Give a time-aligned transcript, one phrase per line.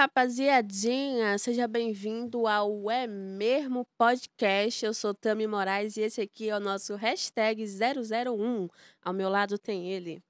[0.00, 4.82] rapaziadinha, seja bem-vindo ao É Mesmo Podcast.
[4.82, 8.66] Eu sou Tami Moraes e esse aqui é o nosso hashtag 001.
[9.02, 10.22] Ao meu lado tem ele,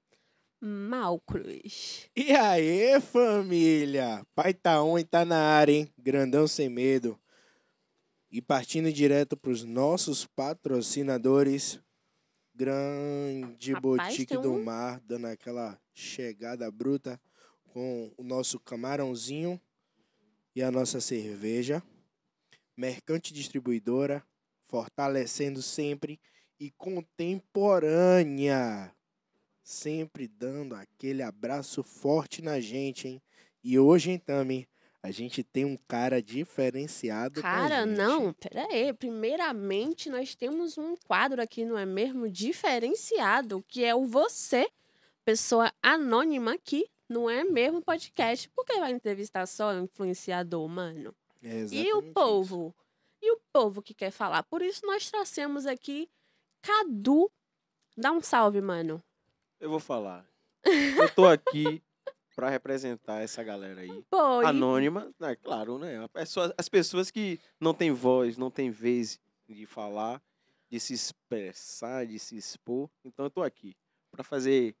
[0.59, 2.09] Malcruz.
[2.13, 4.27] E aí, família?
[4.35, 5.89] Pai tá on e tá na área, hein?
[5.97, 7.17] Grandão sem medo.
[8.29, 11.79] E partindo direto pros nossos patrocinadores.
[12.53, 17.17] Grande Rapaz, Boutique tem do um- Mar, dando aquela chegada bruta
[17.73, 19.59] com o nosso camarãozinho
[20.55, 21.81] e a nossa cerveja.
[22.75, 24.23] Mercante Distribuidora,
[24.65, 26.19] fortalecendo sempre
[26.59, 28.93] e contemporânea.
[29.63, 33.21] Sempre dando aquele abraço forte na gente, hein?
[33.63, 34.67] E hoje, hein, Tami,
[35.03, 38.93] a gente tem um cara diferenciado Cara, não, pera aí.
[38.93, 42.29] Primeiramente, nós temos um quadro aqui, não é mesmo?
[42.29, 44.67] Diferenciado, que é o você,
[45.23, 48.49] pessoa anônima aqui, não é mesmo podcast.
[48.49, 51.13] Por que vai entrevistar só influenciador, mano?
[51.43, 52.13] É E o exatamente isso.
[52.13, 52.75] povo?
[53.21, 54.43] E o povo que quer falar?
[54.43, 56.09] Por isso nós trouxemos aqui
[56.61, 57.31] Cadu.
[57.97, 59.03] Dá um salve, mano.
[59.59, 60.25] Eu vou falar.
[60.63, 61.81] Eu tô aqui
[62.35, 64.03] pra representar essa galera aí.
[64.09, 66.03] Pô, e- Anônima, é claro, né?
[66.03, 70.21] A pessoa- as pessoas que não têm voz, não têm vez de falar,
[70.69, 72.89] de se expressar, de se expor.
[73.03, 73.75] Então eu tô aqui
[74.09, 74.75] pra fazer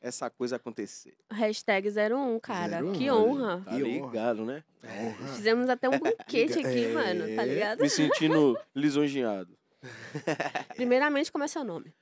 [0.00, 1.16] essa coisa acontecer.
[1.30, 2.82] hashtag 01, cara.
[2.84, 3.20] 01, que olha.
[3.20, 3.62] honra.
[3.64, 4.06] Tá Que honra.
[4.06, 4.64] ligado, né?
[4.84, 5.28] Honra.
[5.34, 6.92] Fizemos até um banquete aqui, É.
[6.92, 7.80] mano, tá ligado?
[7.80, 9.56] Me sentindo lisonjeado.
[10.76, 11.92] Primeiramente, como é seu nome?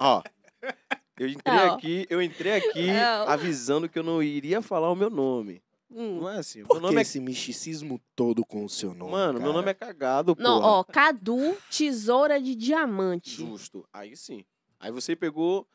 [0.00, 0.22] Ó.
[1.18, 1.74] Eu entrei Ó.
[1.74, 3.28] aqui, eu entrei aqui Ó.
[3.30, 5.62] avisando que eu não iria falar o meu nome.
[5.90, 6.20] Hum.
[6.22, 6.62] Não é assim.
[6.62, 9.12] O Por meu que nome é esse misticismo todo com o seu nome?
[9.12, 10.42] Mano, meu nome é cagado, pô.
[10.42, 13.30] Não, ó, Cadu, tesoura de diamante.
[13.36, 13.86] Justo.
[13.92, 14.44] Aí sim.
[14.80, 15.68] Aí você pegou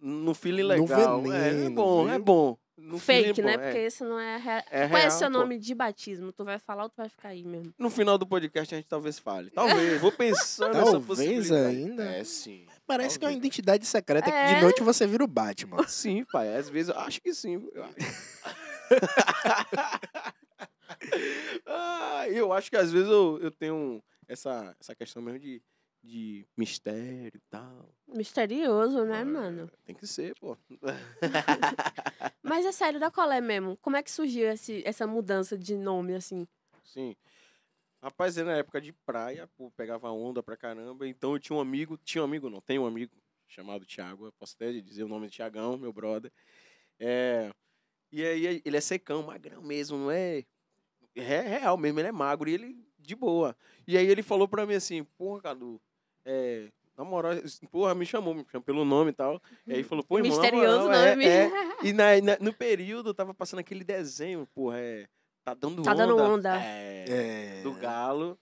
[0.00, 1.32] no feeling No legal.
[1.32, 2.24] é, é veneno, bom, é viu?
[2.24, 2.58] bom.
[2.76, 3.54] No Fake, né?
[3.54, 3.58] é.
[3.58, 4.36] Porque esse não é.
[4.36, 5.38] rea- É Qual é real, seu pô.
[5.38, 6.32] nome de batismo?
[6.32, 7.72] Tu vai falar ou tu vai ficar aí mesmo?
[7.78, 9.48] No final do podcast a gente talvez fale.
[9.50, 10.00] Talvez.
[10.00, 11.76] Vou pensar nessa Talvez possibilidade.
[11.76, 12.02] ainda?
[12.04, 12.66] É, sim.
[12.84, 13.46] Parece que é uma Talvez.
[13.46, 14.54] identidade secreta que É.
[14.56, 15.76] de noite você vira o Batman.
[15.88, 16.54] Sim, pai.
[16.56, 17.64] Às vezes eu acho que sim.
[17.72, 17.94] Eu acho.
[21.66, 25.62] ah, eu acho que às vezes eu, eu tenho essa, essa questão mesmo de,
[26.04, 27.88] de mistério e tal.
[28.06, 29.70] Misterioso, né, É, mano?
[29.84, 30.56] Tem que ser, pô.
[32.42, 33.76] Mas é sério, da colé mesmo.
[33.78, 36.46] Como é que surgiu esse, essa mudança de nome, assim?
[36.82, 37.16] Sim.
[38.02, 41.08] Rapaz, era na época de praia, pô, pegava onda pra caramba.
[41.08, 43.16] Então eu tinha um amigo, tinha um amigo não, tem um amigo
[43.48, 46.30] chamado Thiago, eu posso até dizer o nome de Thiagão, meu brother.
[46.98, 47.50] É,
[48.12, 50.44] e aí ele é secão, magrão mesmo, não é,
[51.14, 53.56] é real mesmo, ele é magro e ele de boa.
[53.86, 55.80] E aí ele falou pra mim assim, porra, Cadu,
[56.24, 57.32] é, na moral,
[57.70, 59.40] porra, me chamou, me chamou pelo nome e tal.
[59.66, 61.26] E aí falou, pô, irmão, Misterioso moral, é, nome.
[61.26, 61.50] é,
[61.82, 65.06] e na, na- no período tava passando aquele desenho, porra, é.
[65.44, 66.06] Tá dando Tá onda.
[66.06, 66.56] dando onda.
[66.62, 67.04] É,
[67.58, 67.62] É.
[67.62, 68.38] Do galo.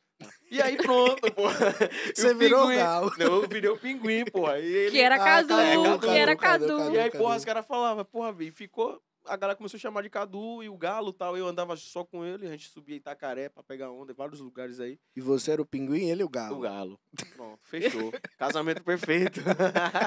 [0.53, 1.57] E aí pronto, porra.
[2.15, 3.13] Você virou pinguim- galo.
[3.19, 4.61] Não, eu virei o pinguim, porra.
[4.61, 4.91] E ele...
[4.93, 6.79] Que era Ah, Cadu, Cadu, que era Cadu, Cadu.
[6.79, 6.95] Cadu.
[6.95, 9.01] E aí, porra, os caras falavam, porra, velho, ficou...
[9.27, 11.37] A galera começou a chamar de Cadu e o galo e tal.
[11.37, 14.81] Eu andava só com ele, a gente subia Itacaré pra pegar onda em vários lugares
[14.81, 14.99] aí.
[15.15, 16.57] E você era o pinguim e ele o galo.
[16.57, 17.01] O galo.
[17.37, 18.13] Pronto, fechou.
[18.39, 19.41] Casamento perfeito.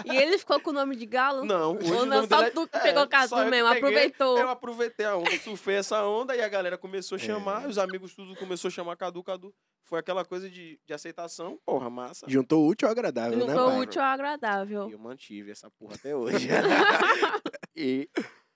[0.05, 1.45] E ele ficou com o nome de galo?
[1.45, 3.69] Não, hoje Ou não, só dele é- tu que é, pegou Cadu eu que mesmo,
[3.69, 3.77] peguei.
[3.79, 4.37] aproveitou.
[4.37, 7.67] Eu aproveitei a onda, surfei essa onda e a galera começou a chamar, É.
[7.67, 9.53] os amigos tudo começou a chamar Cadu, Cadu.
[9.87, 12.25] Foi aquela coisa de, de aceitação, porra, massa.
[12.27, 14.89] Juntou útil ao agradável, né, Juntou útil ao agradável.
[14.89, 16.47] E eu mantive essa porra até hoje.
[17.75, 18.09] e,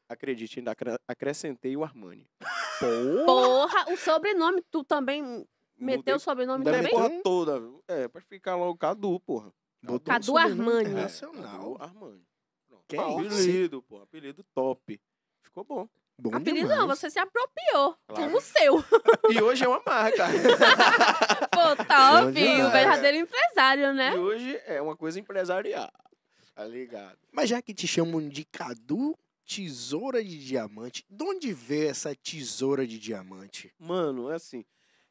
[0.10, 2.28] acredite, ainda acre- acrescentei o Armani.
[3.26, 5.46] Porra, o sobrenome, tu também
[5.78, 6.90] meteu o sobrenome também?
[6.90, 7.24] porra meteu?
[7.24, 7.62] toda.
[7.88, 9.52] É, pra ficar lá o Cadu, porra.
[9.82, 10.82] Botou Cadu Armani.
[10.90, 11.76] Internacional.
[11.76, 12.24] Cadu Armani.
[12.68, 12.84] Pronto.
[12.88, 13.06] Que isso?
[13.26, 14.02] apelido, pô.
[14.02, 15.00] Apelido top.
[15.44, 15.88] Ficou bom.
[16.22, 16.80] Bom Apelido demais.
[16.80, 17.96] não, você se apropriou.
[18.08, 18.24] Claro.
[18.26, 18.84] Como o seu.
[19.32, 20.26] E hoje é uma marca.
[21.50, 22.62] Pô, Bom top.
[22.62, 24.14] O verdadeiro empresário, né?
[24.14, 25.90] E hoje é uma coisa empresarial.
[26.54, 27.18] Tá ligado?
[27.32, 29.18] Mas já que te chamam de Cadu
[29.54, 33.74] Tesoura de Diamante, de onde veio essa tesoura de diamante?
[33.80, 34.64] Mano, é assim.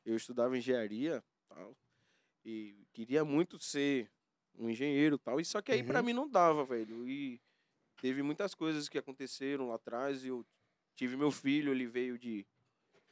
[0.07, 1.77] Eu estudava engenharia tal,
[2.45, 4.09] e queria muito ser
[4.57, 5.41] um engenheiro tal.
[5.41, 6.07] E só que aí pra Uhum.
[6.07, 7.07] mim não dava, velho.
[7.09, 7.41] E
[8.01, 10.25] teve muitas coisas que aconteceram lá atrás.
[10.25, 10.47] E eu
[10.95, 12.47] tive meu filho, ele veio de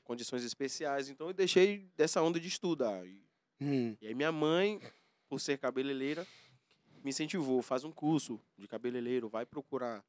[0.04, 1.08] condições especiais.
[1.08, 3.04] Então eu deixei dessa onda de estudar.
[3.04, 3.20] E,
[3.60, 4.80] Hum, e aí minha mãe,
[5.28, 6.24] por ser cabeleireira,
[7.02, 7.62] me incentivou.
[7.62, 10.04] Faz um curso de cabeleireiro, vai procurar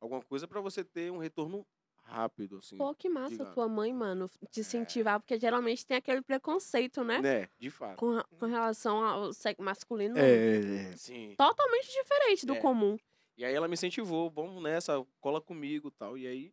[0.00, 1.66] alguma coisa pra você ter um retorno
[2.02, 2.76] rápido, assim.
[2.76, 3.54] Pô, que massa Obrigado.
[3.54, 7.20] tua mãe, mano, te incentivar, porque geralmente tem aquele preconceito, né?
[7.20, 7.48] Né?
[7.58, 7.96] De fato.
[7.96, 10.18] Com, com relação ao sexo masculino.
[10.18, 10.96] é, é.
[10.96, 11.34] Sim.
[11.36, 12.60] Totalmente diferente do É.
[12.60, 12.98] comum.
[13.36, 16.18] E aí ela me incentivou, vamos nessa, cola comigo e tal.
[16.18, 16.52] E aí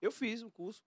[0.00, 0.82] eu fiz o curso.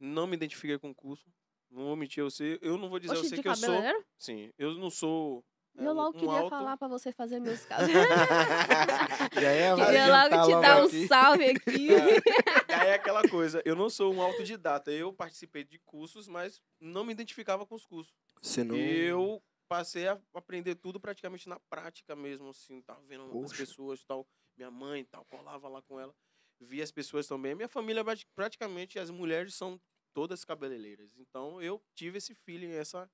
[0.00, 1.30] Não me identifiquei com o curso.
[1.70, 2.58] Não vou mentir a você.
[2.62, 3.74] Eu não vou dizer você de que eu sou.
[4.16, 5.44] Sim, eu não sou.
[5.76, 7.88] É, Eu logo um queria alto- falar pra você fazer meus casos.
[7.92, 11.06] Já é queria logo te dar um aqui.
[11.08, 11.88] salve aqui.
[12.68, 14.90] Aí é aquela coisa, eu não sou um autodidata.
[14.90, 18.12] Eu participei de cursos, mas não me identificava com os cursos.
[18.42, 18.76] Você não...
[18.76, 23.56] Eu passei a aprender tudo praticamente na prática mesmo, assim, tava vendo as Poxa.
[23.56, 24.26] pessoas, tal,
[24.56, 26.14] minha mãe, e tal, colava lá com ela,
[26.60, 27.54] via as pessoas também.
[27.54, 29.80] Minha família prati- praticamente as mulheres são
[30.12, 31.16] todas cabeleireiras.
[31.18, 33.10] Então eu tive esse feeling, essa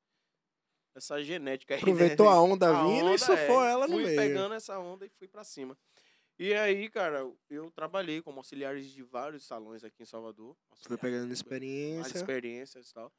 [0.94, 1.82] essa genética aí, né?
[1.82, 4.16] Aproveitou a onda A vindo e surfou é, ela no fui meio.
[4.16, 5.76] pegando essa onda e fui pra cima.
[6.38, 10.56] E aí, cara, eu trabalhei como auxiliares de vários salões aqui em Salvador.
[10.56, 12.16] Foi auxiliar pegando experiência.
[12.16, 13.12] experiências e tal.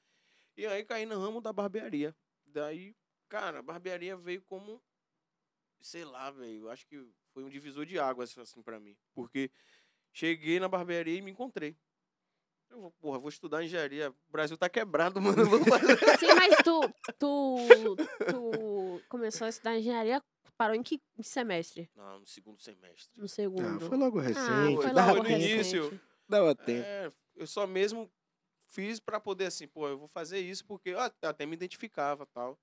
[0.57, 2.15] E aí caí no ramo da barbearia.
[2.45, 2.95] Daí,
[3.29, 4.81] cara, a barbearia veio como,
[5.81, 8.97] sei lá, velho, acho que foi um divisor de águas, assim, pra mim.
[9.13, 9.51] Porque
[10.11, 11.77] cheguei na barbearia e me encontrei.
[12.71, 14.09] Eu vou, porra, vou estudar engenharia.
[14.11, 15.45] O Brasil tá quebrado, mano.
[15.45, 16.79] vou fazer- Sim, mas tu,
[17.19, 17.95] tu,
[18.29, 20.21] tu começou a estudar engenharia,
[20.57, 21.89] parou em que semestre?
[21.95, 23.11] Não, no segundo semestre.
[23.19, 23.81] No Ah, segundo.
[23.81, 24.75] foi logo Ah, recente.
[24.81, 25.41] foi dava logo no tempo.
[25.41, 25.83] início.
[25.83, 26.01] recente.
[26.27, 26.83] Dava tempo.
[26.85, 28.09] É, eu só mesmo
[28.67, 32.25] fiz pra poder, assim, pô, eu vou fazer isso porque eu até até me identificava
[32.27, 32.57] tal.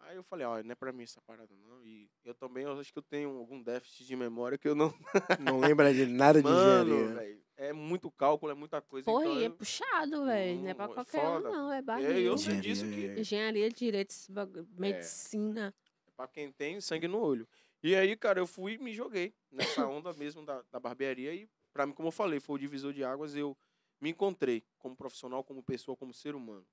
[0.00, 1.82] Aí eu falei, ó, não é pra mim essa parada, não.
[1.82, 4.92] E eu também, eu acho que eu tenho algum déficit de memória que eu não.
[5.40, 7.14] Não lembra de nada de Mano, engenharia.
[7.14, 9.04] velho, é muito cálculo, é muita coisa.
[9.04, 10.60] Porra, então e é eu- puxado, velho.
[10.60, 11.48] Não é pra é qualquer foda.
[11.48, 11.72] um, não.
[11.72, 12.38] É É, eu barriga.
[12.38, 15.74] sei disso que Engenharia, Engenharia, direito, esse bagulho, medicina.
[16.06, 17.46] é pra quem tem sangue no olho.
[17.82, 21.34] E aí, cara, eu fui e me joguei nessa onda mesmo da, da barbearia.
[21.34, 23.36] E pra mim, como eu falei, foi o divisor de águas.
[23.36, 23.56] Eu
[24.00, 26.66] me encontrei como profissional, como pessoa, como ser humano.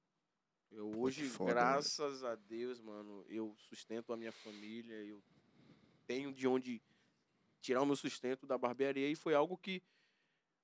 [0.71, 5.21] Eu Pô, hoje, foda, graças a Deus, mano, eu sustento a minha família, eu
[6.07, 6.81] tenho de onde
[7.59, 9.83] tirar o meu sustento da barbearia e foi algo que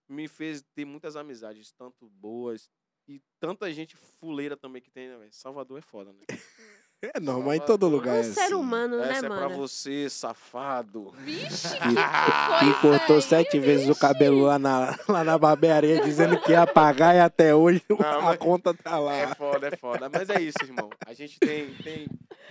[0.09, 2.69] me fez ter muitas amizades, tanto boas
[3.07, 5.33] e tanta gente fuleira também que tem, né, velho?
[5.33, 6.19] Salvador é foda, né?
[6.99, 8.15] É normal em todo lugar.
[8.15, 8.53] É é um ser assim.
[8.55, 9.55] humano, né, Essa é pra mano?
[9.55, 11.11] você, safado.
[11.11, 16.01] Vixe, Que, foi que cortou aí, sete vezes o cabelo lá na, lá na barbearia
[16.01, 19.13] dizendo que ia pagar e até hoje a mas- conta tá lá.
[19.15, 20.09] É foda, é foda.
[20.09, 20.89] Mas é isso, irmão.
[21.05, 22.07] A gente tem, tem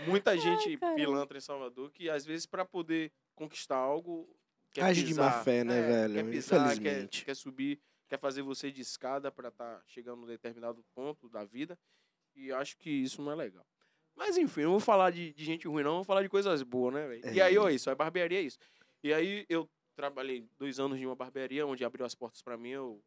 [0.06, 0.96] muita gente caramba.
[0.96, 4.28] pilantra em Salvador que, às vezes, pra poder conquistar algo.
[4.76, 6.14] Quer Age de má pisar, fé, né, é, velho?
[6.14, 7.24] Quer pisar, quer, Infelizmente.
[7.24, 11.78] quer subir, quer fazer você de escada pra estar chegando num determinado ponto da vida.
[12.34, 13.66] E acho que isso não é legal.
[14.14, 16.92] Mas enfim, não vou falar de, de gente ruim, não, vou falar de coisas boas,
[16.92, 17.34] né, velho?
[17.34, 17.44] E É.
[17.44, 18.58] aí, ó, isso, a barbearia é isso.
[19.02, 22.68] E aí eu trabalhei dois anos em uma barbearia onde abriu as portas pra mim.
[22.70, 23.02] Eu,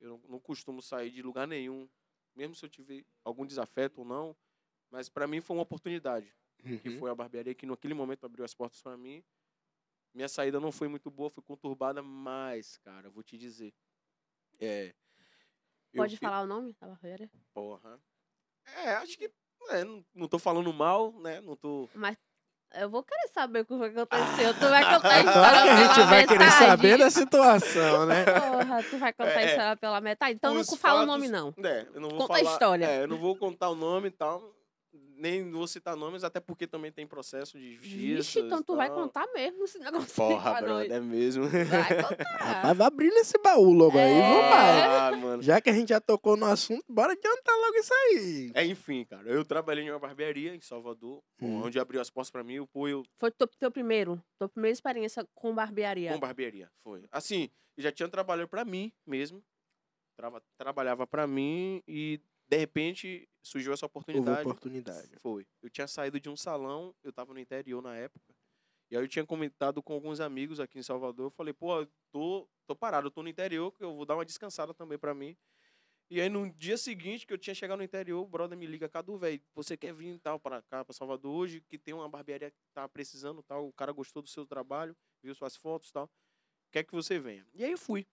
[0.00, 1.86] eu não, não costumo sair de lugar nenhum,
[2.34, 4.34] mesmo se eu tiver algum desafeto ou não.
[4.90, 6.34] Mas pra mim foi uma oportunidade,
[6.80, 6.98] que Uhum.
[6.98, 9.22] foi a barbearia que naquele momento abriu as portas pra mim.
[10.16, 13.74] Minha saída não foi muito boa, foi conturbada, mas, cara, eu vou te dizer.
[14.58, 14.94] É.
[15.94, 17.30] Pode fi- falar o nome da barbearia?
[17.52, 18.00] Porra.
[18.82, 19.30] É, acho que.
[19.68, 21.42] é, não, não tô falando mal, né?
[21.42, 21.86] Não tô.
[21.94, 22.16] Mas
[22.76, 24.54] eu vou querer saber o que foi que aconteceu.
[24.54, 26.64] Tu vai contar a É história claro que a gente vai querer metade.
[26.66, 28.24] saber da situação, né?
[28.24, 30.34] Porra, tu vai contar a É, história pela metade?
[30.34, 31.54] Então não fala o fatos- nome, não.
[31.62, 32.52] É, eu não vou Conta a falar.
[32.52, 32.84] história.
[32.86, 34.55] É, eu não vou contar o nome e tal.
[35.18, 37.96] Nem vou citar nomes, até porque também tem processo de justiça.
[38.16, 41.48] Vixe, então tu vai contar mesmo esse negócio Porra, brother, é mesmo.
[41.48, 41.56] Vai
[42.02, 42.24] contar.
[42.38, 44.20] Rapaz, vai abrir esse baú logo aí, É.
[44.20, 45.06] vambora.
[45.08, 45.42] Ah, mano.
[45.42, 48.50] Já que a gente já tocou no assunto, bora adiantar logo isso aí.
[48.54, 51.62] É, enfim, cara, eu trabalhei em uma barbearia em Salvador, Hum.
[51.62, 54.72] onde abriu as portas pra mim, o pô, eu Foi teu, teu primeiro, tua primeira
[54.72, 56.12] experiência com barbearia.
[56.12, 57.04] com barbearia, foi.
[57.10, 59.42] Assim, já tinha trabalhado pra mim mesmo,
[60.16, 64.40] trava- trabalhava pra mim e, de repente, surgiu essa Houve oportunidade.
[64.40, 65.16] oportunidade.
[65.20, 65.46] Foi.
[65.62, 68.34] Eu tinha saído de um salão, eu tava no interior na época.
[68.90, 71.26] E aí eu tinha comentado com alguns amigos aqui em Salvador.
[71.26, 74.16] Eu falei, pô, eu tô, tô parado, eu tô no interior, que eu vou dar
[74.16, 75.36] uma descansada também pra mim.
[76.08, 78.88] E aí no dia seguinte que eu tinha chegado no interior, o brother me liga,
[78.88, 82.50] Cadu, velho, você quer vir tal para cá, pra Salvador hoje, que tem uma barbearia
[82.50, 86.08] que tá precisando tal, o cara gostou do seu trabalho, viu suas fotos tal,
[86.70, 87.44] quer que você venha.
[87.52, 88.06] E aí eu fui.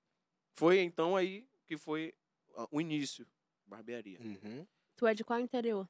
[0.55, 2.15] Foi então aí que foi
[2.55, 3.27] ah, o início,
[3.63, 4.19] barbearia.
[4.19, 4.65] Uhum.
[4.95, 5.87] Tu é de qual interior?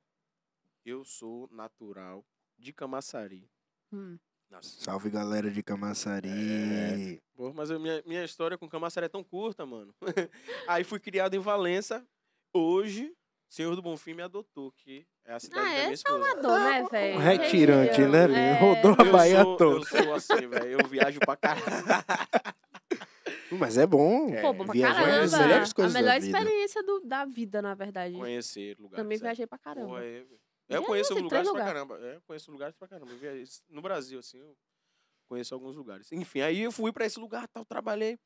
[0.86, 2.26] Eu sou natural
[2.58, 3.50] de Camaçari.
[3.92, 4.18] Hum.
[4.62, 6.30] Salve galera de Camaçari.
[6.30, 7.20] É.
[7.36, 9.94] Pô, mas a minha, minha história com Camaçari é tão curta, mano.
[10.68, 12.06] Aí fui criado em Valença.
[12.54, 13.16] Hoje,
[13.50, 16.24] Senhor do Bonfim me adotou, que é a cidade Ah, da é minha esposa.
[16.24, 17.16] Salvador, né, velho?
[17.18, 18.38] Um retirante, né, Região, menino?
[18.38, 18.60] é.
[18.60, 19.76] Rodou a Eu Bahia sou, toda.
[19.76, 20.80] eu sou assim, velho.
[20.82, 21.66] Eu viajo pra caralho.
[23.58, 24.30] Mas é bom.
[24.34, 25.48] É, Pô, bom pra Viajar é uma das caramba.
[25.48, 26.38] melhores a coisas da melhor vida.
[26.40, 28.16] experiência do- da vida, na verdade.
[28.16, 29.04] Conhecer lugares.
[29.04, 29.22] Também é.
[29.22, 29.88] viajei pra caramba.
[29.88, 30.26] Porra, é,
[30.70, 32.00] eu conheço assim, lugares três pra caramba.
[32.02, 33.12] É, conheço lugares pra caramba.
[33.12, 34.56] Eu viajei- No Brasil, assim, eu
[35.28, 36.12] conheço alguns lugares.
[36.12, 38.20] Enfim, aí eu fui pra esse lugar, tal, trabalhei.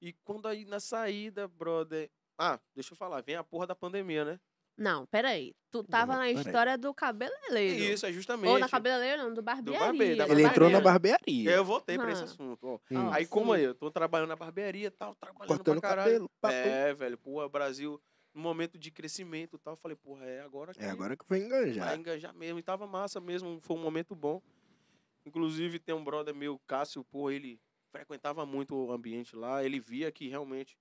[0.00, 2.10] E quando aí na saída, brother.
[2.38, 4.40] Ah, deixa eu falar, vem a porra da pandemia, né?
[4.76, 5.54] Não, peraí.
[5.70, 7.94] Tu tava Não, na história do cabeleireiro.
[7.94, 8.50] Isso, é justamente.
[8.50, 9.80] Ou na cabeleireiro, não, do barbearia.
[9.80, 11.16] barbeiro, da Ele entrou na barbearia.
[11.24, 11.50] barbearia.
[11.50, 12.24] Eu voltei pra esse Ah.
[12.24, 12.80] assunto.
[12.90, 13.10] Hum.
[13.10, 13.30] Aí, sim.
[13.30, 16.10] como aí, eu tô trabalhando na barbearia e tal, trabalhando Cortando o pra caralho.
[16.12, 16.30] cabelo.
[16.40, 16.54] papo.
[16.54, 18.00] É, velho, pô, Brasil,
[18.34, 21.24] num momento de crescimento e tal, eu falei, porra, é agora que É agora que
[21.26, 21.86] vou enganjar.
[21.86, 22.58] vai engajar mesmo.
[22.58, 24.42] E tava massa mesmo, foi um momento bom.
[25.24, 27.58] Inclusive, tem um brother meu, Cássio, porra, ele
[27.90, 30.76] frequentava muito o ambiente lá, ele via que realmente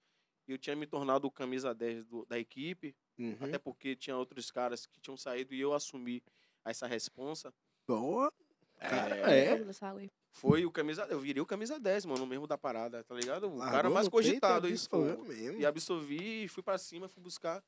[0.54, 3.36] eu tinha me tornado o camisa 10 do- da equipe, Uhum.
[3.42, 6.22] até porque tinha outros caras que tinham saído e eu assumi
[6.64, 7.54] essa responsa.
[7.88, 8.32] Boa.
[8.80, 10.10] Cara, É, é.
[10.32, 13.48] Foi o camisa, eu virei o camisa 10, mano, mesmo da parada, tá ligado?
[13.48, 14.90] O cara Largou mais cogitado, isso.
[15.26, 15.58] mesmo.
[15.60, 17.64] E absorvi e fui pra cima, fui buscar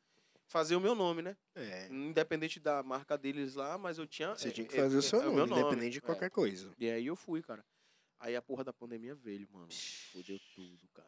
[0.47, 1.37] fazer o meu nome, né?
[1.55, 1.87] É.
[1.87, 4.35] Independente da marca deles lá, mas eu tinha.
[4.35, 6.01] Você é- tinha que é- fazer o é- seu é nome, independente de é.
[6.01, 6.73] qualquer coisa.
[6.77, 7.63] E aí eu fui, cara.
[8.19, 9.67] Aí a porra da pandemia veio, mano.
[10.11, 11.07] Fudeu tudo, cara.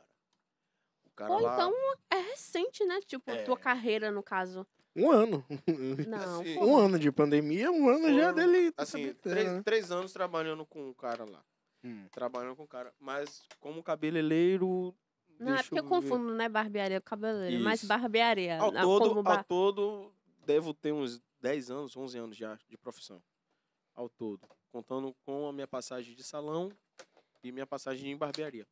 [1.20, 1.54] Cara Ou lá.
[1.54, 1.74] então
[2.10, 3.02] é recente, né?
[3.06, 3.44] Tipo, É.
[3.44, 4.66] tua carreira, no caso.
[4.96, 5.46] Um ano.
[6.08, 6.40] Não.
[6.40, 6.58] Assim.
[6.58, 8.74] Um ano de pandemia, um ano já Foram, dele.
[8.78, 9.62] Assim, três, né?
[9.62, 11.44] três anos trabalhando com o cara lá.
[11.84, 12.08] Hum.
[12.10, 12.94] Trabalhando com o cara.
[12.98, 14.96] Mas como cabeleireiro.
[15.38, 15.90] Não, é porque eu ver.
[15.90, 16.48] confundo, né?
[16.48, 17.64] Barbearia com cabeleireiro.
[17.66, 17.88] Mas Isso.
[17.88, 18.58] barbearia.
[18.58, 20.14] Ao ah, todo, como ao bar- todo,
[20.46, 23.22] devo ter uns 10 anos, 11 anos já de profissão.
[23.94, 24.48] Ao todo.
[24.72, 26.72] Contando com a minha passagem de salão
[27.44, 28.66] e minha passagem em barbearia.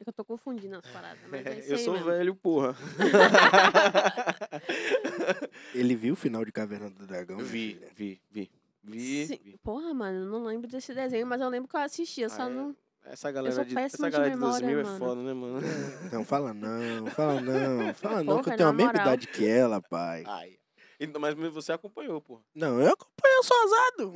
[0.00, 1.18] É que eu tô confundindo as paradas.
[1.28, 2.08] Mas é isso eu aí sou mesmo.
[2.10, 2.74] velho, porra.
[5.74, 7.38] Ele viu o final de Caverna do Dragão?
[7.38, 7.88] vi, filha?
[7.94, 8.50] vi, vi.
[8.82, 9.38] Vi, Sim.
[9.44, 9.58] vi.
[9.62, 12.22] Porra, mano, eu não lembro desse desenho, mas eu lembro que eu assisti.
[12.22, 12.48] Eu só Ah, é?
[12.48, 12.74] não.
[13.04, 14.98] Essa galera, sou de, péssima essa de galera de memória, 2000 é mano.
[14.98, 15.60] foda, né, mano?
[16.12, 17.94] Não, fala não, fala não.
[17.94, 19.06] Fala não, que Porra, eu tenho a na mesma moral.
[19.06, 20.22] idade que ela, pai.
[20.26, 20.58] Ai.
[20.98, 22.42] Então, mas você acompanhou, porra.
[22.54, 24.12] Não, eu acompanho sozinho.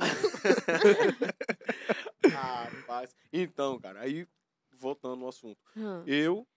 [2.35, 3.15] Ah, rapaz.
[3.33, 4.27] Então, cara, aí,
[4.85, 5.59] voltando ao assunto.
[5.75, 6.03] Hum.
[6.05, 6.47] Eu,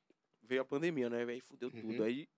[0.42, 1.42] veio a pandemia, né, velho?
[1.42, 1.80] Fudeu Uhum.
[1.80, 2.02] tudo.
[2.04, 2.28] Aí,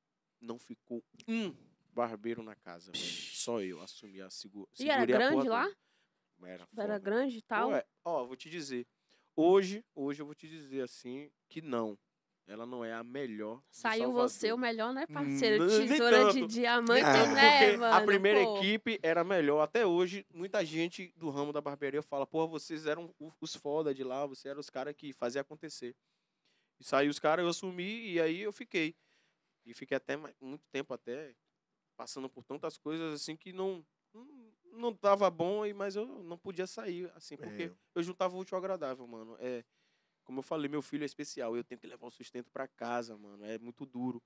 [0.41, 1.53] não ficou um
[1.93, 2.93] barbeiro na casa.
[2.95, 4.71] Só eu assumi a segura.
[4.79, 5.69] E era grande lá?
[6.43, 7.71] Era, Era grande e tal.
[7.71, 8.87] Pô, é, ó, vou te dizer.
[9.35, 11.99] Hoje, hoje eu vou te dizer assim que não.
[12.51, 13.63] Ela não é a melhor.
[13.71, 15.63] Saiu você o melhor, né, parceiro?
[15.65, 17.95] Hum, nem Tesoura de diamante, Ah, né, mano?
[17.95, 18.57] a primeira Pô.
[18.57, 19.61] equipe era melhor.
[19.61, 24.03] Até hoje, muita gente do ramo da barbearia fala: porra, vocês eram os foda de
[24.03, 25.95] lá, vocês eram os caras que faziam acontecer.
[26.81, 28.97] E saiu os caras, eu assumi e aí eu fiquei.
[29.65, 31.33] E fiquei até muito tempo até
[31.97, 36.37] passando por tantas coisas assim que não não- não tava bom, e- mas eu não
[36.37, 37.73] podia sair assim, porque É.
[37.95, 39.37] eu juntava o útil ao agradável, mano.
[39.39, 39.63] É,
[40.25, 43.17] como eu falei, meu filho é especial, eu tenho que levar o sustento pra casa,
[43.17, 43.45] mano.
[43.45, 44.23] É muito duro,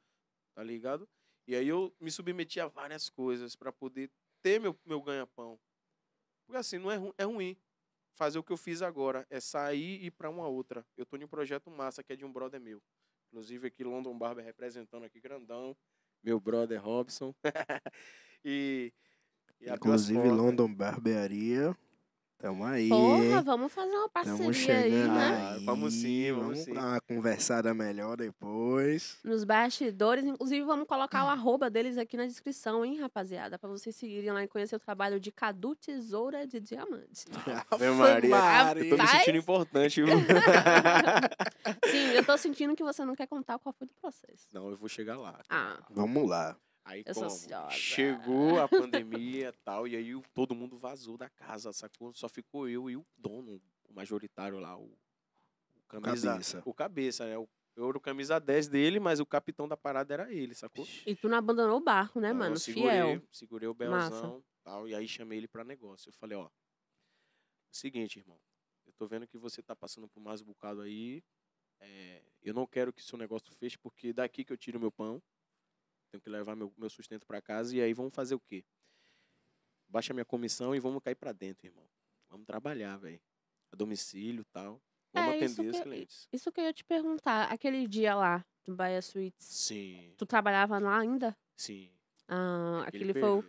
[0.55, 1.09] tá ligado?
[1.47, 4.11] E aí eu me submeti a várias coisas pra poder
[4.43, 5.59] ter meu, meu ganha-pão.
[6.47, 7.57] Porque assim, não é, ru- é ruim
[8.15, 10.87] fazer o que eu fiz agora, é sair e ir pra uma outra.
[10.97, 12.83] Eu tô em um projeto massa que é de um brother meu.
[13.29, 15.77] Inclusive aqui London Barber representando aqui grandão,
[16.23, 17.35] meu brother Robson.
[18.45, 18.93] e,
[19.61, 20.29] e Inclusive.
[20.29, 21.77] London Barbearia.
[22.39, 22.89] Tamo aí.
[22.89, 25.39] Porra, vamos fazer uma parceria aí, né?
[25.41, 26.75] Ah, vamos sim, vamos vamos sim.
[26.75, 29.19] dar uma conversada melhor depois.
[29.25, 30.25] Nos bastidores.
[30.25, 33.59] Inclusive, vamos colocar o arroba deles aqui na descrição, hein, rapaziada?
[33.59, 37.25] Pra vocês seguirem lá e conhecer o trabalho de Cadu Tesoura de Diamante.
[37.71, 38.31] Ave Maria.
[38.31, 38.85] Maria.
[38.85, 40.17] Eu tô me sentindo importante, viu?
[41.91, 44.49] Sim, eu tô sentindo que você não quer contar qual foi o processo.
[44.53, 45.39] Não, eu vou chegar lá.
[45.49, 46.57] Ah, Vamos lá.
[46.85, 47.29] Aí Eu como?
[47.71, 52.13] Chegou a pandemia e tal, e aí o- todo mundo vazou da casa, sacou?
[52.15, 54.85] Só ficou eu e o dono, o majoritário lá, o,
[55.75, 56.33] o camisa.
[56.33, 56.63] Cabeça.
[56.67, 57.39] O cabeça, né?
[57.39, 60.87] O, eu era o camisa 10 dele, mas o capitão da parada era ele, sacou?
[61.07, 62.55] e tu não abandonou o barco, né, Então, mano?
[62.55, 63.23] eu segurei, Fiel.
[63.33, 64.11] Segurei o Massa.
[64.11, 66.09] belzão tal, e aí chamei ele pra negócio.
[66.09, 66.49] Eu falei, ó,
[67.71, 68.39] seguinte, irmão,
[68.87, 71.23] eu tô vendo que você tá passando por mais um bocado aí.
[71.81, 75.23] é, eu não quero que seu negócio feche, porque daqui que eu tiro meu pão.
[76.15, 77.75] Tenho que levar meu, meu sustento pra casa.
[77.75, 78.65] E aí vamos fazer o quê?
[79.89, 81.85] Baixa minha comissão e vamos cair pra dentro, irmão.
[82.31, 83.21] Vamos trabalhar, velho.
[83.73, 84.81] A domicílio e tal.
[85.13, 86.29] Vamos É, atender os clientes.
[86.33, 87.51] Isso que eu ia te perguntar.
[87.53, 91.37] Aquele dia lá, do Bahia Suites, Sim, tu trabalhava lá ainda?
[91.57, 91.91] sim.
[92.29, 93.43] Ah, Aquele aquele foi, o-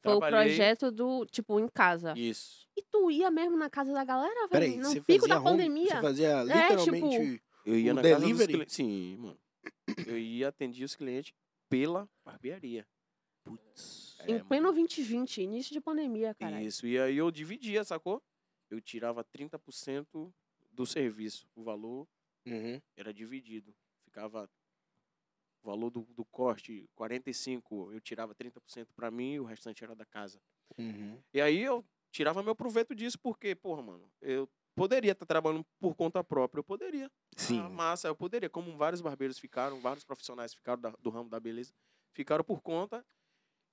[0.00, 2.14] foi o projeto do, tipo, em casa.
[2.16, 2.68] Isso.
[2.76, 4.50] E tu ia mesmo na casa da galera, velho?
[4.50, 5.96] Peraí, No pico da home- pandemia.
[5.96, 7.42] Você fazia É, literalmente...
[7.66, 8.46] Eu ia O na casa delivery?
[8.46, 8.74] dos clientes.
[8.76, 9.38] Sim, mano.
[10.06, 11.34] Eu ia atender os clientes
[11.68, 12.86] pela barbearia.
[13.44, 14.18] Putz.
[14.26, 14.74] Em É, pleno mano.
[14.74, 16.62] 2020, início de pandemia, cara.
[16.62, 16.86] Isso.
[16.86, 18.22] E aí eu dividia, sacou?
[18.70, 20.32] Eu tirava 30%
[20.70, 21.46] do serviço.
[21.54, 22.08] O valor
[22.46, 22.80] Uhum.
[22.96, 23.74] era dividido.
[24.04, 24.48] Ficava
[25.62, 29.94] o valor do, do corte, 45, eu tirava 30% pra mim e o restante era
[29.94, 30.40] da casa.
[30.78, 31.18] Uhum.
[31.32, 35.94] E aí eu tirava meu proveito disso porque, porra, mano, eu poderia estar trabalhando por
[35.94, 37.10] conta própria, eu poderia.
[37.36, 37.60] Sim.
[37.60, 38.50] Ah, massa, eu poderia.
[38.50, 41.72] Como vários barbeiros ficaram, vários profissionais ficaram da- do ramo da beleza,
[42.12, 43.04] ficaram por conta.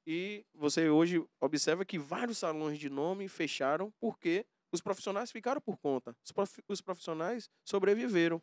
[0.05, 5.77] E você hoje observa que vários salões de nome fecharam porque os profissionais ficaram por
[5.77, 6.15] conta.
[6.25, 8.41] Os, profi- os profissionais sobreviveram.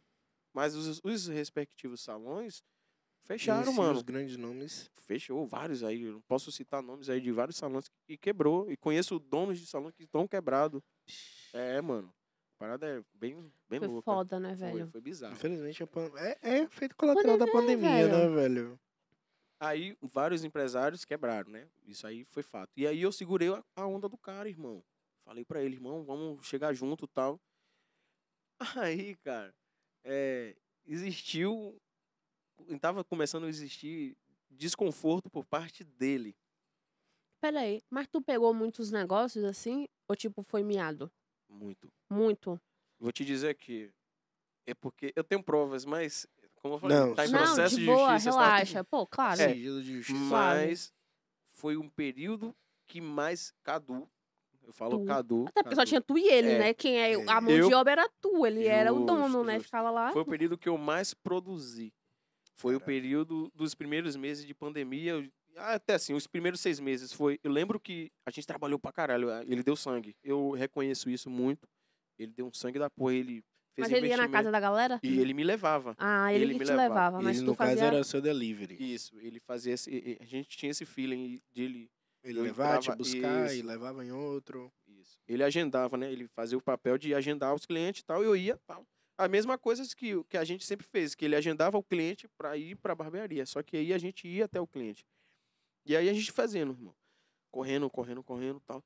[0.54, 2.62] Mas os, os respectivos salões
[3.24, 3.96] fecharam, Em si, mano.
[3.96, 4.90] Os grandes nomes.
[4.94, 6.02] Fechou vários aí.
[6.02, 8.70] Eu posso citar nomes aí de vários salões que quebrou.
[8.70, 10.80] E conheço donos de salões que estão quebrados.
[11.52, 12.14] É, mano.
[12.58, 14.10] A parada é bem, bem Foi louca.
[14.10, 14.90] foda, né, Foi, velho?
[14.90, 15.34] foi bizarro.
[15.34, 15.80] Infelizmente,
[16.18, 18.80] é, é efeito colateral da pandemia, né, velho?
[19.60, 21.68] Aí vários empresários quebraram, né?
[21.86, 22.70] Isso aí foi fato.
[22.76, 24.84] E aí eu segurei a- a onda do cara, irmão.
[25.24, 27.40] Falei pra ele, irmão, vamos chegar junto e tal.
[28.84, 29.54] Aí, cara,
[30.04, 31.80] é, existiu.
[32.80, 34.16] Tava começando a existir
[34.50, 36.34] desconforto por parte dele.
[37.40, 39.86] Peraí, mas tu pegou muitos negócios assim?
[40.08, 41.10] Ou tipo, foi miado?
[41.48, 41.88] Muito.
[42.10, 42.60] Muito.
[42.98, 43.90] Vou te dizer que
[44.66, 46.26] é porque eu tenho provas, mas
[46.56, 48.30] como eu falei, Não, tá em Não, processo de de, boa, justiça.
[48.30, 48.84] está- relaxa.
[48.84, 49.40] Pô, claro.
[49.40, 49.52] É.
[49.54, 50.12] De justiça.
[50.18, 50.92] Mas
[51.52, 52.54] foi um período
[52.86, 54.08] que mais Cadu,
[54.66, 55.04] eu falo Tu.
[55.06, 55.44] Cadu.
[55.48, 56.58] Até porque só Cadu, tinha tu e ele, É.
[56.58, 56.74] né?
[56.74, 57.40] Quem é a É.
[57.40, 58.44] mão Eu- de obra era tu.
[58.46, 59.54] Ele era o dono, Justo, né?
[59.54, 59.64] justo.
[59.66, 60.12] Ficava lá.
[60.12, 61.92] Foi o período que eu mais produzi.
[62.56, 65.12] Foi o período dos primeiros meses de pandemia.
[65.12, 67.38] eu- Até assim, os primeiros seis meses foi.
[67.42, 69.30] Eu lembro que a gente trabalhou pra caralho.
[69.46, 70.14] Ele deu sangue.
[70.22, 71.68] Eu reconheço isso muito.
[72.18, 73.14] Ele deu um sangue da porra.
[73.14, 73.42] Ele
[73.74, 74.98] fez Mas ele ia na casa da galera?
[75.02, 75.94] E ele me levava.
[75.98, 76.88] Ah, ele, ele que me te levava.
[76.88, 77.22] levava.
[77.22, 77.86] Mas Ele, tu no caso, fazia...
[77.86, 78.76] era seu delivery.
[78.80, 79.90] Isso, ele fazia esse.
[79.90, 81.90] e- e A gente tinha esse feeling de ele.
[82.24, 83.66] Ele levava, te buscar e isso.
[83.66, 84.72] levava em outro.
[84.88, 85.20] Isso.
[85.28, 86.10] Ele agendava, né?
[86.12, 88.22] Ele fazia o papel de agendar os clientes e tal.
[88.22, 88.84] E eu ia tal.
[89.16, 92.56] A mesma coisa que, que a gente sempre fez, que ele agendava o cliente para
[92.56, 93.46] ir para a barbearia.
[93.46, 95.04] Só que aí a gente ia até o cliente.
[95.88, 96.94] E aí a gente fazendo, irmão.
[97.50, 98.84] Correndo, correndo, correndo tal.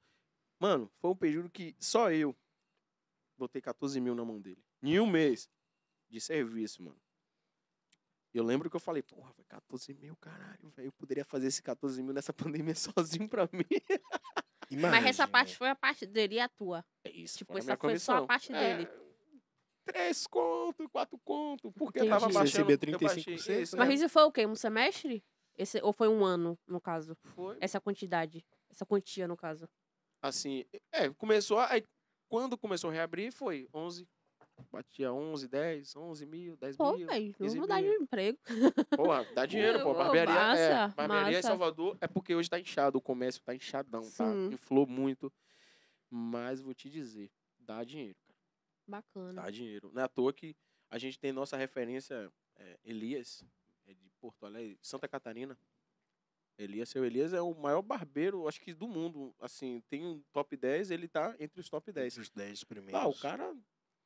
[0.61, 2.35] Mano, foi um período que só eu
[3.37, 4.65] botei 14 mil na mão dele.
[4.81, 5.51] Em um mês
[6.09, 6.97] de serviço, mano.
[8.33, 10.87] Eu lembro que eu falei, porra, foi 14 mil, caralho, velho.
[10.87, 12.33] Eu poderia fazer esse 14 mil nessa
[12.73, 13.65] pandemia sozinho pra mim.
[14.71, 15.29] Mas essa Imagina.
[15.29, 16.85] parte foi a parte dele e a tua.
[17.05, 17.39] É isso.
[17.39, 18.85] Tipo, essa foi só a parte dele.
[18.85, 19.03] É,
[19.85, 21.73] Três conto, quatro conto.
[21.73, 22.11] Porque Entendi.
[22.11, 22.69] tava Você baixando.
[22.69, 23.95] recebia eu baixei 35%, isso, Mas né?
[23.97, 24.47] isso foi o quê?
[24.47, 25.25] Um semestre?
[25.57, 27.15] Esse, ou foi um ano, no caso?
[27.35, 27.57] Foi.
[27.61, 28.45] Essa quantidade.
[28.71, 29.69] Essa quantia, no caso.
[30.21, 31.59] Assim, é, começou.
[31.59, 31.85] Aí,
[32.29, 34.09] quando começou a reabrir, foi 11.
[34.71, 37.07] Batia 11, 10, 11 mil, 10 Pô, mil.
[37.07, 38.39] 15 vamos mudar de emprego.
[38.97, 39.93] Porra, dá dinheiro, pô.
[39.93, 41.43] Pô, Barbearia, é, massa, barbearia em.
[41.43, 44.31] Salvador é porque hoje tá inchado, o comércio tá inchadão, tá?
[44.31, 44.51] Sim.
[44.53, 45.33] Inflou muito.
[46.09, 48.39] Mas vou te dizer, dá dinheiro, cara.
[48.87, 49.43] Bacana.
[49.43, 49.91] Dá dinheiro.
[49.93, 50.55] Não é à toa que
[50.91, 53.62] a gente tem nossa referência, é, Elias, é
[54.23, 55.59] Porto Alegre, Santa Catarina.
[56.57, 59.35] Elias, seu Elias é o maior barbeiro, acho que do mundo.
[59.41, 62.19] Assim, tem um top 10, ele tá entre os top 10.
[62.19, 63.01] Os 10 primeiros.
[63.01, 63.53] Ah, o cara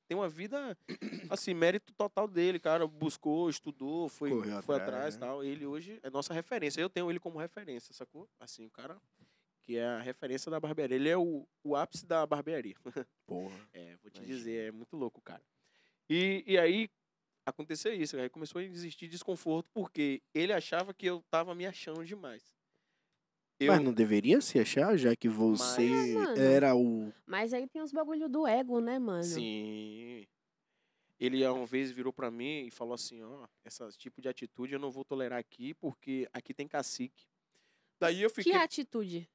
[0.09, 0.79] tem uma vida,
[1.29, 2.87] assim, mérito total dele, cara.
[2.87, 5.27] Buscou, estudou, foi, Correu foi atrás, e né?
[5.27, 5.45] tal.
[5.45, 6.81] Ele hoje é nossa referência.
[6.81, 8.27] Eu tenho ele como referência, sacou?
[8.41, 8.99] Assim, o cara
[9.61, 10.95] que é a referência da barbearia.
[10.95, 12.77] Ele é o, o ápice da barbearia.
[13.27, 13.69] Porra.
[13.75, 14.27] É, vou te Imagina.
[14.39, 15.43] dizer, é muito louco, cara.
[16.09, 16.89] E, e aí
[17.47, 22.05] aconteceu isso, aí começou a existir desconforto porque ele achava que eu tava me achando
[22.05, 22.43] demais.
[23.59, 27.11] Eu, Mas não deveria se achar, já que você Mas- era o.
[27.25, 29.23] Mas aí tem os bagulho do ego, né, mano?
[29.23, 30.27] sim.
[31.19, 34.79] Ele uma vez virou pra mim e falou assim, ó, esse tipo de atitude eu
[34.79, 37.25] não vou tolerar aqui porque aqui tem cacique.
[37.99, 39.27] Daí eu Que fiquei, atitude?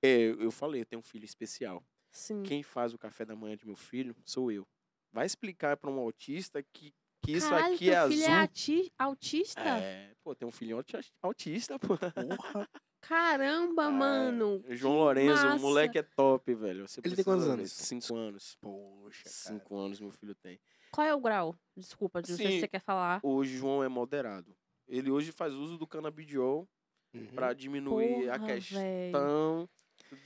[0.00, 1.82] é, eu falei, eu tenho um filho especial.
[2.12, 2.44] Sim.
[2.44, 4.64] Quem faz o café da manhã de meu filho sou eu.
[5.10, 6.94] Vai explicar pra um autista que,
[7.26, 8.34] que isso Caralho, aqui teu é filho azul.
[8.34, 9.60] é ati- autista?
[9.60, 11.96] É, pô, tem um filhinho auti- autista, pô.
[11.98, 12.68] Porra.
[13.00, 14.64] Caramba, É, mano.
[14.70, 15.56] João Lourenço, massa.
[15.56, 16.88] o moleque é top, velho.
[16.88, 17.72] Você Ele tem precisa quantos anos?
[17.72, 18.56] Cinco anos.
[18.60, 19.34] Poxa, cara.
[19.58, 20.58] Cinco anos meu filho tem.
[20.90, 21.56] Qual é o grau?
[21.76, 22.60] Desculpa, não sei se Sim.
[22.60, 23.20] você quer falar.
[23.22, 24.56] O João é moderado.
[24.88, 26.68] Ele hoje faz uso do canabidiol
[27.14, 27.26] Uhum.
[27.34, 29.68] pra diminuir a Porra, questão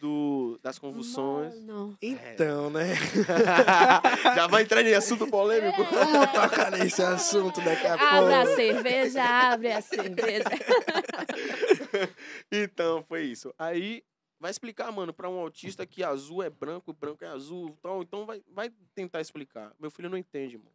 [0.01, 1.55] do, das convulsões.
[1.61, 1.97] Mano.
[2.03, 2.95] Então, né?
[4.35, 5.83] Já vai entrar em assunto polêmico.
[5.85, 8.57] Vamos tocar nesse assunto daqui a Abre a pouco.
[8.57, 10.45] cerveja, abre a cerveja.
[12.51, 13.55] então, foi isso.
[13.59, 14.03] Aí,
[14.39, 18.03] vai explicar, mano, pra um autista que azul é branco, branco é azul, tal.
[18.03, 19.73] Então, vai, vai tentar explicar.
[19.79, 20.71] Meu filho não entende, mano.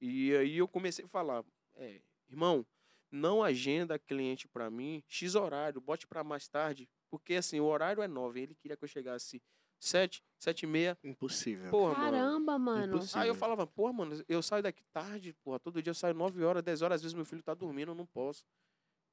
[0.00, 1.42] E aí eu comecei a falar,
[1.74, 2.66] é, irmão,
[3.10, 8.02] não agenda cliente pra mim, X horário, bote pra mais tarde, porque assim, o horário
[8.02, 9.42] é nove, ele queria que eu chegasse
[9.78, 11.70] sete, sete e meia, Impossível.
[11.70, 11.94] porra.
[11.94, 12.96] Caramba, mano.
[12.96, 13.22] Impossível.
[13.22, 16.42] Aí eu falava, porra, mano, eu saio daqui tarde, porra, todo dia eu saio 9
[16.44, 18.44] horas, 10 horas, às vezes meu filho tá dormindo, eu não posso.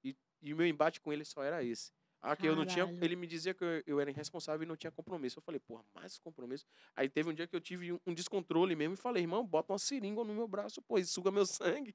[0.03, 1.91] E, e o meu embate com ele só era esse.
[2.25, 2.86] Ah, que eu não tinha.
[3.01, 5.39] Ele me dizia que eu, eu era irresponsável e não tinha compromisso.
[5.39, 6.65] Eu falei, porra, mais compromisso.
[6.95, 9.73] Aí teve um dia que eu tive um, um descontrole mesmo e falei, irmão, bota
[9.73, 11.93] uma seringa no meu braço, pô, e suga meu sangue.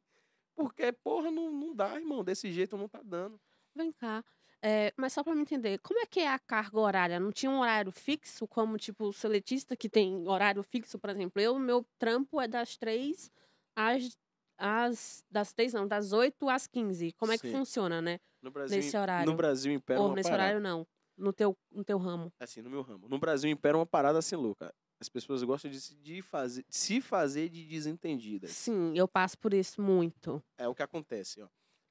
[0.54, 2.22] Porque, porra, não, não dá, irmão.
[2.22, 3.40] Desse jeito não tá dando.
[3.74, 4.22] Vem cá.
[4.62, 7.20] É, mas só pra me entender, como é que é a carga horária?
[7.20, 11.40] Não tinha um horário fixo, como tipo o seletista que tem horário fixo, por exemplo?
[11.40, 13.30] Eu, meu trampo é das três
[13.76, 14.16] às,
[14.58, 17.12] às das três, não, das oito às quinze.
[17.12, 17.52] Como é que Sim.
[17.52, 18.18] funciona, né?
[18.42, 19.30] No Brasil, Nesse horário.
[19.30, 20.42] No Brasil impera Ou uma nesse parada.
[20.42, 22.32] horário não, no teu, no teu ramo.
[22.40, 23.08] Assim, no meu ramo.
[23.08, 24.74] No Brasil impera uma parada assim louca.
[25.00, 28.50] As pessoas gostam de se, de fazer, de se fazer de desentendidas.
[28.50, 30.42] Sim, eu passo por isso muito.
[30.56, 31.48] É o que acontece, ó.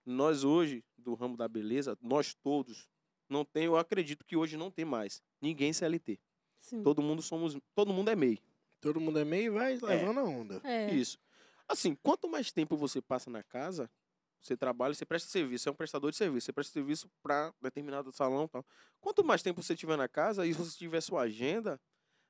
[0.08, 2.88] Nós hoje, do ramo da beleza, nós todos,
[3.30, 5.22] não tem, eu acredito que hoje não tem mais.
[5.42, 6.18] Ninguém CLT.
[6.62, 6.82] Sim.
[6.82, 8.40] Todo mundo somos, todo mundo é MEI.
[8.80, 10.62] Todo mundo é meio e vai levando a onda.
[10.64, 10.94] É.
[10.94, 11.20] Isso.
[11.68, 13.92] Assim, quanto mais tempo você passa na casa,
[14.40, 17.54] você trabalha, você presta serviço, você é um prestador de serviço, você presta serviço para
[17.62, 18.66] determinado salão e tal.
[19.02, 21.78] Quanto mais tempo você tiver na casa e você tiver sua agenda,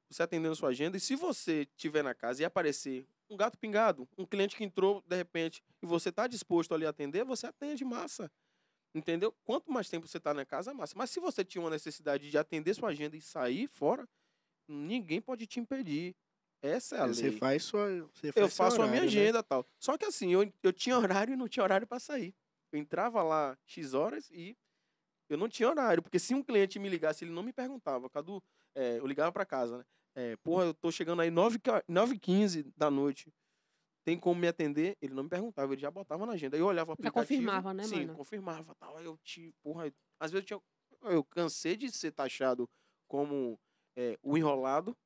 [0.09, 4.07] você atendendo sua agenda, e se você tiver na casa e aparecer um gato pingado,
[4.17, 7.83] um cliente que entrou de repente e você está disposto ali a atender, você atende
[7.83, 8.31] massa.
[8.95, 9.35] Entendeu?
[9.43, 10.93] Quanto mais tempo você está na casa, massa.
[10.97, 14.07] Mas se você tinha uma necessidade de atender sua agenda e sair fora,
[14.67, 16.15] ninguém pode te impedir.
[16.61, 17.87] Essa é a lei Você faz sua.
[18.13, 19.21] Você eu faz seu faço a minha horário, né?
[19.21, 19.67] agenda e tal.
[19.79, 22.33] Só que assim, eu, eu tinha horário e não tinha horário para sair.
[22.71, 24.57] Eu entrava lá X horas e
[25.29, 26.01] eu não tinha horário.
[26.01, 28.41] Porque se um cliente me ligasse, ele não me perguntava, Cadu,
[28.73, 29.85] é, eu ligava para casa, né?
[30.17, 33.31] É, porra, eu tô chegando aí 9h15 da noite.
[34.03, 34.97] Tem como me atender?
[34.99, 36.57] Ele não me perguntava, ele já botava na agenda.
[36.57, 37.41] Eu olhava o Já aplicativo.
[37.41, 38.15] confirmava, né, Sim, mano?
[38.15, 38.73] confirmava.
[38.79, 38.97] Tal.
[38.97, 41.11] Aí eu te, porra, às vezes eu tinha.
[41.13, 42.67] Eu cansei de ser taxado
[43.07, 43.59] como
[43.95, 44.97] é, o enrolado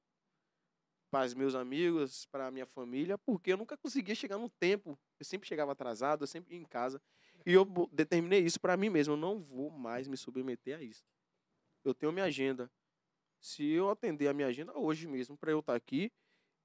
[1.11, 4.97] para os meus amigos, para a minha família, porque eu nunca conseguia chegar no tempo.
[5.19, 7.01] Eu sempre chegava atrasado, eu sempre ia em casa.
[7.45, 9.15] E eu determinei isso para mim mesmo.
[9.15, 11.03] Eu não vou mais me submeter a isso.
[11.83, 12.71] Eu tenho minha agenda.
[13.41, 16.11] Se eu atender a minha agenda hoje mesmo para eu estar aqui,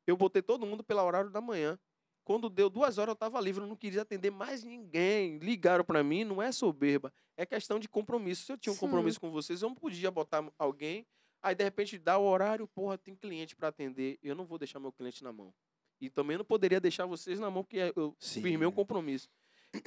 [0.07, 1.79] eu botei todo mundo pelo horário da manhã.
[2.23, 5.39] Quando deu duas horas, eu estava livre, eu não queria atender mais ninguém.
[5.39, 8.45] Ligaram para mim, não é soberba, é questão de compromisso.
[8.45, 8.81] Se eu tinha um Sim.
[8.81, 11.07] compromisso com vocês, eu não podia botar alguém,
[11.43, 14.79] aí de repente dá o horário, porra, tem cliente para atender, eu não vou deixar
[14.79, 15.55] meu cliente na mão.
[16.01, 18.43] E também não poderia deixar vocês na mão, porque eu Sim.
[18.43, 19.31] firmei um compromisso.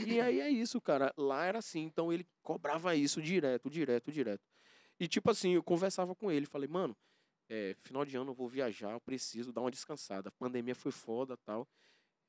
[0.05, 1.13] E aí é isso, cara.
[1.17, 4.41] Lá era assim, então ele cobrava isso direto, direto, direto.
[4.99, 6.95] E tipo assim, eu conversava com ele, falei, mano,
[7.49, 10.29] é, final de ano eu vou viajar, eu preciso dar uma descansada.
[10.29, 11.67] A pandemia foi foda tal.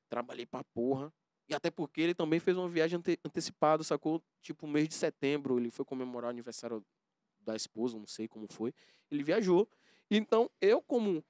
[0.08, 1.12] Trabalhei pra porra.
[1.48, 4.22] E até porque ele também fez uma viagem ante antecipada, sacou?
[4.40, 6.84] Tipo, mês de setembro, ele foi comemorar o aniversário
[7.40, 8.72] da esposa, não sei como foi.
[9.10, 9.68] Ele viajou.
[10.08, 11.24] Então, eu, como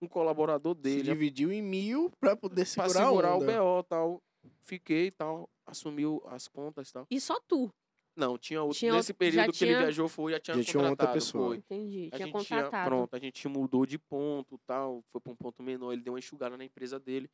[0.00, 3.40] um colaborador Se dele, dividiu em mil pra poder pra segurar, segurar a o.
[3.40, 4.22] BO tal,
[4.64, 7.06] fiquei tal, assumiu as contas tal.
[7.10, 7.72] E só tu.
[8.16, 8.78] Não, tinha outro.
[8.78, 11.12] Tinha Nesse outro- período que ele tinha- viajou, foi, já tinha Já tinha outra contratado,
[11.14, 11.46] pessoa.
[11.48, 11.56] foi.
[11.58, 12.08] Entendi.
[12.12, 12.70] A Tinha gente contratado.
[12.70, 16.14] tinha, pronto, a gente mudou de ponto, tal, foi para um ponto menor, ele deu
[16.14, 17.30] uma enxugada na empresa dele.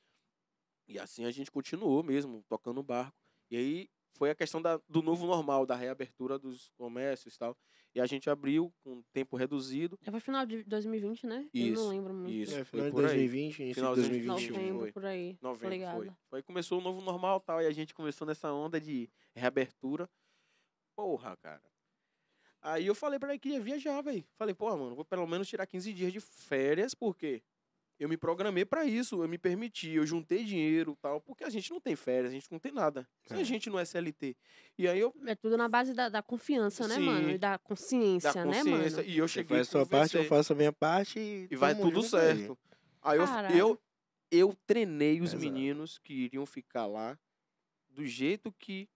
[0.88, 3.16] E assim a gente continuou mesmo, tocando o barco.
[3.51, 7.57] E aí foi a questão da, do novo normal, da reabertura dos comércios e tal.
[7.95, 9.99] E a gente abriu com tempo reduzido.
[10.03, 11.47] Já foi final de 2020, né?
[11.53, 12.31] Eu Isso, não lembro muito.
[12.33, 12.53] isso.
[12.55, 13.11] É, foi final de por aí.
[13.11, 14.55] 2020, início de Finalzinho de 2021.
[14.57, 14.81] novembro.
[14.81, 14.92] Foi.
[14.92, 15.38] por aí.
[15.42, 16.16] Novembro.
[16.31, 20.09] Foi aí começou o novo normal tal, e a gente começou nessa onda de reabertura.
[21.03, 21.61] Porra, cara.
[22.61, 24.25] Aí eu falei pra ele que ia viajar, velho.
[24.37, 27.43] Falei, porra, mano, vou pelo menos tirar 15 dias de férias, porque
[27.99, 31.73] eu me programei pra isso, eu me permiti, eu juntei dinheiro tal, porque a gente
[31.73, 33.09] não tem férias, a gente não tem nada.
[33.27, 33.38] Se É.
[33.41, 34.37] a gente não é CLT.
[34.79, 37.31] E aí eu, É tudo na base da, da confiança, né, mano?
[37.31, 39.09] E da consciência, da né, consciência, mano?
[39.09, 41.57] e eu Você cheguei faz a sua parte, eu faço a minha parte e, E
[41.57, 42.38] vai tudo junto aí.
[42.38, 42.59] certo.
[43.03, 43.25] Aí eu,
[43.59, 43.83] eu,
[44.31, 45.43] eu treinei os Pesado.
[45.43, 47.19] meninos que iriam ficar lá
[47.88, 48.88] do jeito que,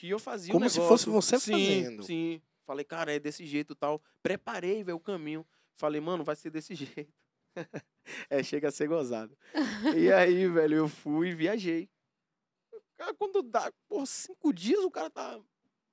[0.00, 2.02] que eu fazia Como o se fosse você sim, fazendo.
[2.04, 4.02] Sim, Falei, cara, é desse jeito e tal.
[4.22, 5.46] Preparei, velho, o caminho.
[5.76, 7.12] Falei, mano, vai ser desse jeito.
[8.30, 9.36] é, chega a ser gozado.
[9.94, 11.90] e aí, velho, eu fui e viajei.
[12.96, 15.38] Cara, quando dá, por cinco dias, o cara tá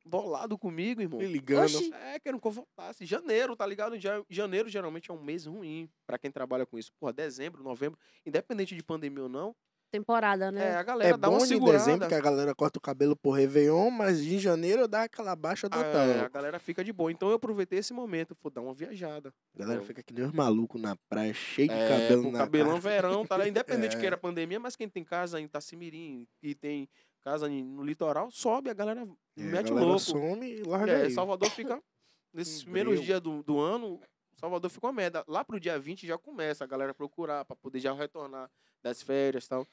[0.06, 1.20] bolado comigo, irmão.
[1.20, 1.64] Me ligando.
[1.66, 1.94] Oxi.
[1.94, 3.06] É, querendo que eu voltasse.
[3.06, 3.98] Janeiro, tá ligado?
[4.00, 6.94] Ja- Janeiro geralmente é um mês ruim pra quem trabalha com isso.
[6.98, 9.54] Porra, dezembro, novembro, independente de pandemia ou não,
[9.92, 10.76] Temporada, é, né?
[10.76, 11.78] a galera É dá bom uma em segurada.
[11.80, 15.68] dezembro que a galera corta o cabelo por Réveillon, mas em janeiro dá aquela baixa
[15.68, 16.02] Ah, total.
[16.02, 17.12] é, a galera fica de boa.
[17.12, 19.34] Então eu aproveitei esse momento, vou dar uma viajada.
[19.56, 22.80] A galera fica que nem os malucos na praia, cheio de É, cabelo na cabelão
[22.82, 22.96] cara.
[22.96, 23.48] verão, tá lá,
[23.88, 24.00] independente É.
[24.00, 26.90] que era pandemia, mas quem tem casa em Itacimirim e tem
[27.24, 29.02] casa em- no litoral, sobe, a galera
[29.38, 30.00] É, a mete o galera louco.
[30.02, 31.12] some e larga É, aí.
[31.12, 31.82] Salvador fica.
[32.34, 34.00] Nesses primeiros dias do, do ano,
[34.40, 35.24] Salvador ficou uma merda.
[35.28, 38.50] Lá pro dia 20 já começa a galera procurar pra poder já retornar
[38.82, 39.68] das férias e tal.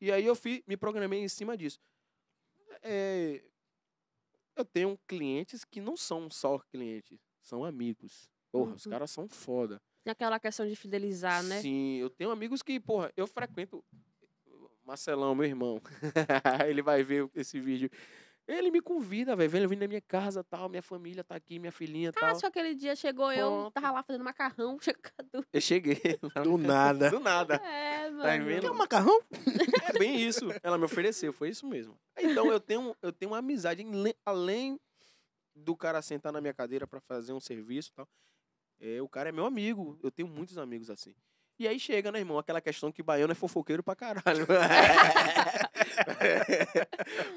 [0.00, 1.80] E aí eu fui, me programei em cima disso.
[2.82, 3.42] É,
[4.56, 8.30] eu tenho clientes que não são só clientes, são amigos.
[8.52, 8.92] Porra, os Uhum.
[8.92, 9.80] caras são foda.
[10.04, 11.60] Tem aquela questão de fidelizar, né?
[11.60, 13.84] Sim, eu tenho amigos que, porra, eu frequento.
[14.84, 15.80] Marcelão, meu irmão.
[16.68, 17.90] ele vai ver esse vídeo.
[18.52, 19.48] Ele me convida, velho.
[19.48, 20.68] Vem, vem na minha casa, tal.
[20.68, 22.28] Minha família tá aqui, minha filhinha, tal.
[22.30, 25.46] Cássio, aquele dia chegou eu, tava lá fazendo macarrão, chegou Cadu.
[25.52, 26.00] Eu cheguei.
[26.42, 27.10] Do na- nada.
[27.10, 27.54] Do nada.
[27.56, 28.22] É, mano.
[28.22, 28.60] Tá vendo?
[28.62, 29.20] Quer um macarrão?
[29.94, 30.46] É bem isso.
[30.62, 31.96] Ela me ofereceu, foi isso mesmo.
[32.18, 33.84] Então eu tenho, eu tenho uma amizade
[34.24, 34.78] além
[35.54, 38.08] do cara sentar na minha cadeira pra fazer um serviço e tal.
[38.80, 39.98] É, o cara é meu amigo.
[40.02, 41.14] Eu tenho muitos amigos assim.
[41.60, 42.38] E aí chega, né, irmão?
[42.38, 44.46] Aquela questão que baiano é fofoqueiro pra caralho.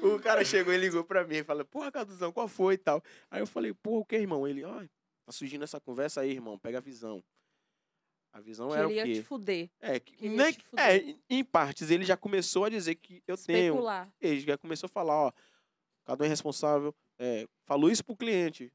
[0.02, 3.02] o cara chegou e ligou pra mim e falou, porra, Caduzão, qual foi e tal?
[3.30, 4.48] Aí eu falei, porra, o que, irmão?
[4.48, 4.80] Ele, ó,
[5.26, 7.22] tá surgindo essa conversa aí, irmão, pega a visão.
[8.32, 9.12] A visão era o Queria quê?
[9.12, 9.70] te fuder.
[9.78, 10.84] É, que, Queria nem- te fuder.
[10.86, 13.74] é, em- partes, ele já começou a dizer que eu tenho.
[13.74, 14.10] Especular.
[14.22, 15.32] Ele já começou a falar, ó,
[16.06, 16.94] cada um é responsável.
[17.18, 18.72] É, falou isso pro cliente.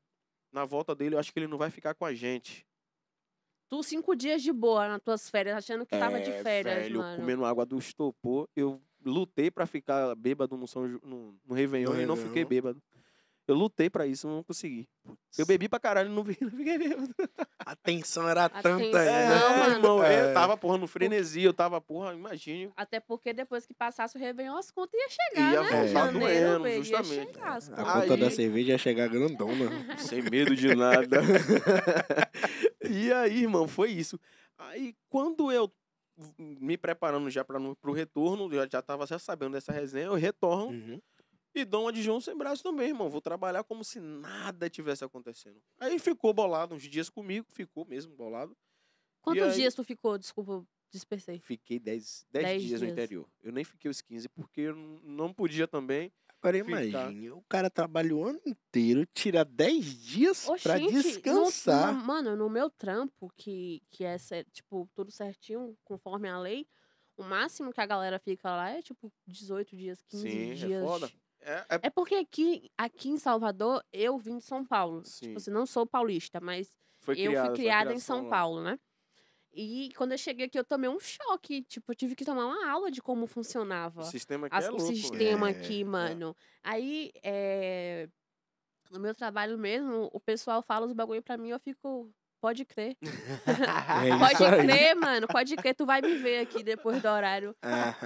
[0.52, 2.69] Na volta dele, eu acho que ele não vai ficar com a gente.
[3.70, 7.00] Tu cinco dias de boa nas tuas férias, achando que tava de É, férias, velho,
[7.00, 7.18] mano.
[7.18, 8.48] comendo água do estopor.
[8.56, 12.82] Eu lutei pra ficar bêbado no, São, no, no Réveillon No e não fiquei bêbado.
[13.48, 14.88] Eu lutei pra isso, não consegui.
[15.36, 17.10] Eu bebi pra caralho e não, não fiquei bêbado.
[17.66, 18.78] A tensão era A tanta.
[18.84, 19.40] tensão, né?
[19.40, 19.74] Não, mano.
[19.76, 20.30] irmão, É.
[20.30, 22.72] eu tava, porra, no frenesi, eu tava, porra, imagine.
[22.78, 25.88] Até porque depois que passasse o Réveillon, as contas iam chegar, Ia né?
[25.88, 26.20] Janeiro,
[26.60, 27.34] doendo, ia justamente.
[27.34, 29.98] chegar A conta da Aí- cerveja ia chegar grandona.
[29.98, 31.20] Sem medo de nada.
[33.08, 34.20] e aí, irmão, foi isso.
[34.58, 35.72] Aí, quando eu
[36.38, 40.72] me preparando já para o retorno, eu já tava já sabendo dessa resenha, eu retorno
[40.78, 41.02] Uhum.
[41.56, 43.10] e dou uma de João sem braço também, irmão.
[43.10, 45.62] Vou trabalhar como se nada tivesse acontecendo.
[45.80, 48.56] Aí ficou bolado uns dias comigo, ficou mesmo bolado.
[49.22, 50.18] Quantos aí- dias tu ficou?
[50.18, 51.40] Desculpa, eu dispersei.
[51.40, 52.98] Fiquei 10 Dez dias no dias.
[52.98, 53.26] interior.
[53.42, 56.12] Eu nem fiquei os 15, porque eu não podia também.
[56.42, 56.82] Agora Ficar.
[56.84, 61.94] imagine, o cara trabalha o ano inteiro, tira 10 dias pra Oxente, no- descansar.
[61.94, 64.16] no- mano, no meu trampo, que, que é,
[64.52, 66.66] tipo, tudo certinho, conforme a lei,
[67.18, 70.82] o máximo que a galera fica lá é, tipo, 18 dias, 15 Sim, dias.
[70.82, 71.12] é foda.
[71.42, 75.04] É, é- É porque aqui, aqui em Salvador, eu vim de São Paulo.
[75.04, 75.26] Sim.
[75.28, 78.30] Tipo, assim, não sou paulista, mas foi eu fui criada em São lá.
[78.30, 78.80] Paulo, né?
[79.62, 81.62] E quando eu cheguei aqui, eu tomei um choque.
[81.64, 84.70] Tipo, eu tive que tomar uma aula de como funcionava O sistema aqui as- é
[84.70, 84.86] o louco.
[84.88, 84.98] velho.
[85.02, 85.84] sistema É, aqui, é.
[85.84, 86.36] mano.
[86.64, 88.08] Aí, é,
[88.92, 92.12] no meu trabalho mesmo, o pessoal fala os bagulho pra mim, eu fico.
[92.42, 92.96] Pode crer.
[94.06, 94.62] É Pode isso aí.
[94.66, 95.28] crer, mano.
[95.28, 95.76] Pode crer.
[95.76, 97.56] Tu vai me ver aqui depois do horário.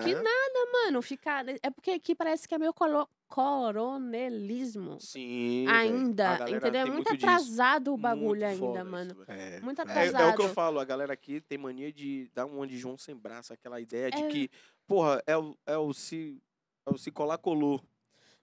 [0.03, 1.01] Que nada, mano.
[1.01, 1.45] Ficar.
[1.61, 4.99] É porque aqui parece que é meio colo- coronelismo.
[4.99, 5.67] Sim.
[5.67, 6.39] A Ainda.
[6.49, 6.81] Entendeu?
[6.81, 7.25] É muito disso.
[7.25, 9.15] atrasado o bagulho Muito ainda, isso, mano.
[9.25, 9.39] velho.
[9.39, 9.85] É, Muito é.
[9.85, 10.41] É, é o que atrasado.
[10.43, 13.79] eu falo, a galera aqui tem mania de dar um de João sem braço, aquela
[13.79, 14.27] ideia de É.
[14.29, 14.49] que,
[14.87, 16.41] porra, é o, é o se.
[16.85, 17.81] É o se colar colou.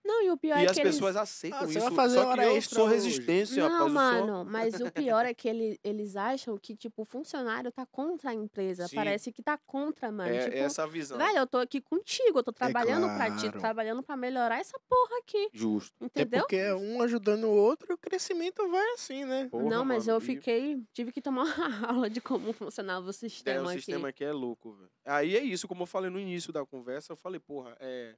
[0.05, 0.95] Não, e o pior E é as que eles...
[0.95, 1.87] pessoas aceitam Ah, você isso.
[1.87, 3.81] vai fazer só que eu extra sou resistência, Não, rapaz.
[3.81, 7.71] eu sou- mano, mas o pior é que ele, eles acham que, tipo, o funcionário
[7.71, 8.89] tá contra a empresa.
[8.89, 8.97] Sim.
[8.97, 10.35] Parece que tá contra, mano.
[10.35, 11.19] É, tipo, é essa visão.
[11.19, 13.61] velho, eu tô aqui contigo, eu tô trabalhando pra ti, claro.
[13.61, 15.49] trabalhando pra melhorar essa porra aqui.
[15.53, 15.95] Justo.
[16.03, 16.41] É Entendeu?
[16.41, 19.49] porque é um ajudando o outro e o crescimento vai assim, né?
[19.51, 20.83] Porra, não, mas mano, eu e- fiquei.
[20.93, 21.43] Tive que tomar
[21.83, 23.77] uma aula de como funcionava o É, sistema o aqui.
[23.77, 24.91] sistema aqui é louco, velho.
[25.05, 28.15] Aí é isso, como eu falei no início da conversa, eu falei, porra, é,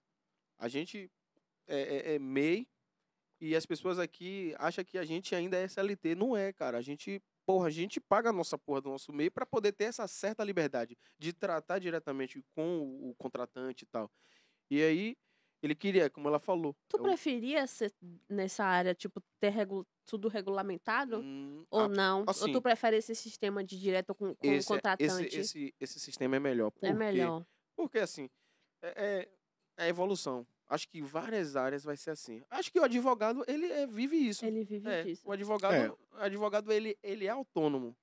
[0.58, 1.10] a gente
[1.66, 2.66] é, é, é MEI
[3.40, 6.14] e as pessoas aqui acham que a gente ainda é SLT.
[6.14, 6.78] Não é, cara.
[6.78, 9.84] A gente, porra, a gente paga a nossa porra do nosso MEI para poder ter
[9.84, 14.10] essa certa liberdade de tratar diretamente com o, o contratante e tal.
[14.70, 15.16] E aí,
[15.60, 16.74] ele queria, como ela falou.
[16.88, 17.92] Tu eu- preferia ser
[18.28, 21.20] nessa área, tipo, ter regu- tudo regulamentado?
[21.20, 22.20] hum, Ou não?
[22.20, 25.26] Ou assim, tu prefere esse sistema de direto com, com o esse, é- contratante?
[25.26, 26.70] esse, esse, esse sistema é melhor.
[26.70, 27.44] Por é melhor.
[27.76, 28.28] Porque assim,
[28.82, 29.28] é,
[29.76, 30.46] é a evolução.
[30.72, 32.42] Acho que várias áreas vai ser assim.
[32.50, 34.44] Acho que o advogado, ele é- vive isso.
[34.44, 35.22] Ele vive É, disso.
[35.26, 36.24] o advogado, É.
[36.24, 37.94] advogado ele, ele é autônomo.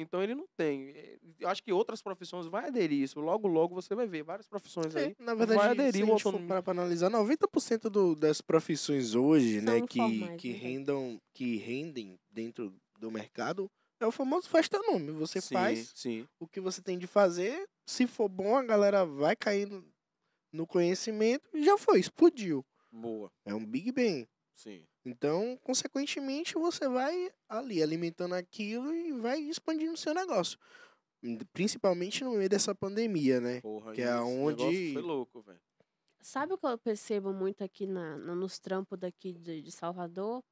[0.00, 0.90] Então ele não tem.
[0.90, 3.20] eh, Eu acho que outras profissões vai aderir isso.
[3.20, 5.14] Logo, logo você vai ver várias profissões aí.
[5.18, 8.40] É, na verdade, vai se aderir a o gente for pra analisar, 90% do, das
[8.40, 10.58] profissões hoje, né, que, informais, que, né?
[10.58, 13.66] rendam, que rendem dentro do mercado,
[14.00, 15.10] é o famoso festa nome.
[15.12, 16.26] Você sim, faz Sim.
[16.40, 19.68] o que você tem de fazer, se for bom, a galera vai cair
[20.52, 22.64] no, conhecimento já foi, explodiu.
[22.90, 23.30] Boa.
[23.44, 24.26] É um Big Bang.
[24.54, 24.84] Sim.
[25.04, 30.58] Então, consequentemente, você vai ali alimentando aquilo e vai expandindo o seu negócio.
[31.52, 33.60] Principalmente no meio dessa pandemia, né?
[33.60, 33.92] Porra.
[33.92, 34.20] Que é negócio
[34.92, 35.60] Foi louco, velho.
[36.20, 40.42] Sabe o que eu percebo muito aqui na, no- nos trampos daqui de, de Salvador?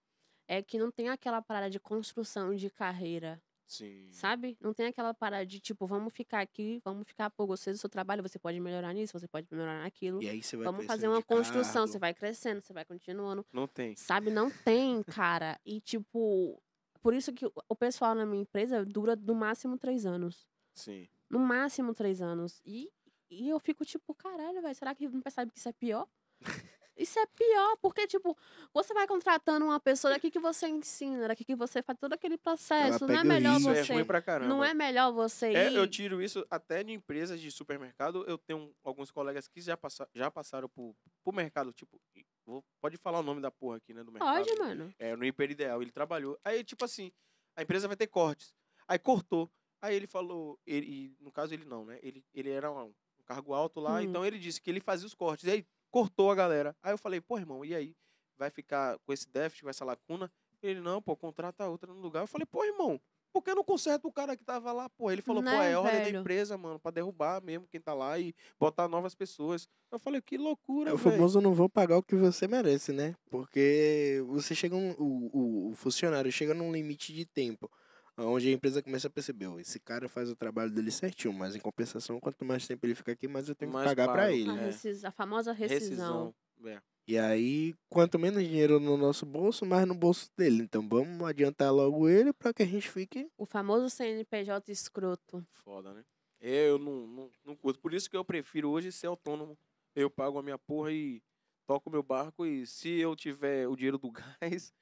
[0.49, 3.43] É que não tem aquela parada de construção de carreira.
[3.67, 4.09] Sim.
[4.13, 4.57] Sabe?
[4.61, 7.91] Não tem aquela parada de tipo, vamos ficar aqui, vamos ficar, pô, gostei do seu
[7.91, 10.23] trabalho, você pode melhorar nisso, você pode melhorar naquilo.
[10.23, 11.89] E aí você vai Vamos fazer uma construção, cargo.
[11.89, 13.45] você vai crescendo, você vai continuando.
[13.53, 13.97] Não tem.
[13.97, 14.31] Sabe?
[14.31, 15.59] Não tem, cara.
[15.67, 16.63] E tipo,
[17.03, 20.47] por isso que o- o pessoal na minha empresa dura no máximo três anos.
[20.75, 21.09] Sim.
[21.29, 22.61] No máximo três anos.
[22.65, 22.89] E,
[23.29, 26.07] e eu fico tipo, caralho, velho, será que não percebe que isso é pior?
[26.97, 28.37] Isso é pior, porque, tipo,
[28.73, 32.39] você vai contratando uma pessoa daqui que você ensina, daqui que você faz todo aquele
[32.39, 33.07] processo.
[33.07, 33.59] Não é melhor.
[33.59, 34.05] Isso é ruim você.
[34.05, 34.49] pra caramba.
[34.49, 35.75] Não é melhor você É, ir.
[35.77, 38.25] eu tiro isso até de empresas de supermercado.
[38.27, 42.01] Eu tenho alguns colegas que já, passa, já passaram por, por mercado, tipo,
[42.47, 44.35] vou- pode falar o nome da porra aqui, né, do mercado.
[44.45, 44.95] Pode, mano.
[44.99, 46.39] É, no Hiper Ideal, ele trabalhou.
[46.43, 47.13] Aí, tipo assim,
[47.55, 48.55] a empresa vai ter cortes.
[48.89, 49.51] Aí cortou.
[49.83, 51.99] Aí ele falou, ele, e no caso ele não, né?
[52.03, 52.95] Ele, ele era um, um
[53.27, 54.01] cargo alto lá, Hum.
[54.01, 55.45] então ele disse que ele fazia os cortes.
[55.47, 56.77] E aí cortou a galera.
[56.83, 57.95] Aí eu falei, pô, irmão, e aí?
[58.39, 60.31] Vai ficar com esse déficit, com essa lacuna?
[60.63, 62.23] Ele, não, pô, contrata outra no lugar.
[62.23, 63.01] Eu falei, pô, irmão,
[63.33, 64.89] por que não conserta o cara que tava lá?
[64.89, 67.93] Pô, ele falou, pô, Né, é ordem da empresa, mano, pra derrubar mesmo quem tá
[67.93, 69.69] lá e botar novas pessoas.
[69.93, 73.15] Eu falei, que loucura, É o famoso não vou pagar o que você merece, né?
[73.31, 77.71] Porque você chega um, o, o, o funcionário chega num limite de tempo.
[78.19, 81.55] Onde a empresa começa a perceber, ó, esse cara faz o trabalho dele certinho, mas
[81.55, 84.23] em compensação, quanto mais tempo ele fica aqui, mais eu tenho que Mais pagar pra
[84.23, 84.33] pago.
[84.35, 84.51] ele.
[84.51, 84.67] A, É.
[84.67, 86.35] rescis- a famosa rescisão.
[86.65, 86.81] É.
[87.07, 90.63] E aí, quanto menos dinheiro no nosso bolso, mais no bolso dele.
[90.63, 93.29] Então vamos adiantar logo ele pra que a gente fique.
[93.37, 95.47] O famoso CNPJ escroto.
[95.63, 96.03] Foda, né?
[96.41, 97.79] Eu não, não, não curto.
[97.81, 99.57] Por isso que eu prefiro hoje ser autônomo.
[99.95, 101.23] Eu pago a minha porra e
[101.67, 102.45] toco o meu barco.
[102.45, 104.73] E se eu tiver o dinheiro do gás,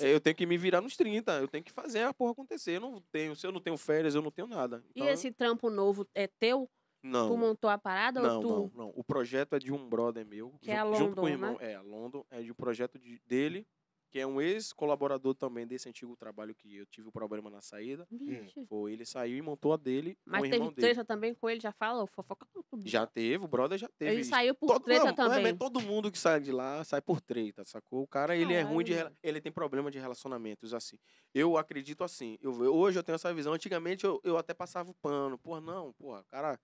[0.00, 1.32] é, eu tenho que me virar nos 30.
[1.40, 2.76] Eu tenho que fazer a porra acontecer.
[2.76, 4.82] Eu não tenho, se eu não tenho férias, eu não tenho nada.
[4.94, 6.68] E Então, esse trampo novo é teu?
[7.02, 8.48] não, Tu montou a parada não, ou tu?
[8.48, 8.92] não, não.
[8.96, 10.54] O projeto é de um brother meu.
[10.62, 11.46] Que é a junto, junto com o London, né?
[11.48, 11.56] irmão.
[11.60, 12.24] É, a London.
[12.30, 13.66] É de um projeto de- dele,
[14.14, 18.06] que é um ex-colaborador também desse antigo trabalho que eu tive o problema na saída.
[18.08, 18.64] Vixe.
[18.66, 20.80] Foi, ele saiu e montou a dele Mas com o teve irmão dele.
[20.86, 22.88] treta também com ele, já fala, fofoca com tudo.
[22.88, 24.12] Já teve, o brother já teve.
[24.12, 24.30] Ele isso.
[24.30, 25.42] saiu por Todo, treta não, é, também.
[25.42, 28.04] mas todo mundo que sai de lá sai por treta, sacou?
[28.04, 28.94] O cara, ele é ruim de...
[28.94, 30.96] Caralho, Ele tem problema de relacionamentos, assim.
[31.34, 32.38] Eu acredito assim.
[32.40, 33.52] Eu, hoje eu tenho essa visão.
[33.52, 35.36] Antigamente eu, eu até passava o pano.
[35.36, 36.56] Porra, não, porra, cara...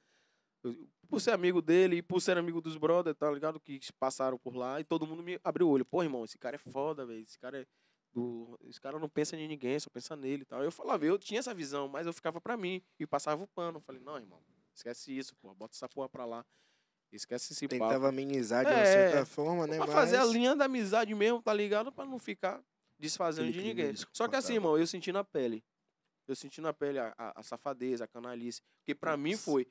[1.08, 3.58] por ser amigo dele e por ser amigo dos brothers, tá ligado?
[3.58, 5.84] Que passaram por lá e todo mundo me abriu o olho.
[5.84, 7.22] Pô, irmão, esse cara é foda, velho.
[7.22, 7.66] Esse cara é...
[8.12, 8.58] Do...
[8.64, 10.64] Esse cara não pensa em ninguém, só pensa nele e tal.
[10.64, 13.78] Eu falava, eu tinha essa visão, mas eu ficava pra mim e passava o pano.
[13.78, 14.40] Eu falei, não, irmão,
[14.74, 15.54] esquece isso, porra.
[15.54, 16.44] Bota essa porra pra lá.
[17.12, 17.82] Esquece esse papo.
[17.84, 19.76] Tentava amenizar de uma É, certa forma, né?
[19.76, 21.92] Pra Mas fazer a linha da amizade mesmo, tá ligado?
[21.92, 22.60] Pra não ficar
[22.98, 23.94] desfazendo Aquele de ninguém.
[24.12, 25.64] Só que assim, irmão, eu senti na pele.
[26.26, 28.60] Eu senti na pele a, a, a safadeza, a canalice.
[28.78, 29.44] Porque pra mim Putz.
[29.44, 29.66] foi.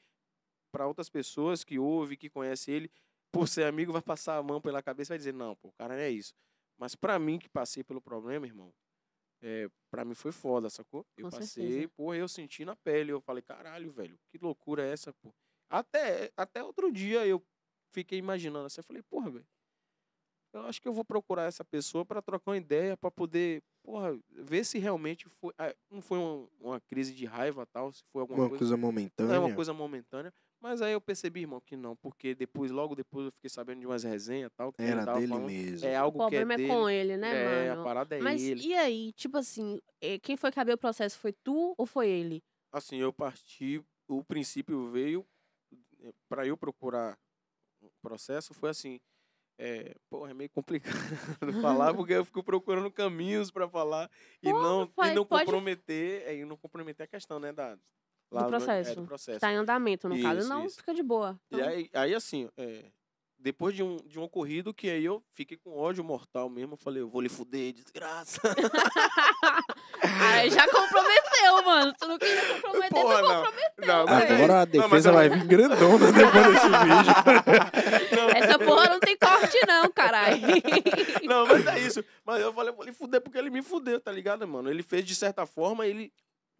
[0.71, 2.91] Pra outras pessoas que ouvem, que conhecem ele,
[3.31, 5.73] por ser amigo, vai passar a mão pela cabeça e vai dizer, não, pô, o
[5.73, 6.33] cara não é isso.
[6.77, 8.73] Mas pra mim, que passei pelo problema, irmão,
[9.41, 11.05] é, pra mim foi foda, sacou?
[11.17, 11.89] Eu Com passei, certeza.
[11.95, 13.11] porra, eu senti na pele.
[13.11, 15.33] Eu falei, caralho, velho, que loucura é essa, pô?
[15.69, 17.43] Até, até outro dia eu
[17.93, 19.47] fiquei imaginando assim, eu falei, porra, velho,
[20.53, 24.19] eu acho que eu vou procurar essa pessoa pra trocar uma ideia, pra poder, porra,
[24.29, 28.21] ver se realmente foi, ah, não foi uma, uma crise de raiva tal, se foi
[28.21, 29.35] alguma uma coisa, coisa não momentânea.
[29.35, 30.33] é uma coisa momentânea.
[30.61, 33.85] Mas aí eu percebi, irmão, que não, porque depois, logo depois, eu fiquei sabendo de
[33.85, 35.87] umas resenhas tal, que ele Era tava dele falando, mesmo.
[35.87, 36.69] É O algo que é problema é, dele.
[36.69, 37.71] com ele, né, é, mano?
[37.71, 38.61] a parada é Mas ele.
[38.65, 41.17] e aí, tipo assim, eh, quem foi que abriu o processo?
[41.17, 42.43] Foi tu ou foi ele?
[42.71, 45.25] assim, eu parti, o princípio veio
[46.27, 47.17] para eu procurar
[47.81, 48.99] o processo, foi assim,
[49.59, 50.93] é, porra, é meio complicado
[51.61, 54.09] falar, porque eu fico procurando caminhos para falar
[54.43, 57.53] e Pô, não, vai, e não pode- comprometer, é, e não comprometer a questão, né,
[57.53, 57.77] da,
[58.31, 58.91] lá no- processo.
[58.91, 59.39] É, do processo.
[59.39, 60.39] Tá em andamento, no caso.
[60.41, 60.77] Isso, Não, isso.
[60.77, 61.39] fica de boa.
[61.51, 62.85] E Então, aí, aí assim, é,
[63.37, 66.77] depois de um, de um ocorrido que aí eu fiquei com ódio mortal mesmo, eu
[66.77, 68.39] falei, eu vou lhe fuder, desgraça.
[70.01, 71.93] Aí já comprometeu, mano.
[71.99, 73.35] Tu não queria comprometer, Porra, tu não.
[73.43, 73.85] comprometeu.
[73.87, 78.15] Não, mas- Agora a Não, mas defesa eu- vai vir grandona depois desse vídeo.
[78.15, 80.39] Não, Essa porra não tem corte, não, caralho.
[81.23, 82.03] Não, mas é isso.
[82.25, 84.69] Mas eu falei, vou lhe fuder porque ele me fudeu, tá ligado, mano?
[84.69, 86.11] Ele fez de certa forma, ele.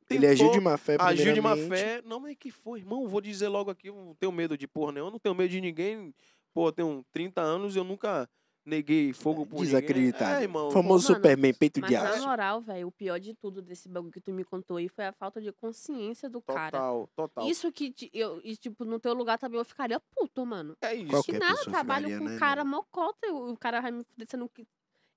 [0.10, 2.02] Ele agiu de tentou- má fé Agiu de má fé.
[2.06, 3.08] Não, mas que foi, irmão?
[3.08, 5.50] Vou dizer logo aqui, eu não tenho medo de porra nenhuma, eu não tenho medo
[5.50, 6.14] de ninguém.
[6.54, 8.28] Pô, eu tenho 30 anos e eu nunca
[8.66, 9.66] neguei fogo por ninguém.
[9.68, 10.40] Desacreditado.
[10.40, 10.70] É, irmão.
[10.72, 12.28] Famoso Mano, Superman, peito Mas de na aço.
[12.28, 15.12] moral, velho, o pior de tudo desse bagulho que tu me contou aí foi a
[15.14, 16.72] falta de consciência do cara.
[16.78, 17.48] Total, total.
[17.48, 20.76] Isso que, eu, e, tipo, no teu lugar também eu ficaria puto, mano.
[20.82, 21.08] é isso.
[21.10, 24.50] Qualquer Que nada, trabalho ficaria, com né, cara mocota, o cara vai me fuder, sendo
[24.50, 24.68] que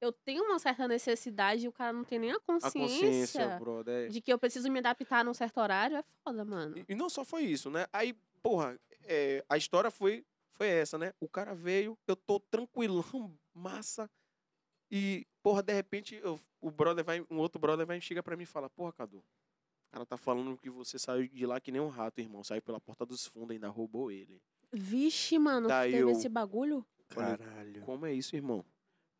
[0.02, 3.58] eu tenho uma certa necessidade e o cara não tem nem a A consciência, consciência,
[3.60, 4.06] brother.
[4.06, 4.08] é.
[4.08, 6.76] de que eu preciso me adaptar num certo horário, é foda, mano.
[6.76, 7.86] E, e não só foi isso, né?
[7.92, 11.14] Aí, porra, é, a história foi, foi essa, né?
[11.20, 14.10] O cara veio, eu tô tranquilão, massa.
[14.90, 18.36] E, porra, de repente, eu- o brother vai, um outro brother vai e chega pra
[18.36, 19.24] mim e fala, porra, Cadu,
[19.92, 22.42] cara tá falando que você saiu de lá que nem um rato, irmão.
[22.42, 24.42] Saiu pela porta dos fundos, ainda roubou ele.
[24.72, 26.84] Vixe, mano, Daí teve eu- esse bagulho?
[27.08, 27.82] Caralho.
[27.82, 28.64] Como é isso, irmão?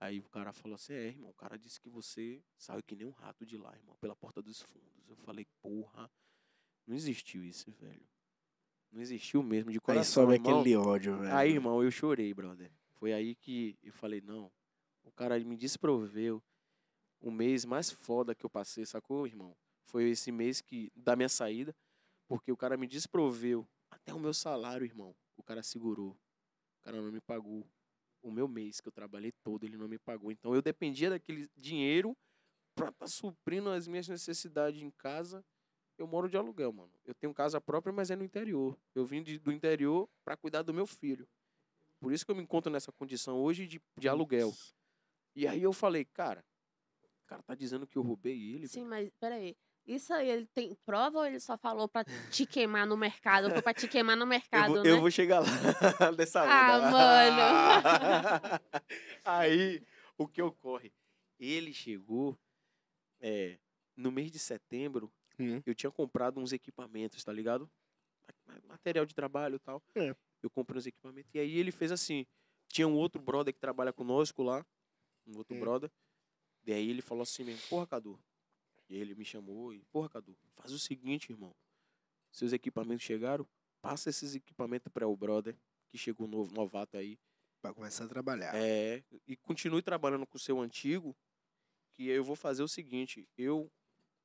[0.02, 3.06] Aí o cara falou assim: é, irmão, o cara disse que você saiu que nem
[3.06, 5.08] um rato de lá, irmão, pela porta dos fundos.
[5.08, 6.10] Eu falei, porra,
[6.84, 8.04] não existiu isso, velho.
[8.90, 10.58] Não existiu mesmo, de Aí coração, sobe irmão.
[10.58, 11.36] aquele ódio, velho.
[11.36, 12.72] Aí, irmão, eu chorei, brother.
[12.94, 14.50] Foi aí que eu falei, não,
[15.04, 16.42] o cara me desproveu
[17.20, 19.56] o mês mais foda que eu passei, sacou, irmão?
[19.84, 21.76] Foi esse mês que da minha saída,
[22.26, 25.14] porque o cara me desproveu até o meu salário, irmão.
[25.36, 26.10] O cara segurou.
[26.80, 27.64] O cara não me pagou.
[28.22, 30.30] O meu mês que eu trabalhei todo, ele não me pagou.
[30.30, 32.16] Então eu dependia daquele dinheiro
[32.74, 35.44] pra estar suprindo as minhas necessidades em casa.
[35.98, 36.92] Eu moro de aluguel, mano.
[37.04, 38.78] Eu tenho casa própria, mas é no interior.
[38.94, 41.28] Eu vim de- do interior pra cuidar do meu filho.
[42.00, 44.52] Por isso que eu me encontro nessa condição hoje de, de aluguel.
[45.34, 46.44] E aí eu falei, cara,
[47.24, 48.66] o cara tá dizendo que eu roubei ele.
[48.68, 49.56] Sim, mas peraí.
[49.86, 53.50] Isso aí, ele tem prova ou ele só falou pra te queimar no mercado?
[53.50, 54.90] Foi pra te queimar no Eu mercado, vou, né?
[54.90, 55.46] eu vou chegar lá
[56.16, 56.90] dessa Ah, onda.
[56.90, 58.62] mano.
[59.24, 59.82] Aí,
[60.16, 60.92] o que ocorre?
[61.38, 62.38] Ele chegou
[63.20, 63.58] é,
[63.96, 65.12] no mês de setembro.
[65.38, 65.60] Hum.
[65.66, 67.68] Eu tinha comprado uns equipamentos, tá ligado?
[68.46, 69.82] Ma- Material de trabalho e tal.
[69.94, 70.14] É.
[70.42, 71.30] Eu comprei uns equipamentos.
[71.34, 72.24] E aí ele fez assim.
[72.68, 74.64] Tinha um outro brother que trabalha conosco lá.
[75.26, 75.60] Um outro Hum.
[75.60, 75.90] brother.
[76.66, 78.18] E aí ele falou assim mesmo, porra, Cadu.
[78.92, 81.56] E ele me chamou e, porra, Cadu, faz o seguinte, irmão.
[82.30, 83.48] Seus equipamentos chegaram,
[83.80, 85.56] passa esses equipamentos para o brother,
[85.88, 87.18] que chegou novo, novato aí.
[87.62, 88.54] Pra começar a trabalhar.
[88.54, 91.16] É, e continue trabalhando com o seu antigo,
[91.94, 93.72] que eu vou fazer o seguinte, eu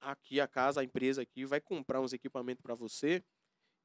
[0.01, 3.23] aqui a casa, a empresa aqui vai comprar uns equipamentos para você,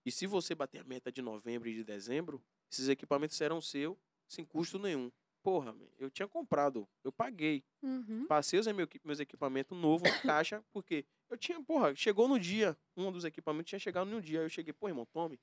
[0.05, 3.97] e se você bater a meta de novembro e de dezembro, esses equipamentos serão seu
[4.27, 5.13] sem custo nenhum.
[5.43, 7.65] Porra, eu tinha comprado, eu paguei.
[7.83, 8.27] Uhum.
[8.29, 12.77] Passei os meu, meus equipamentos novos na caixa, porque eu tinha, porra, chegou no dia,
[12.97, 14.39] um dos equipamentos tinha chegado no dia.
[14.41, 15.41] Aí eu cheguei, pô, irmão, tome.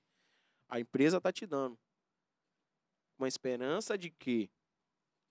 [0.69, 1.77] A empresa tá te dando.
[3.17, 4.49] Com a esperança de que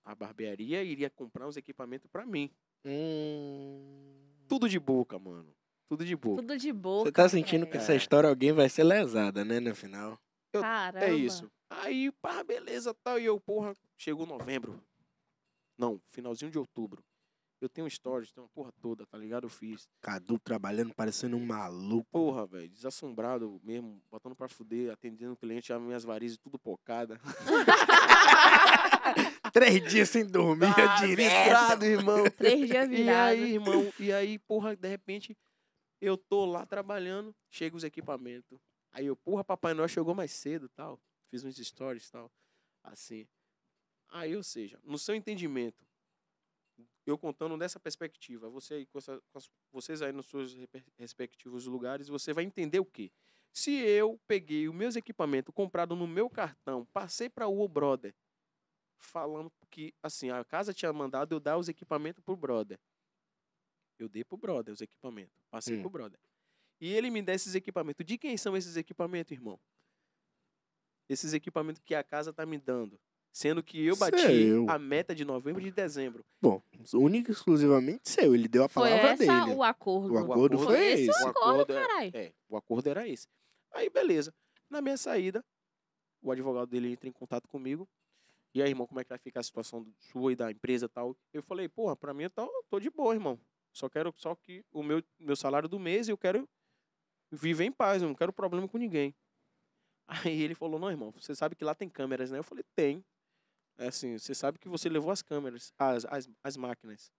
[0.05, 2.51] a barbearia iria comprar uns equipamentos pra mim.
[2.85, 4.15] Hum...
[4.49, 5.55] Tudo de boca, mano.
[5.89, 6.43] Tudo de boca.
[6.43, 7.05] Tudo de boa.
[7.05, 7.97] Você tá sentindo que essa É.
[7.97, 10.19] história alguém vai ser lesada, né, no final?
[10.53, 11.05] eu- Caramba.
[11.07, 11.51] É isso.
[11.71, 13.19] Aí, pá, beleza, tal.
[13.19, 14.81] E eu, porra, chegou novembro.
[15.77, 17.05] Não, finalzinho de outubro.
[17.61, 19.45] Eu tenho stories, tenho uma porra toda, tá ligado?
[19.45, 19.89] Eu fiz.
[20.01, 22.09] Cadu trabalhando parecendo um maluco.
[22.13, 27.21] Porra, velho, desassombrado mesmo, botando pra fuder, atendendo o cliente, as minhas varizes tudo pocada.
[29.53, 32.25] Três dias sem dormir, Ah, virado, irmão.
[32.31, 33.43] Três dias E virados.
[33.43, 35.37] aí, irmão, e aí, porra, de repente,
[36.01, 38.61] eu tô lá trabalhando, chega os equipamentos.
[38.93, 41.01] Aí eu, porra, Papai Noel chegou mais cedo tal.
[41.31, 42.31] Fiz uns stories tal.
[42.85, 43.27] Assim.
[44.09, 45.87] Aí, ou seja, no seu entendimento,
[47.05, 50.55] eu contando dessa perspectiva, você aí, com essa- com as- vocês aí nos seus
[50.97, 53.11] respectivos lugares, você vai entender o quê?
[53.53, 58.15] Se eu peguei os meus equipamentos comprados no meu cartão, passei para o brother,
[58.99, 62.79] falando que, assim, a casa tinha mandado eu dar os equipamentos pro brother.
[63.99, 65.35] Eu dei pro brother os equipamentos.
[65.51, 65.81] Passei Hum.
[65.81, 66.21] pro brother.
[66.81, 68.05] E ele me dá esses equipamentos.
[68.07, 69.59] De quem são esses equipamentos, irmão?
[71.09, 73.01] Esses equipamentos que a casa tá me dando.
[73.33, 74.69] Sendo que eu bati Seu.
[74.69, 76.25] a meta de novembro e de dezembro.
[76.41, 76.61] Bom,
[76.95, 78.35] único e exclusivamente seu.
[78.35, 79.57] Ele deu a Foi palavra essa dele.
[79.57, 80.15] o acordo.
[80.15, 81.23] O acordo foi esse esse.
[81.23, 82.11] o O acordo, acordo é- caralho.
[82.15, 83.29] É, o acordo era esse.
[83.73, 84.35] Aí, beleza.
[84.69, 85.45] Na minha saída,
[86.21, 87.89] o advogado dele entra em contato comigo.
[88.55, 90.87] E aí, irmão, como é que vai ficar a situação do- sua e da empresa
[90.87, 91.15] e tal?
[91.33, 93.39] Eu falei, porra, pra mim eu tô, tô de boa, irmão.
[93.73, 96.49] Só quero só que o meu, meu salário do mês eu quero
[97.31, 99.15] viver em paz, eu não quero problema com ninguém.
[100.33, 102.39] Aí ele falou, não, irmão, você sabe que lá tem câmeras, né?
[102.39, 103.05] Eu falei, tem.
[103.79, 107.13] É assim, você sabe que você levou as câmeras, as, as, as máquinas.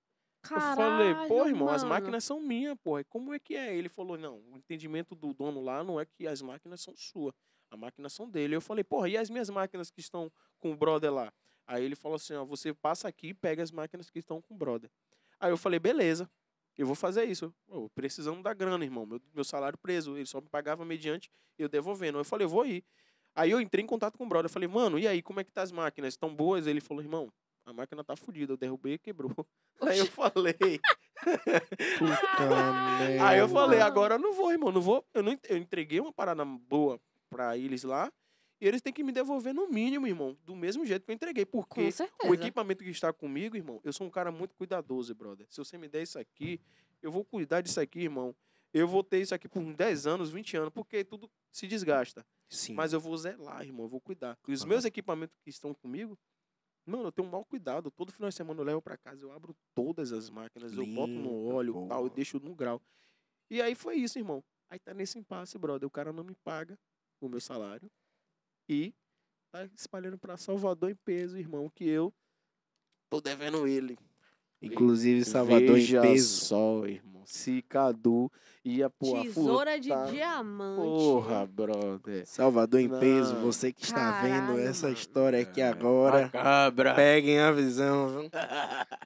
[0.51, 1.95] eu falei, pô, Caralho, irmão, as mano.
[1.95, 3.03] máquinas são minhas, porra.
[3.05, 3.75] Como é que é?
[3.75, 7.33] Ele falou, não, o entendimento do dono lá não é que as máquinas são suas.
[7.71, 8.55] As máquinas são dele.
[8.55, 11.33] Eu falei, porra, e as minhas máquinas que estão com o brother lá?
[11.65, 14.53] Aí ele falou assim, ó, você passa aqui e pega as máquinas que estão com
[14.53, 14.89] o brother.
[15.39, 16.29] Aí eu falei, beleza,
[16.77, 17.53] eu vou fazer isso.
[17.67, 19.05] Pô, precisamos da grana, irmão.
[19.05, 20.17] Meu, meu salário preso.
[20.17, 22.17] Ele só me pagava mediante eu devolvendo.
[22.17, 22.83] Eu falei, eu vou ir.
[23.39, 24.47] Aí eu entrei em contato com o brother.
[24.47, 26.13] Eu falei, mano, e aí, como é que tá as máquinas?
[26.13, 26.67] Estão boas?
[26.67, 27.31] Ele falou, irmão,
[27.65, 28.51] a máquina tá fodida.
[28.51, 29.33] Eu derrubei e quebrou.
[29.81, 30.53] Aí eu falei.
[30.53, 32.45] Puta
[32.99, 33.23] merda.
[33.25, 34.73] Aí eu falei, agora eu não vou, irmão.
[34.73, 35.05] Não vou.
[35.13, 38.11] Eu, não, eu entreguei uma parada boa pra eles lá.
[38.59, 40.37] E eles têm que me devolver no mínimo, irmão.
[40.43, 41.45] Do mesmo jeito que eu entreguei.
[41.45, 41.87] Porque
[42.25, 45.47] o equipamento que está comigo, irmão, eu sou um cara muito cuidadoso, brother.
[45.49, 46.59] Se você me der isso aqui,
[47.01, 48.35] eu vou cuidar disso aqui, irmão.
[48.73, 52.25] Eu vou ter isso aqui por uns 10 anos, 20 anos, porque tudo se desgasta.
[52.49, 52.73] Sim.
[52.75, 54.37] Mas eu vou zelar, irmão, eu vou cuidar.
[54.47, 54.69] E os Aham.
[54.69, 56.17] meus equipamentos que estão comigo,
[56.85, 57.89] mano, eu tenho um mau cuidado.
[57.91, 61.13] Todo final de semana eu levo pra casa, eu abro todas as máquinas, eu boto
[61.13, 62.81] no óleo e tal, eu deixo no grau.
[63.49, 64.43] E aí foi isso, irmão.
[64.69, 65.87] Aí tá nesse impasse, brother.
[65.87, 66.77] O cara não me paga
[67.19, 67.89] o meu salário
[68.67, 68.93] e
[69.51, 72.13] tá espalhando pra Salvador em peso, irmão, que eu
[73.09, 73.97] tô devendo ele.
[74.61, 76.45] Inclusive, Salvador Veja em peso.
[76.45, 77.23] só, irmão.
[77.25, 78.31] Se Cadu
[78.65, 80.81] ia pôr Tesoura de diamante.
[80.81, 82.25] Porra, brother.
[82.27, 82.99] Salvador em Não.
[82.99, 84.97] peso, você que está vendo Caralho, essa mano.
[84.97, 86.93] história aqui agora, Cabra.
[86.95, 88.29] peguem a visão, viu?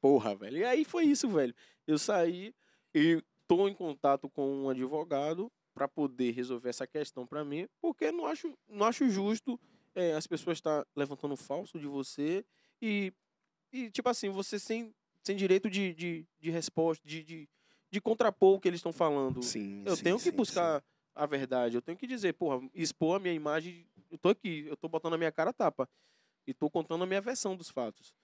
[0.00, 0.58] Porra, velho.
[0.58, 1.54] E aí foi isso, velho.
[1.86, 2.54] Eu saí
[2.94, 8.12] e tô em contato com um advogado para poder resolver essa questão para mim, porque
[8.12, 9.58] não acho, não acho justo
[9.94, 12.44] é, as pessoas estar levantando falso de você
[12.80, 13.12] e,
[13.74, 14.94] e tipo assim, você sem,
[15.24, 17.48] sem direito de, de, de resposta, de, de,
[17.90, 19.42] de contrapor o que eles estão falando.
[19.42, 21.76] Sim, Eu sim, tenho que sim, buscar a verdade.
[21.76, 23.84] Eu tenho que dizer, porra, expor a minha imagem.
[24.10, 25.88] Eu tô aqui, eu tô botando a minha cara a tapa.
[26.46, 28.14] E tô contando a minha versão dos fatos.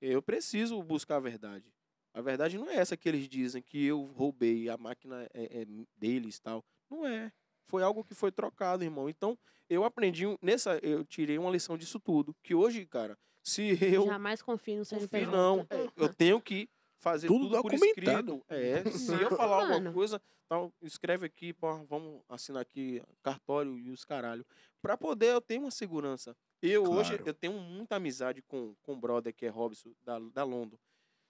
[0.00, 1.72] Eu preciso buscar a verdade.
[2.14, 5.66] A verdade não é essa que eles dizem, que eu roubei, a máquina é, é
[5.96, 6.62] deles tal.
[6.90, 7.32] Não é.
[7.66, 9.08] Foi algo que foi trocado, irmão.
[9.08, 9.38] Então,
[9.68, 12.36] eu aprendi, nessa, eu tirei uma lição disso tudo.
[12.42, 15.26] Que hoje, cara, se eu Jamais confie no CNPJ.
[15.26, 15.66] Confio, não.
[15.70, 16.68] É, eu tenho que
[16.98, 18.36] fazer Tudo tudo, por documentado.
[18.36, 18.44] escrito.
[18.48, 19.92] É, se eu falar alguma mano.
[19.92, 24.44] coisa, então escreve aqui, pô, vamos assinar aqui cartório e os caralho.
[24.80, 26.36] Pra poder eu ter uma segurança.
[26.60, 27.24] Eu hoje, Claro.
[27.28, 30.78] eu tenho muita amizade com, com o brother que é Robson, da, da Londo.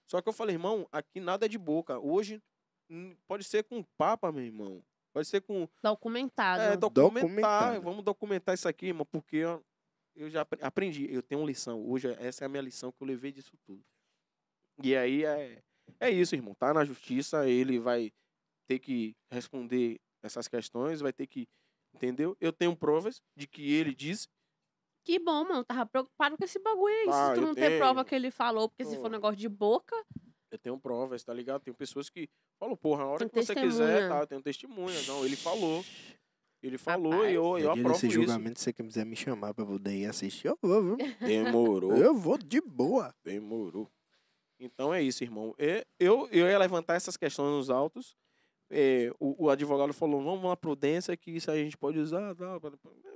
[0.07, 1.99] Só que eu falei, irmão, aqui nada é de boca.
[1.99, 2.43] Hoje,
[3.27, 4.83] pode ser com papa, meu irmão.
[5.11, 6.63] Pode ser com Documentado.
[6.63, 7.23] é, documentar.
[7.23, 7.81] Documentado.
[7.83, 9.43] Vamos documentar isso aqui, irmão, porque
[10.15, 11.13] eu, já apre- aprendi.
[11.13, 11.85] Eu tenho uma lição.
[11.87, 13.83] Hoje, essa é a minha lição que eu levei disso tudo.
[14.83, 15.63] E aí é,
[16.01, 16.55] é isso, irmão.
[16.55, 18.13] Tá na justiça, ele vai
[18.69, 21.47] ter que responder essas questões, vai ter que.
[21.95, 22.37] Entendeu?
[22.41, 24.29] Eu tenho provas de que ele disse.
[25.05, 25.65] Que bom, mano.
[25.65, 27.07] Tava preocupado com esse bagulho aí.
[27.11, 29.95] Ah, se tu não tem prova que ele falou, porque se for negócio de boca,
[30.51, 31.63] Eu tenho provas, tá ligado?
[31.63, 34.09] Tem pessoas que falam, porra, a hora Tem que você quiser, testemunha.
[34.09, 34.21] tá?
[34.21, 35.03] Eu tenho testemunha.
[35.09, 35.83] Não, ele falou.
[36.63, 37.31] Ele falou Rapaz.
[37.33, 38.11] e eu, eu aprovo isso.
[38.11, 40.97] julgamento, se você quiser me chamar pra poder ir assistir, eu vou, viu?
[41.21, 41.97] Demorou.
[41.97, 43.13] Eu vou de boa.
[43.25, 43.91] Demorou.
[44.61, 45.55] Então é isso, irmão.
[45.59, 48.17] E- Eu, eu ia levantar essas questões nos autos.
[48.71, 52.35] É, o, o advogado falou, vamos na prudência, que isso a gente pode usar.
[52.37, 52.57] Tal.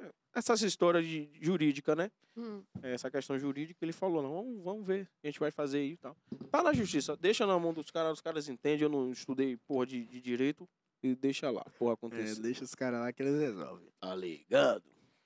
[0.03, 2.11] É, essas histórias de jurídica, né?
[2.36, 5.40] hum, É, Essa questão jurídica, ele falou, não, vamos, vamos ver o que a gente
[5.40, 6.14] vai fazer aí e tal.
[6.51, 9.86] Tá na justiça, deixa na mão dos caras, os caras entendem, eu não estudei porra
[9.86, 10.68] de, de direito,
[11.03, 12.40] e deixa lá, porra É, acontecer.
[12.42, 13.88] deixa os caras lá que eles resolvem.
[14.01, 14.82] Tá ligado?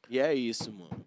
[0.08, 1.04] E é isso, mano.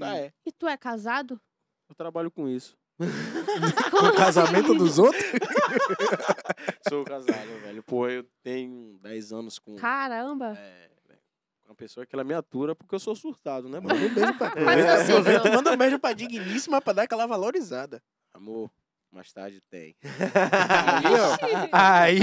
[0.00, 1.40] Ah, é, E tu é casado?
[1.88, 2.76] eu trabalho com isso.
[3.90, 5.22] Com o casamento dos outros?
[6.88, 7.82] Sou casado, velho.
[7.82, 9.74] Pô, eu tenho 10 anos com.
[9.76, 10.56] Caramba.
[10.56, 11.20] É, velho,
[11.62, 13.94] com uma pessoa que ela me atura porque eu sou surtado, né, mano?
[13.98, 15.12] Manda um beijo pra Mas assim,
[15.56, 18.02] manda um beijo pra Digníssima pra dar aquela valorizada.
[18.32, 18.70] Amor,
[19.14, 19.94] mais tarde tem.
[20.02, 21.68] Aí, ó.
[21.72, 22.20] Aí,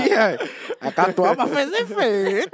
[0.81, 0.87] ó.
[0.87, 2.51] A catuaba fez efeito.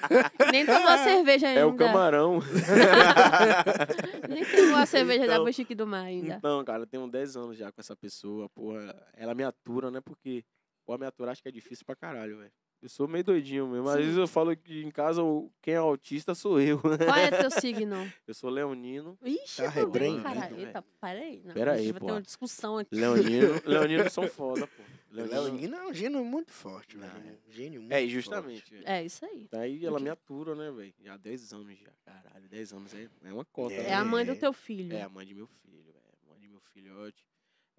[0.50, 1.60] Nem tomou a cerveja ainda.
[1.60, 2.40] É o camarão.
[4.28, 6.34] Nem tomou a cerveja da Então- Buchique do Mar ainda.
[6.34, 8.94] Então, cara, eu tenho 10 anos já com essa pessoa, porra.
[9.14, 10.00] Ela me atura, né?
[10.00, 10.44] Porque,
[10.86, 12.52] pô, me aturar acho que é difícil pra caralho, velho.
[12.84, 13.88] Eu sou meio doidinho mesmo.
[13.88, 15.22] Às vezes eu falo que em casa
[15.62, 16.78] quem é autista sou eu.
[16.78, 18.12] Qual é teu signo?
[18.26, 19.16] Eu sou leonino.
[19.24, 20.56] Ixi, Tá eu também, repreendido, caralho.
[20.56, 20.66] velho.
[20.68, 21.42] Eita, peraí.
[21.42, 22.12] Não, Pera a aí, gente vai ter pô.
[22.12, 22.94] uma discussão aqui.
[22.94, 24.82] Leonino, leoninos são foda, pô.
[25.10, 27.38] Leonino- Leonino é um gênio muito forte, velho.
[27.48, 28.12] Um gênio muito É, e forte.
[28.12, 28.70] justamente.
[28.74, 28.84] velho.
[28.86, 29.48] É isso aí.
[29.50, 30.04] Daí ela Ok.
[30.04, 30.94] me atura, né, velho?
[31.02, 31.90] Já há 10 anos já.
[32.04, 33.72] Caralho, 10 anos é, é uma cota.
[33.74, 33.82] É.
[33.84, 33.88] né?
[33.88, 34.94] É a mãe do teu filho.
[34.94, 35.96] É a mãe de meu filho, velho.
[36.22, 37.24] A mãe de meu filhote.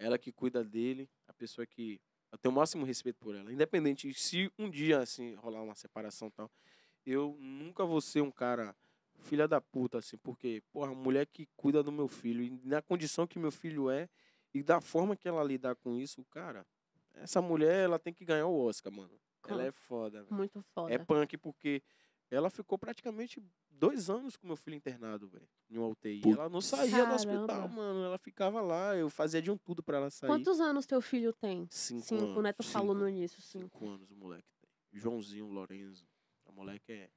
[0.00, 2.00] Ela que cuida dele, a pessoa que.
[2.36, 3.50] Eu tenho o máximo respeito por ela.
[3.50, 6.50] Independente se um dia, assim, rolar uma separação e tal,
[7.06, 8.76] eu nunca vou ser um cara
[9.22, 13.26] filha da puta, assim, porque, porra, mulher que cuida do meu filho, e na condição
[13.26, 14.06] que meu filho é,
[14.52, 16.66] e da forma que ela lidar com isso, cara,
[17.14, 19.18] essa mulher, ela tem que ganhar o Oscar, mano.
[19.48, 20.34] Ela é foda, velho.
[20.34, 20.92] Muito foda.
[20.92, 21.82] É punk porque
[22.30, 26.22] ela ficou praticamente dois anos com meu filho internado, velho, em uma UTI.
[26.32, 27.68] Ela não saía do hospital, Caramba.
[27.68, 28.04] mano.
[28.04, 30.28] Ela ficava lá, eu fazia de um tudo pra ela sair.
[30.28, 31.68] Quantos anos teu filho tem?
[31.70, 32.42] Cinco, Cinco, anos.
[32.42, 32.52] né?
[32.52, 33.78] Tu falou cinco, no início, cinco.
[33.78, 34.70] Cinco anos o moleque tem.
[35.00, 36.06] Joãozinho Lorenzo.
[36.46, 37.10] O moleque é.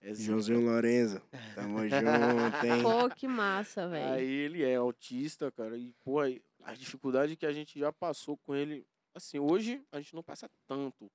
[0.00, 0.14] é.
[0.14, 1.20] Joãozinho Lorenzo.
[1.54, 2.82] Tamo junto, hein?
[2.82, 4.12] Pô, que massa, velho.
[4.14, 5.76] Aí ele é autista, cara.
[5.76, 8.86] E, pô, a dificuldade que a gente já passou com ele.
[9.14, 11.10] Assim, hoje a gente não passa tanto.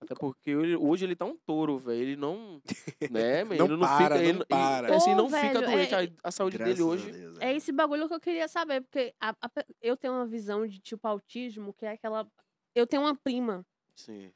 [0.00, 2.00] Até porque ele- hoje ele tá um touro, velho.
[2.00, 2.60] Ele não.
[3.10, 3.56] Né, man?
[3.56, 4.08] Não ele não para, fica.
[4.14, 4.88] não ele, para.
[4.88, 5.94] Ele, assim, Pô, não fica velho, doente.
[5.94, 7.12] é- A, a saúde dele hoje.
[7.12, 9.50] Deus, É esse bagulho que eu queria saber, porque a- a
[9.82, 12.26] eu tenho uma visão de tipo autismo, que é aquela.
[12.74, 14.32] Eu tenho uma prima Sim.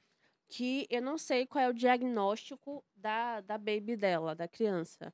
[0.49, 5.13] que eu não sei qual é o diagnóstico da, da baby dela, da criança.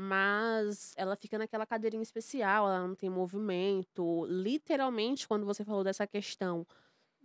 [0.00, 4.26] Mas ela fica naquela cadeirinha especial, ela não tem movimento.
[4.26, 6.64] Literalmente, quando você falou dessa questão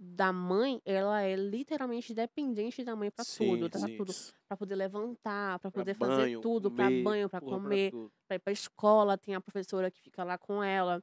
[0.04, 3.90] da mãe, ela é literalmente dependente da mãe pra tudo, tá?
[3.90, 3.96] sim.
[3.96, 4.16] Tudo.
[4.48, 7.92] Pra poder levantar, pra Pra poder banho, fazer tudo, pra comer, banho, pra pra comer,
[7.92, 8.14] tudo.
[8.28, 11.02] pra ir pra escola, tem a professora que fica lá com ela.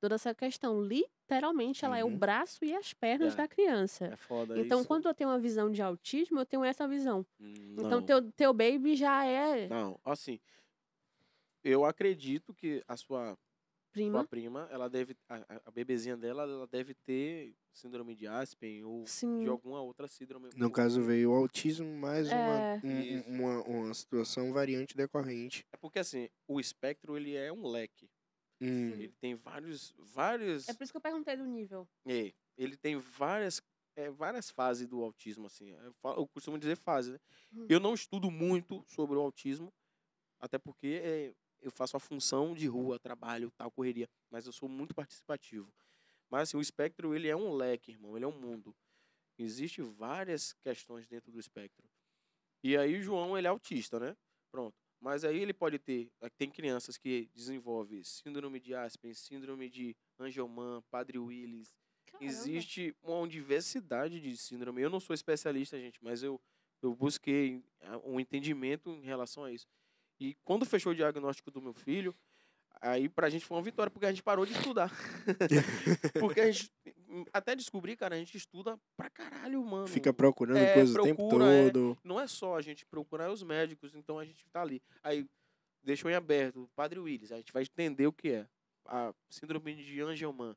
[0.00, 0.80] Toda essa questão.
[0.82, 2.18] Literalmente, ela é o Uhum.
[2.18, 3.36] braço e as pernas É.
[3.36, 4.12] da criança.
[4.12, 4.84] É foda Então, isso.
[4.84, 7.26] quando eu tenho uma visão de autismo, eu tenho essa visão.
[7.38, 8.02] Hum, Então, não.
[8.02, 10.38] teu, teu baby já é Não, assim,
[11.62, 13.36] eu acredito que a sua,
[13.92, 14.18] prima.
[14.20, 18.82] sua prima, ela deve, a, a- a bebezinha dela, ela deve ter síndrome de Aspen
[18.84, 19.40] ou Sim.
[19.42, 20.50] de alguma outra síndrome.
[20.56, 22.80] No caso, veio o autismo, mais uma, É.
[22.82, 23.28] um- Isso.
[23.30, 25.66] uma, uma situação variante decorrente.
[25.72, 28.08] É porque assim, o espectro ele é um leque.
[28.60, 31.86] Hum, Ele tem vários, vários, É por isso que eu perguntei do nível.
[32.06, 33.60] é, ele tem várias,
[33.96, 35.70] é, várias fases do autismo assim.
[35.70, 37.18] Eu, falo- eu costumo dizer fase, né?
[37.52, 37.66] Hum.
[37.68, 39.72] Eu não estudo muito sobre o autismo,
[40.38, 44.68] até porque é, eu faço a função de rua, trabalho, tal, correria, mas eu sou
[44.68, 45.72] muito participativo.
[46.28, 48.74] Mas assim, o espectro ele é um leque, irmão, ele é um mundo.
[49.38, 51.88] Existem várias questões dentro do espectro.
[52.62, 54.16] E aí o João, ele é autista, né?
[54.50, 54.76] Pronto.
[55.00, 59.96] Mas aí ele pode ter, eh, tem crianças que desenvolvem síndrome de Aspen, síndrome de
[60.18, 61.72] Angelman, Padre Willis,
[62.12, 62.24] Caramba.
[62.24, 64.82] Existe uma diversidade de síndrome.
[64.82, 66.40] Eu não sou especialista, gente, mas eu,
[66.82, 69.66] eu busquei ah, um entendimento em relação a isso.
[70.20, 72.14] E quando fechou o diagnóstico do meu filho,
[72.80, 74.90] aí pra gente foi uma vitória, porque a gente parou de estudar.
[76.20, 76.70] porque a gente,
[77.32, 79.86] até descobrir, cara, a gente estuda pra caralho, mano.
[79.86, 81.64] Fica procurando É, coisas o tempo procura, é.
[81.70, 81.98] todo.
[82.04, 84.82] Não é só a gente procurar os médicos, então a gente tá ali.
[85.02, 85.26] Aí
[85.82, 88.48] deixou em aberto, Padre Willis, a gente vai entender o que é.
[88.86, 90.56] A síndrome de Angelman.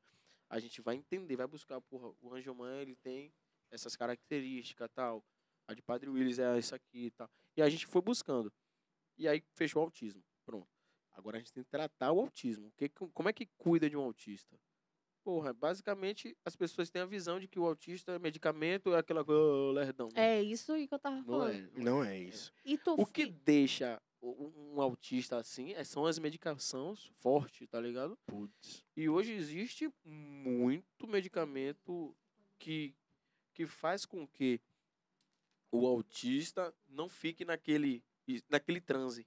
[0.49, 3.32] A gente vai entender, vai buscar, porra, o Angelman, ele tem
[3.72, 5.24] essas características, tal.
[5.68, 7.30] A de Padre Willis é essa aqui e tal.
[7.58, 8.51] E a gente foi buscando.
[9.18, 10.24] E aí fechou o autismo.
[10.45, 10.68] Pronto.
[11.13, 12.72] Agora a gente tem que tratar o autismo.
[12.78, 14.59] Que, como é que cuida de um autista?
[15.24, 19.26] Porra, basicamente as pessoas têm a visão de que o autista é medicamento, é aquela
[19.26, 20.09] coisa, oh, lerdão.
[20.13, 21.53] É isso aí que eu tava Não falando.
[21.55, 21.82] é.
[21.84, 22.53] Não é isso.
[22.63, 27.80] E tu O que deixa um um autista assim é- são as medicações fortes, tá
[27.80, 28.18] ligado?
[28.26, 28.86] Putz.
[28.95, 32.16] E hoje existe muito medicamento
[32.59, 32.93] que,
[33.53, 34.59] que faz com que
[35.72, 38.03] o autista não fique naquele,
[38.49, 39.26] naquele transe.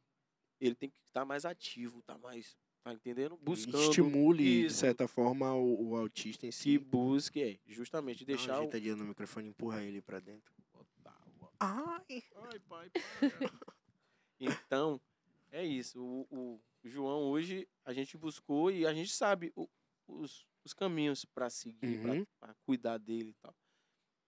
[0.61, 3.37] Ele tem que estar mais ativo, tá mais, tá entendendo?
[3.37, 3.79] Buscando.
[3.91, 6.79] Estimule, de isso, certa forma, o, o autista em Que si.
[6.79, 8.97] busque, é, justamente, Dá uma deixar o...
[8.97, 10.53] no microfone, empurra ele pra dentro.
[11.61, 12.23] Ai!
[12.37, 13.01] Ai, pai, para.
[14.41, 15.01] então,
[15.51, 16.01] é isso.
[16.03, 19.69] O, o João hoje a gente buscou e a gente sabe o-
[20.07, 22.25] os, os caminhos para seguir, Uhum.
[22.39, 23.55] para cuidar dele e tal.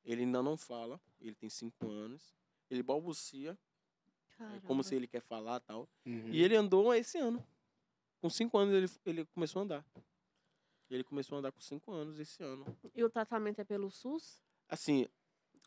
[0.04, 2.34] Ele ainda não fala, ele tem cinco anos.
[2.70, 3.58] Ele balbucia,
[4.41, 5.88] é como se ele quer falar e tal.
[6.07, 6.28] Uhum.
[6.30, 7.45] E ele andou esse ano.
[8.20, 9.86] Com cinco anos ele, ele começou a andar.
[10.91, 12.66] Ele começou a andar com cinco anos esse ano.
[12.95, 14.43] E o tratamento é pelo SUS?
[14.68, 15.07] Assim,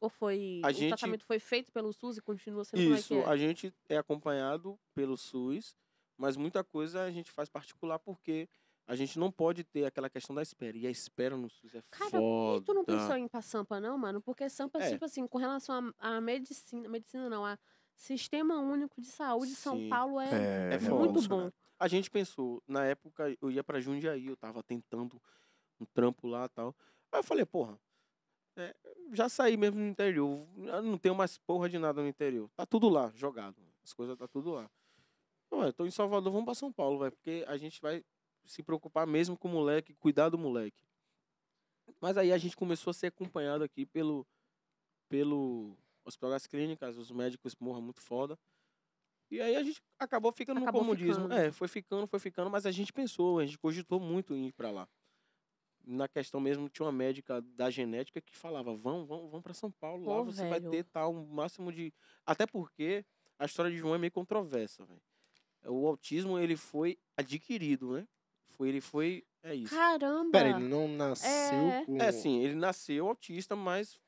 [0.02, 0.62] Ou foi.
[0.64, 3.26] A o gente- tratamento foi feito pelo SUS e continua sendo é Isso, que é?
[3.26, 5.76] a gente é acompanhado pelo SUS,
[6.18, 8.50] mas muita coisa a gente faz particular porque
[8.86, 10.76] a gente não pode ter aquela questão da espera.
[10.78, 12.62] E a espera no SUS é Cara, foda.
[12.62, 14.22] E tu não pensou em ir pra Sampa, não, mano?
[14.22, 14.90] Porque Sampa, É.
[14.92, 17.58] tipo assim, com relação à à medicina, medicina não, a
[18.04, 19.88] Sistema Único de Saúde, São Sim.
[19.90, 21.06] Paulo é, É, É foda.
[21.10, 21.50] muito bom.
[21.80, 25.22] A gente pensou, na época eu ia pra Jundiaí, eu tava tentando
[25.80, 26.76] um trampo lá e tal.
[27.14, 27.80] Aí eu falei, porra,
[28.58, 28.76] é,
[29.14, 32.50] já saí mesmo no interior, eu não tenho mais porra de nada no interior.
[32.58, 33.56] Tá tudo lá, jogado.
[33.82, 34.70] As coisas tá tudo lá.
[35.54, 38.04] Ué, tô em Salvador, vamos pra São Paulo, velho, porque a gente vai
[38.46, 40.78] se preocupar mesmo com o moleque, cuidar do moleque.
[42.02, 44.28] Mas aí a gente começou a ser acompanhado aqui pelo,
[45.08, 48.38] pelo Hospital das Clínicas, os médicos, morra muito foda.
[49.32, 51.24] E aí a gente acabou ficando Acabou no comodismo.
[51.24, 51.34] ficando.
[51.34, 54.52] É, foi ficando, foi ficando, mas a gente pensou, a gente cogitou muito em ir
[54.54, 54.88] pra lá.
[55.86, 59.70] Na questão mesmo, tinha uma médica da genética que falava: vão, vão, vão para São
[59.72, 60.72] Paulo, lá Pô, você vai velho.
[60.72, 61.94] ter tal, um máximo de.
[62.26, 63.04] Até porque
[63.38, 65.02] a história de João é meio controversa, velho.
[65.66, 68.08] O autismo, ele foi adquirido, né?
[68.52, 69.26] Foi, ele foi.
[69.42, 69.76] É isso.
[69.76, 70.32] Caramba!
[70.32, 71.86] Pera, ele não nasceu É.
[71.86, 71.98] com.
[71.98, 74.00] É sim, ele nasceu autista, mas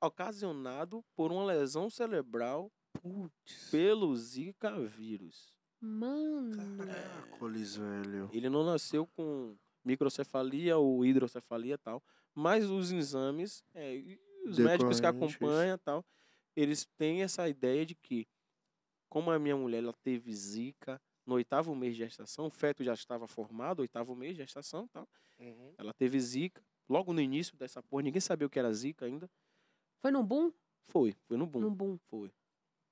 [0.00, 3.70] ocasionado por uma lesão cerebral Putz.
[3.70, 5.52] pelo Zika vírus.
[5.80, 6.78] Mano.
[6.86, 8.30] Caracoles, velho.
[8.32, 12.02] Ele não nasceu com microcefalia ou hidrocefalia e tal,
[12.34, 13.96] mas os exames, é,
[14.46, 15.36] os médicos que Decorrentes.
[15.36, 16.04] acompanham e tal,
[16.56, 18.26] eles têm essa ideia de que,
[19.10, 22.94] como a minha mulher ela teve Zika no oitavo mês de gestação, o feto já
[22.94, 25.74] estava formado, oitavo mês de gestação e tal, Uhum.
[25.76, 29.28] ela teve Zika, logo no início dessa porra, ninguém sabia o que era Zika ainda,
[30.04, 30.52] Foi no boom?
[30.86, 31.60] foi, foi no boom.
[31.60, 31.98] No boom.
[32.10, 32.30] Foi.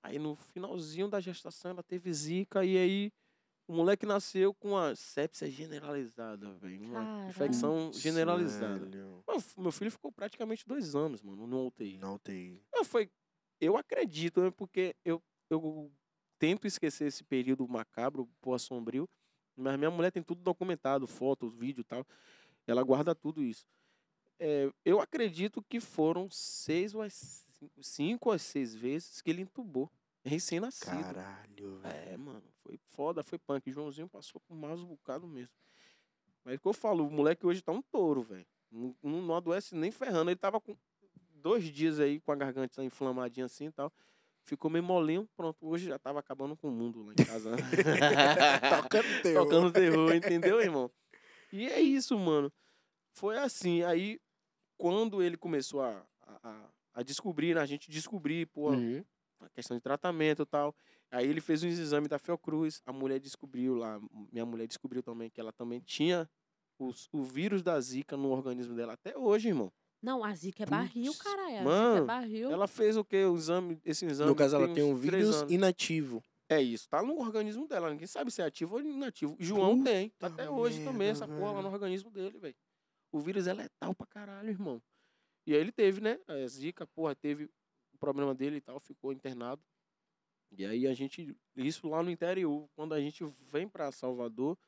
[0.02, 3.12] Aí no finalzinho da gestação ela teve zika e aí
[3.68, 6.82] O moleque nasceu com a sepsia generalizada, velho.
[6.82, 7.28] Uma Caralho.
[7.28, 8.86] infecção generalizada.
[9.26, 11.98] Mano, Meu filho ficou praticamente dois anos, mano, no UTI.
[11.98, 12.62] Não tem.
[12.72, 13.10] Não, foi.
[13.60, 14.50] Eu acredito, né?
[14.50, 15.92] Porque eu, eu
[16.38, 19.06] tento esquecer esse período macabro, pô, sombrio.
[19.54, 22.06] Mas minha mulher tem tudo documentado, foto, vídeo e tal.
[22.66, 23.66] Ela guarda tudo isso.
[24.45, 27.05] É, eu acredito que foram seis ou
[27.80, 29.88] cinco, ou seis vezes que ele entubou.
[30.24, 30.90] Recém-nascido.
[30.90, 31.95] Caralho, velho.
[32.09, 33.70] É, mano, foi foda, foi punk.
[33.70, 35.55] Joãozinho passou por mais um bocado mesmo.
[36.45, 38.45] Mas o que eu falo, o moleque hoje tá um touro, velho.
[38.68, 40.30] Não, não, não adoece nem ferrando.
[40.30, 40.76] Ele tava com
[41.34, 43.93] dois dias aí com a garganta inflamadinha assim e tal.
[44.45, 45.64] Ficou meio molinho, pronto.
[45.64, 47.53] Hoje já tava acabando com o mundo lá em casa.
[47.53, 47.59] né?
[48.82, 49.45] Tocando terror.
[49.45, 50.90] Tocando terror, entendeu, irmão?
[51.53, 52.53] E é isso, mano.
[53.12, 53.84] Foi assim.
[53.84, 54.18] Aí,
[54.83, 59.05] quando ele começou a, a, a- descobrir, né, a gente descobrir, pô, Uhum.
[59.41, 60.74] a questão de tratamento e tal.
[61.09, 64.01] Aí ele fez uns exames da Fiocruz, a mulher descobriu lá,
[64.33, 66.28] minha mulher descobriu também que ela também tinha
[66.80, 69.72] os- o vírus da zika no organismo dela até hoje, irmão.
[70.03, 71.45] Não, a zica é barril, caralho.
[71.45, 72.51] A zica é mano, barril.
[72.51, 73.24] Ela fez o quê?
[73.24, 74.28] O exame, esse exame.
[74.30, 76.20] No caso, ela tem um vírus inativo.
[76.49, 77.89] É isso, tá no organismo dela.
[77.89, 79.37] Ninguém sabe se é ativo ou inativo.
[79.39, 80.09] João tem.
[80.11, 82.55] Puta Até hoje também, merda, essa porra lá no organismo dele, velho.
[83.12, 84.82] O vírus é letal pra caralho, irmão.
[85.46, 86.18] E aí ele teve, né?
[86.26, 87.44] A zika, porra, teve
[87.92, 89.62] o problema dele e tal, ficou internado.
[90.50, 94.58] E aí a gente, isso lá no interior, quando a gente vem pra Salvador,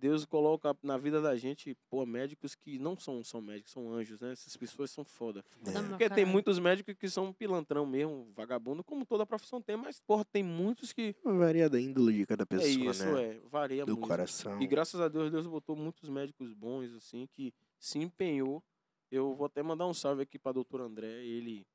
[0.00, 4.18] Deus coloca na vida da gente, pô, médicos que não são, são médicos, são anjos,
[4.18, 4.32] né?
[4.32, 5.44] Essas pessoas são foda.
[5.66, 5.72] É.
[5.72, 10.00] pra Porque tem muitos médicos que são pilantrão mesmo, vagabundo, como toda profissão tem, mas,
[10.00, 11.14] porra, tem muitos que.
[11.22, 13.24] Varia da índole de cada pessoa, é isso, né?
[13.24, 13.40] é.
[13.50, 14.08] Varia Do muito.
[14.08, 14.60] coração.
[14.60, 18.62] E graças a Deus, Deus botou muitos médicos bons, assim, que se empenhou.
[19.10, 21.66] Eu vou até mandar um salve aqui para doutor André, ele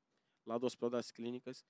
[0.44, 1.64] lá do Hospital das Clínicas.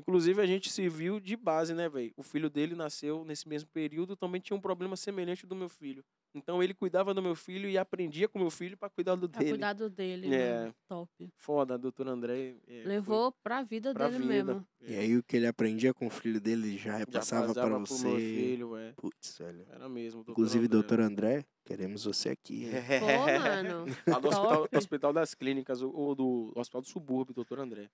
[0.00, 2.12] Inclusive, a gente se viu de base, né, velho?
[2.16, 6.04] O filho dele nasceu nesse mesmo período, também tinha um problema semelhante do meu filho.
[6.34, 9.40] Então, ele cuidava do meu filho e aprendia com meu filho para cuidar do Pra
[9.40, 9.50] dele.
[9.52, 10.60] cuidado dele, É.
[10.60, 10.74] mano.
[10.88, 11.10] Top.
[11.36, 12.54] Foda, doutor André.
[12.68, 14.44] é, foi Levou pra vida pra dele vida.
[14.44, 14.66] mesmo.
[14.82, 17.86] E aí o que ele aprendia com o filho dele já repassava passava para pro
[17.86, 18.06] você.
[18.06, 18.92] meu filho, é.
[18.96, 19.66] Putz, velho.
[19.70, 20.18] Era mesmo.
[20.22, 20.72] doutor Inclusive, André.
[20.78, 22.66] doutor André, queremos você aqui.
[22.66, 22.70] hein?
[23.00, 23.84] Pô, mano.
[24.06, 27.90] Lá do hospital, hospital das Clínicas, ou- ou do Hospital do Subúrbio, doutor André.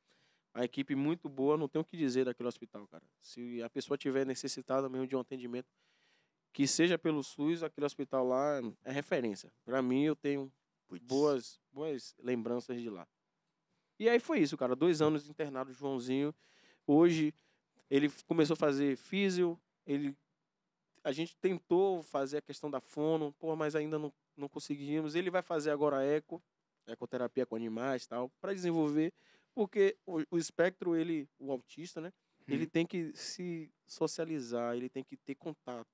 [0.55, 3.03] A equipe muito boa, não tenho o que dizer daquele hospital, cara.
[3.21, 5.69] Se a pessoa tiver necessitada mesmo de um atendimento,
[6.53, 9.53] que seja pelo SUS, aquele hospital lá é referência.
[9.65, 10.53] Pra mim, eu tenho
[11.03, 13.05] boas, boas lembranças de lá.
[13.99, 14.77] E aí foi isso, cara.
[14.77, 16.33] Dois anos internado, Joãozinho.
[16.87, 17.35] Hoje,
[17.91, 20.17] ele começou a fazer físio, ele...
[21.03, 25.15] A gente tentou fazer a questão da fono, pô, mas ainda não, não conseguimos.
[25.15, 26.43] Ele vai fazer agora eco,
[26.87, 29.13] ecoterapia com animais e tal, para desenvolver,
[29.55, 32.13] porque o, o espectro, ele, o autista, né?
[32.47, 35.89] Ele tem que se socializar, ele tem que ter contato.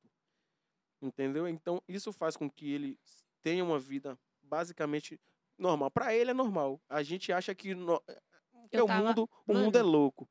[1.00, 1.46] Entendeu?
[1.48, 2.98] Então, isso faz com que ele
[3.42, 5.18] tenha uma vida basicamente
[5.56, 5.90] normal.
[5.90, 6.80] Para ele é normal.
[6.88, 8.00] A gente acha que, no...
[8.70, 9.92] que Eu o tava- mundo, o mundo é Mano.
[9.92, 10.28] louco.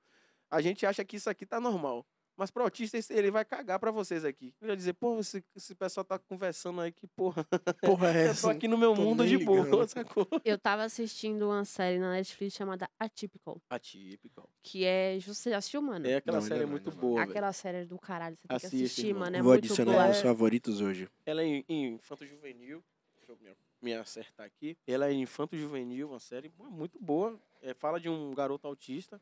[0.49, 2.05] A gente acha que isso aqui tá normal.
[2.39, 4.53] Mas pro autista, esse- ele vai cagar pra vocês aqui.
[4.61, 7.45] Ele vai dizer, pô, esse, esse pessoal tá conversando aí que, porra,
[7.81, 8.51] Porra, é eu tô essa?
[8.51, 10.25] aqui no meu tô mundo de boa, sacou?
[10.45, 14.49] Eu tava assistindo uma série na Netflix chamada Atypical, Atípico.
[14.63, 15.19] que é.
[15.19, 16.07] Você já assistiu, mano?
[16.07, 16.97] É, aquela Não, série é não, muito não.
[16.97, 17.29] boa, velho.
[17.31, 19.19] Aquela série do caralho, você tem que Assiste, assistir, irmão.
[19.25, 19.35] mano.
[19.35, 20.03] É Vou muito adicionar boa.
[20.05, 21.09] meus favoritos hoje.
[21.25, 22.81] Ela é em, em infanto juvenil.
[23.17, 24.77] Deixa eu me, me acertar aqui.
[24.87, 27.37] Ela é em infanto juvenil, uma série muito boa.
[27.61, 29.19] É, fala de um garoto autista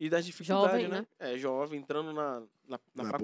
[0.00, 1.00] e das dificuldades, Jovem, né?
[1.00, 1.06] né?
[1.18, 3.18] É, jovem, entrando na, na, na Na faculdade.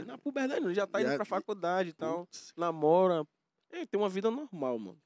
[0.00, 0.04] puberdade.
[0.06, 2.20] Na puberdade, não, já tá indo Já- pra faculdade e tal.
[2.26, 2.52] Putz.
[2.56, 3.26] Namora.
[3.70, 4.98] É, tem uma vida normal, mano.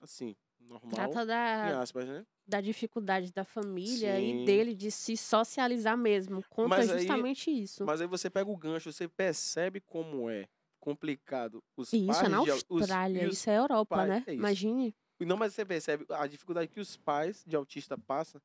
[0.00, 0.90] Assim, normal.
[0.90, 2.26] Trata Em da, aspas, né?
[2.46, 4.42] da dificuldade da família Sim.
[4.42, 6.44] e dele de se socializar mesmo.
[6.50, 7.84] Conta Mas aí- justamente isso.
[7.86, 10.48] Mas aí você pega o gancho, você percebe como é
[10.80, 14.24] complicado os E isso pais é na Austrália, os isso é Europa, pais- né?
[14.26, 14.38] é isso.
[14.40, 14.94] Imagine.
[15.20, 18.40] Não, mas você percebe a dificuldade que os pais de autista passam.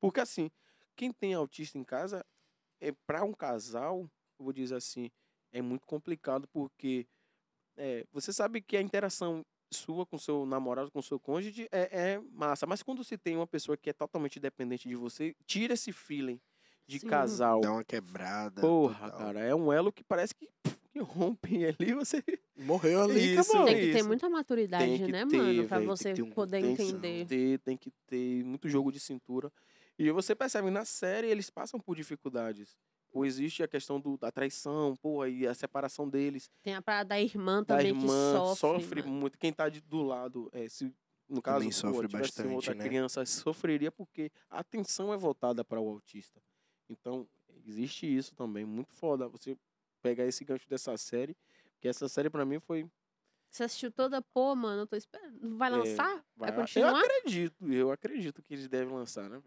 [0.00, 0.48] Porque assim,
[0.96, 2.24] quem tem autista em casa,
[2.80, 4.00] é para um casal,
[4.38, 5.10] eu vou dizer assim,
[5.52, 7.06] é muito complicado porque
[7.76, 12.20] é, você sabe que a interação sua com seu namorado, com seu cônjuge é, é
[12.32, 12.66] massa.
[12.66, 16.40] Mas quando se tem uma pessoa que é totalmente dependente de você, tira esse feeling
[16.86, 17.06] de Sim.
[17.06, 17.60] casal.
[17.60, 18.60] Dá uma quebrada.
[18.60, 19.18] Porra, total.
[19.18, 20.48] cara, é um elo que parece que,
[20.90, 22.22] que rompe ali, você
[22.56, 23.66] Morreu ali, Isso, acabou.
[23.66, 24.06] Tem que ter isso.
[24.06, 25.68] muita maturidade, que né, ter, mano?
[25.68, 27.26] Tem você que ter um poder tem que entender.
[27.26, 29.50] ter, tem que ter muito jogo de cintura.
[29.98, 32.76] E você percebe, na série eles passam por dificuldades.
[33.10, 36.50] Ou existe a questão do, da traição, porra, e a separação deles.
[36.62, 39.02] Tem a parada da irmã Da também irmã que sofre.
[39.02, 39.12] mano.
[39.12, 39.38] muito.
[39.38, 40.94] Quem tá de- do lado, é, se
[41.28, 42.84] no caso Também pô, sofre tivesse bastante, outra né?
[42.84, 46.40] criança, sofreria porque a atenção é voltada para o autista.
[46.88, 47.28] Então,
[47.66, 49.28] existe isso também, muito foda.
[49.28, 49.56] Você
[50.02, 51.36] pegar esse gancho dessa série,
[51.74, 52.86] porque essa série pra mim foi.
[53.50, 55.56] Você assistiu toda, pô, mano, eu tô esperando.
[55.58, 56.24] Vai É, lançar?
[56.34, 57.00] Vai, Eu continuar?
[57.00, 59.42] acredito, eu acredito que eles devem lançar, né?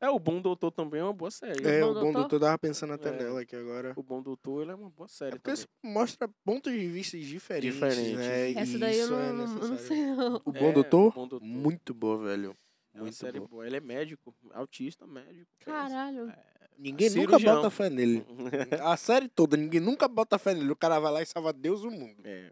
[0.00, 1.66] É, o Bom Doutor também é uma boa série.
[1.66, 2.12] É, Bom o Bom Doutor?
[2.20, 3.12] Doutor tava pensando até É.
[3.12, 3.92] nela aqui agora.
[3.96, 5.54] O Bom Doutor ele é uma boa É série porque também.
[5.54, 8.12] isso mostra pontos de vista diferentes, Diferentes.
[8.16, 8.50] né?
[8.52, 10.42] E Essa daí eu isso não, é não- eu sei, não.
[10.44, 11.46] O É, Bom o Doutor, Bom Doutor.
[11.46, 12.54] muito boa, velho.
[12.92, 13.48] É uma Muito série boa.
[13.48, 13.66] boa.
[13.66, 15.46] Ele é médico, autista, médico.
[15.62, 15.64] é.
[15.64, 16.32] Caralho.
[16.78, 18.22] Ninguém nunca bota fé nele.
[18.84, 20.70] A série toda, ninguém nunca bota fé nele.
[20.72, 22.20] O cara vai lá e salva Deus o mundo.
[22.22, 22.50] É.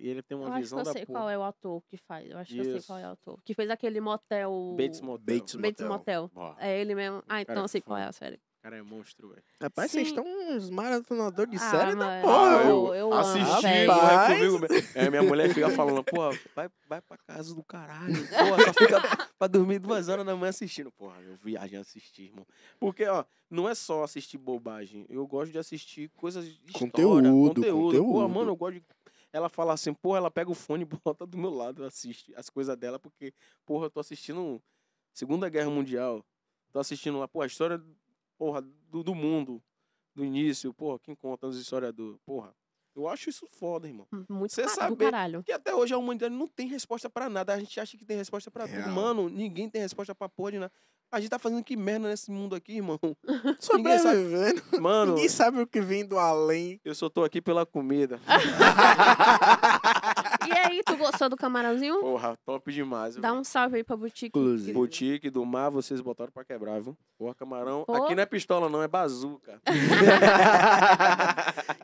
[0.00, 1.18] E ele tem uma Eu acho que visão eu da sei porra.
[1.20, 2.30] qual é o ator que faz.
[2.30, 2.86] Eu acho que eu sei Isso.
[2.86, 3.38] qual é o ator.
[3.44, 4.74] Que fez aquele motel.
[4.76, 5.24] Bates Motel.
[5.38, 6.30] Bates Bates Motel.
[6.58, 7.22] É ele mesmo.
[7.28, 8.36] Ah, então eu sei qual é a série.
[8.36, 9.42] O cara é monstro, velho.
[9.62, 12.62] Rapaz, vocês estão uns maratonadores de Ah, série da porra.
[12.68, 14.58] eu- eu Assisti, é comigo.
[14.58, 14.88] mesmo.
[14.94, 18.14] É, minha mulher fica falando, porra, vai, vai pra casa do caralho.
[18.28, 20.90] Porra, só fica pra dormir duas horas da manhã assistindo.
[20.92, 22.46] Porra, eu viagem a assistir, irmão.
[22.78, 25.06] Porque, ó, não é só assistir bobagem.
[25.08, 27.72] Eu gosto de assistir coisas de história, Conteúdo, conteúdo.
[27.72, 28.28] Porra, conteúdo.
[28.28, 28.82] mano, eu gosto de...
[29.32, 32.50] Ela fala assim, porra, ela pega o fone e bota do meu lado, assiste as
[32.50, 33.32] coisas dela, porque,
[33.64, 34.62] porra, eu tô assistindo
[35.12, 36.24] Segunda Guerra Mundial.
[36.72, 37.82] Tô assistindo lá, porra, a história,
[38.38, 39.62] porra, do, do mundo,
[40.14, 42.20] do início, porra, quem conta as histórias do...
[42.24, 42.54] Porra,
[42.94, 44.06] eu acho isso foda, irmão.
[44.28, 45.38] Muito Cê ca- do saber caralho.
[45.40, 47.54] Porque até hoje a humanidade não tem resposta pra nada.
[47.54, 48.88] A gente acha que tem resposta pra tudo.
[48.90, 50.72] Mano, ninguém tem resposta pra porra de nada.
[51.12, 52.98] A gente tá fazendo que merda nesse mundo aqui, irmão.
[53.74, 54.62] Ninguém sabe-.
[54.80, 56.80] Mano, Ninguém sabe o que vem do além.
[56.84, 58.20] eu só tô aqui pela comida.
[60.52, 62.00] E aí, tu gostou do camarãozinho?
[62.00, 63.14] Porra, top demais.
[63.16, 64.36] Dá um salve aí pra boutique.
[64.38, 64.72] Inclusive.
[64.72, 66.96] Boutique do mar, vocês botaram pra quebrar, viu?
[67.16, 67.84] Porra, camarão.
[67.84, 67.94] Pô.
[67.94, 69.60] Aqui não é pistola, não, é bazuca.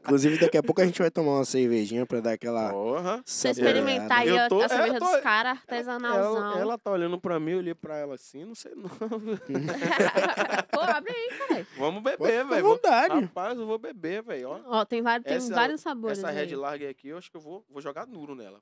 [0.00, 2.70] Inclusive, daqui a pouco a gente vai tomar uma cervejinha pra dar aquela.
[2.70, 3.22] Porra.
[3.24, 6.50] Você experimentar aí a, tô- a é, cerveja tô- dos caras, artesanalzão.
[6.52, 8.88] Ela, ela tá olhando pra mim, eu olhei pra ela assim, não sei não.
[10.70, 11.66] Pô, abre aí, caralho.
[11.76, 12.62] Vamos beber, velho.
[12.64, 13.20] vontade.
[13.20, 14.48] Rapaz, eu vou beber, velho.
[14.50, 14.60] Ó.
[14.80, 16.18] Ó, tem, vários, tem Essa- vários sabores.
[16.18, 16.36] Essa aí.
[16.46, 18.55] Red Lager aqui, eu acho que eu vou, vou jogar duro nela.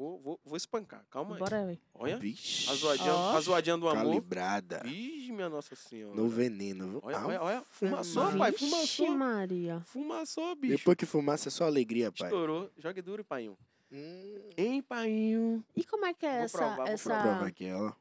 [0.00, 1.04] Vou, vou, vou espancar.
[1.10, 1.38] Calma aí.
[1.38, 1.78] Bora, velho.
[1.92, 2.16] Olha.
[2.16, 2.70] Vixe.
[2.70, 3.36] A zoadinha, Ó.
[3.36, 4.02] a zoadinha do amor.
[4.06, 4.80] Calibrada.
[4.82, 6.14] Vixe, minha Nossa Senhora.
[6.16, 7.00] No veneno, viu?
[7.04, 7.64] Olha, olha, olha.
[7.68, 8.50] Fumaçou, Vixe, pai.
[8.52, 9.10] Vixe, Fumaçou.
[9.10, 9.80] Maria.
[9.80, 10.76] Fumaçou, bicho.
[10.78, 12.28] Depois que fumaça é só alegria, pai.
[12.28, 12.70] Estourou.
[12.78, 13.58] Jogue duro, painho.
[13.92, 15.62] Hum, Hein, painho.
[15.76, 17.96] E como é que é Vou essa, provar, vou essa, prova aquela.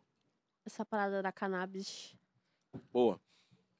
[0.66, 2.16] essa parada da cannabis?
[2.94, 3.20] Boa.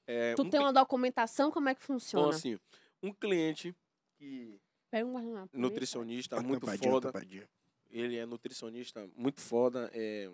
[0.06, 2.30] É, Tu um tem uma documentação, como é que Então, funciona?
[2.36, 2.60] assim,
[3.02, 3.74] um cliente
[4.18, 4.60] que
[4.92, 5.58] Pega um guardanapo.
[5.58, 7.12] nutricionista muito foda.
[7.14, 7.48] tapadinha.
[7.90, 9.90] Ele é nutricionista muito foda.
[9.94, 10.30] É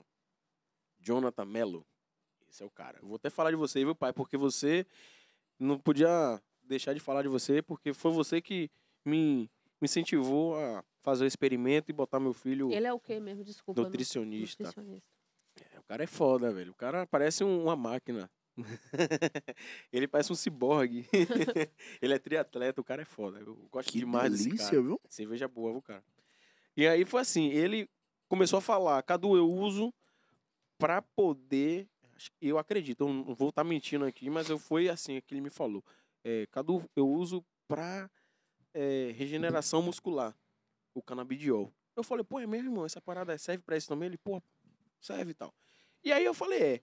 [0.99, 1.85] Jonathan Mello.
[2.49, 2.99] Esse é o cara.
[3.01, 4.11] Eu vou até falar de você, viu, pai?
[4.13, 4.85] Porque você
[5.59, 8.69] não podia deixar de falar de você, porque foi você que
[9.03, 9.49] me,
[9.79, 13.43] me incentivou a fazer o experimento e botar meu filho Ele é o quê mesmo?
[13.43, 13.81] Desculpa.
[13.81, 14.63] nutricionista.
[14.63, 15.07] nutricionista.
[15.73, 16.71] É, o cara é foda, velho.
[16.71, 18.29] O cara parece um- uma máquina.
[19.91, 21.05] ele parece um ciborgue.
[22.01, 23.39] ele é triatleta, o cara é foda.
[23.39, 24.81] Eu gosto Que demais desse delícia, cara.
[24.81, 24.99] viu?
[25.07, 26.03] Cerveja boa, viu, cara?
[26.77, 27.89] E aí foi assim, ele
[28.27, 29.93] começou a falar, Cadu, eu uso
[30.77, 31.87] pra poder.
[32.41, 35.49] Eu acredito, eu não vou estar mentindo aqui, mas eu foi assim que ele me
[35.49, 35.83] falou.
[36.23, 38.09] É, Cadu, eu uso pra
[38.73, 40.35] é, regeneração muscular,
[40.93, 41.71] o canabidiol.
[41.95, 42.85] Eu falei, pô, é mesmo, irmão?
[42.85, 44.07] Essa parada serve pra isso também?
[44.07, 44.41] Ele, pô,
[44.99, 45.53] serve e tal.
[46.03, 46.81] E aí eu falei, é.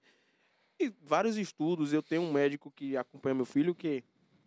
[0.80, 4.02] E vários estudos, eu tenho um médico que acompanha meu filho que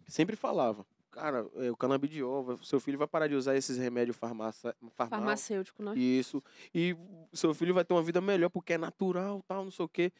[0.07, 0.85] sempre falava,
[1.15, 5.81] cara, é, o canabidiol, seu filho vai parar de usar esses remédios farmácia, farmal, Farmacêutico,
[5.81, 5.97] né?
[5.97, 6.43] isso.
[6.73, 6.95] E
[7.31, 10.11] seu filho vai ter uma vida melhor porque é natural, tal, não sei o quê.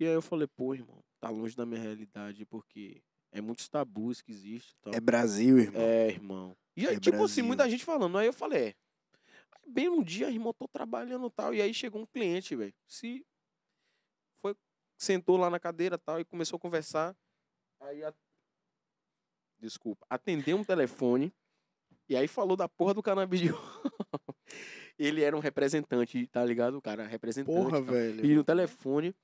[0.00, 3.00] E aí eu falei, pô, irmão, tá longe da minha realidade porque
[3.30, 4.74] é muitos tabus que existem.
[4.82, 4.92] Tal.
[4.94, 5.80] É Brasil, irmão.
[5.80, 6.56] É, irmão.
[6.76, 7.44] E aí, É tipo assim, Brasil.
[7.44, 8.18] muita gente falando.
[8.18, 8.74] Aí eu falei, é.
[9.52, 11.54] Aí Bem um dia, irmão, tô trabalhando e tal.
[11.54, 12.74] E aí chegou um cliente, velho.
[12.88, 13.24] Se.
[14.42, 14.56] Foi.
[14.98, 17.16] Sentou lá na cadeira tal e começou a conversar.
[17.78, 18.02] Aí.
[18.02, 18.12] A...
[19.60, 20.06] Desculpa.
[20.08, 21.32] Atendeu um telefone.
[22.08, 23.40] E aí falou da porra do cannabis.
[24.98, 26.78] Ele era um representante, tá ligado?
[26.78, 27.56] O cara, representante.
[27.56, 27.84] Porra, tal.
[27.84, 28.26] velho.
[28.26, 29.14] E no telefone,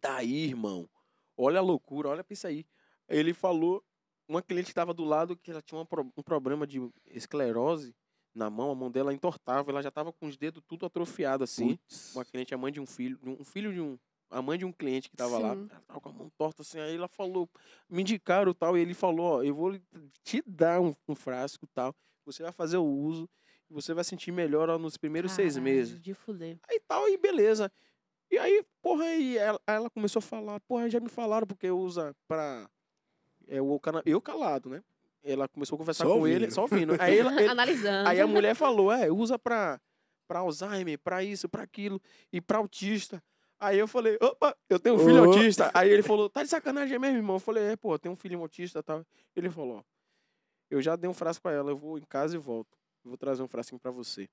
[0.00, 0.88] daí, irmão,
[1.36, 2.66] olha a loucura, olha pra isso aí.
[3.08, 3.84] Ele falou,
[4.26, 5.86] uma cliente que tava do lado, que ela tinha uma
[6.16, 7.94] um problema de esclerose
[8.34, 11.76] na mão, a mão dela entortava, ela já tava com os dedos tudo atrofiado assim.
[11.76, 12.14] Putz.
[12.14, 13.98] Uma cliente, a mãe de um filho, um filho de um,
[14.30, 15.68] a mãe de um cliente que tava lá, Sim.
[15.70, 17.48] ela tava com a mão torta assim, aí ela falou,
[17.88, 19.78] me indicaram tal, e ele falou, ó, eu vou
[20.24, 23.28] te dar um, um frasco tal, você vai fazer o uso,
[23.70, 26.00] e você vai sentir melhor ó, nos primeiros seis Caralho, meses.
[26.00, 26.58] De fuder.
[26.68, 27.70] Aí tal, e beleza.
[28.30, 32.14] E aí, porra, aí ela, ela começou a falar, porra, já me falaram porque usa
[32.26, 32.68] pra.
[33.46, 34.02] É, o cana...
[34.04, 34.82] Eu calado, né?
[35.22, 36.96] Ela começou a conversar Só com ele, só ouvindo.
[37.00, 38.08] Aí, ela, ele- Analisando.
[38.08, 39.80] aí a mulher falou, é, usa pra,
[40.26, 42.00] pra Alzheimer, pra isso, pra aquilo,
[42.32, 43.22] e pra autista.
[43.58, 45.32] Aí eu falei, opa, eu tenho um filho Ô.
[45.32, 45.70] autista.
[45.72, 47.36] Aí ele falou, tá de sacanagem mesmo, irmão?
[47.36, 49.04] Eu falei, é, pô, eu tenho um filho autista e tal.
[49.34, 49.82] Ele falou, ó,
[50.70, 52.76] Eu já dei um frasco pra ela, eu vou em casa e volto.
[53.04, 54.28] Eu vou trazer um frasquinho pra você.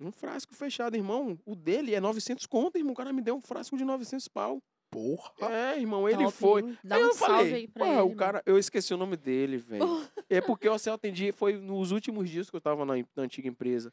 [0.00, 1.38] Um frasco fechado, irmão.
[1.46, 2.92] O dele é 900 conto, irmão.
[2.92, 4.60] O cara me deu um frasco de 900 pau.
[4.90, 5.30] Porra.
[5.52, 6.76] É, irmão, ele Top, foi.
[6.84, 8.00] Dá Aí um eu salve falei, aí pra "Pô, ele.
[8.12, 9.84] o cara, eu esqueci o nome dele, velho.
[10.30, 13.22] É porque eu assim, eu atendi, foi nos últimos dias que eu tava na, na
[13.22, 13.90] antiga empresa.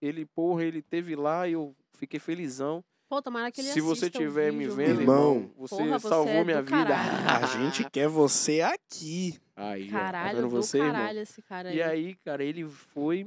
[0.00, 2.84] Ele, porra, ele teve lá e eu fiquei felizão.
[3.12, 5.02] Pô, tomara que ele Se você estiver me vendo.
[5.02, 5.34] Irmão.
[5.36, 6.70] irmão, você Porra, você salvou é minha vida.
[6.86, 7.44] caralho.
[7.44, 9.38] A gente quer você aqui.
[9.54, 10.92] Aí, ó, tá Caralho, vendo do você, irmão?
[10.94, 11.76] caralho esse cara aí.
[11.76, 13.26] E aí, cara, ele foi.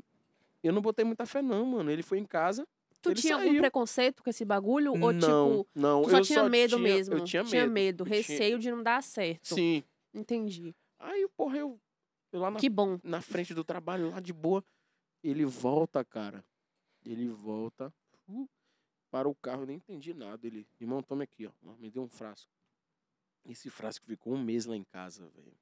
[0.64, 1.92] Eu não botei muita fé, não, mano.
[1.92, 2.68] Ele foi em casa.
[3.00, 3.62] tu ele tinha algum saiu.
[3.62, 4.94] preconceito com esse bagulho?
[4.94, 6.02] Ou não, tipo, não.
[6.02, 7.14] tu só eu tinha só medo tinha, mesmo?
[7.14, 7.50] Eu tinha medo.
[7.52, 9.54] Tinha medo, eu tinha- receio de não dar certo.
[9.54, 9.84] Sim.
[10.12, 10.74] Entendi.
[11.00, 11.80] Aí, porra, eu,
[12.34, 12.98] eu lá na, Que bom.
[13.04, 14.64] na frente do trabalho, lá de boa.
[15.24, 16.44] Ele volta, cara.
[17.06, 17.94] Ele volta.
[18.28, 18.50] uh,
[19.16, 20.46] para o carro, eu nem entendi nada.
[20.46, 21.52] Ele, irmão, tome aqui, ó.
[21.80, 22.52] Me deu um frasco.
[23.46, 25.54] Esse frasco ficou um mês lá em casa, velho.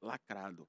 [0.00, 0.66] Lacrado.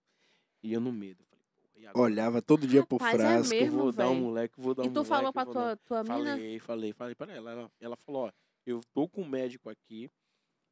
[0.61, 1.23] E eu no medo.
[1.23, 2.03] Falei, porra, e agora?
[2.03, 3.55] Olhava todo dia pro Rapaz, é frasco.
[3.55, 5.09] mesmo, eu vou dar um moleque, vou dar E um tu moleque.
[5.09, 6.31] falou pra vou dar- tua, tua mina?
[6.35, 7.51] Falei, falei, falei pra ela.
[7.51, 7.71] ela.
[7.79, 8.31] Ela falou, ó,
[8.65, 10.11] eu tô com um médico aqui,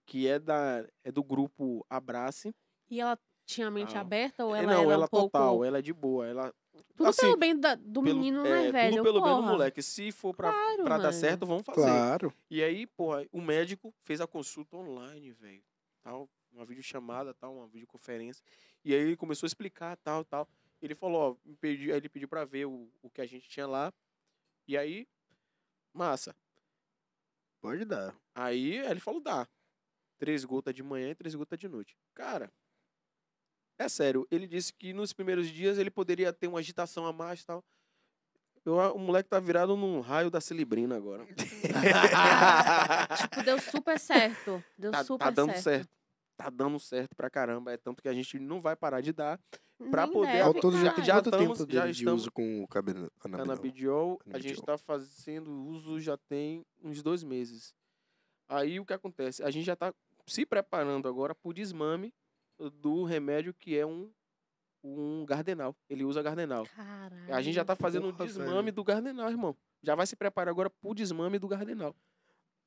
[0.06, 2.54] que é, da, é do grupo Abrace.
[2.90, 4.02] E ela tinha a mente Ah.
[4.02, 5.28] aberta ou É, ela não, era ela um pouco...
[5.32, 6.28] total, ela é de boa.
[6.28, 6.54] Ela,
[6.95, 8.91] Tudo assim, pelo bem da- do pelo- menino, é, né, velho?
[8.97, 9.51] Tudo pelo bem do Porra.
[9.51, 9.82] moleque.
[9.82, 11.82] Se for pra, Claro, pra dar certo, vamos fazer.
[11.82, 12.34] Claro.
[12.49, 15.63] E aí, porra, o médico fez a consulta online, velho.
[16.01, 18.43] Tal, uma videochamada, tal, uma videoconferência.
[18.84, 20.47] E aí ele começou a explicar, tal, tal.
[20.82, 23.47] Ele falou, ó, me pedi, aí ele pediu pra ver o, o que a gente
[23.49, 23.93] tinha lá.
[24.67, 25.07] E aí,
[25.93, 26.36] massa.
[27.61, 28.15] Pode dar.
[28.34, 29.47] Aí ele falou, dá.
[30.17, 31.97] Três gotas de manhã e três gotas de noite.
[32.13, 32.51] Cara,
[33.80, 34.27] é sério.
[34.30, 37.63] Ele disse que nos primeiros dias ele poderia ter uma agitação a mais e tal.
[38.65, 41.25] Eu, o moleque tá virado num raio da cilibrina agora.
[43.17, 44.63] Tipo, deu super certo.
[44.77, 45.63] Deu tá, super tá dando certo.
[45.63, 45.89] certo.
[46.38, 47.71] Tá dando certo pra caramba.
[47.71, 49.39] É tanto que a gente não vai parar de dar.
[49.89, 52.67] pra Nem poder- deve, todo já, já quanto estamos- tempo já estamos- uso com o
[52.67, 53.09] cabelo?
[53.19, 57.73] Canabidiol, a gente tá fazendo uso já tem uns dois meses.
[58.49, 59.41] Aí o que acontece?
[59.41, 59.93] A gente já tá
[60.27, 62.13] se preparando agora pro desmame
[62.70, 64.12] do remédio que é um,
[64.84, 65.76] um gardenal.
[65.89, 66.66] Ele usa gardenal.
[66.76, 67.34] Caralho.
[67.34, 68.72] A gente já tá fazendo o Porra, desmame velho.
[68.74, 69.55] do gardenal, irmão.
[69.82, 71.95] Já vai se preparar agora pro desmame do gardenal.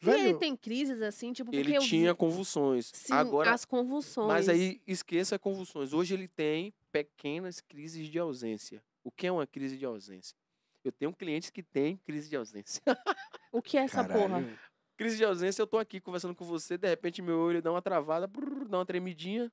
[0.04, 2.90] E ele Velho, tem crises assim, tipo, porque Ele vi- tinha convulsões.
[2.92, 4.26] Sim, agora as convulsões.
[4.26, 5.92] Mas aí esqueça convulsões.
[5.92, 8.82] Hoje ele tem pequenas crises de ausência.
[9.04, 10.36] O que é uma crise de ausência?
[10.84, 12.82] Eu tenho clientes que têm crise de ausência.
[13.52, 14.40] O que é essa porra?
[14.40, 14.58] caralho.
[14.96, 17.82] crise de ausência, eu tô aqui conversando com você, de repente meu olho dá uma
[17.82, 19.52] travada, brrr, dá uma tremidinha,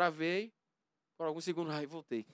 [0.00, 0.52] travei,
[1.16, 2.26] por alguns segundos, ai, voltei.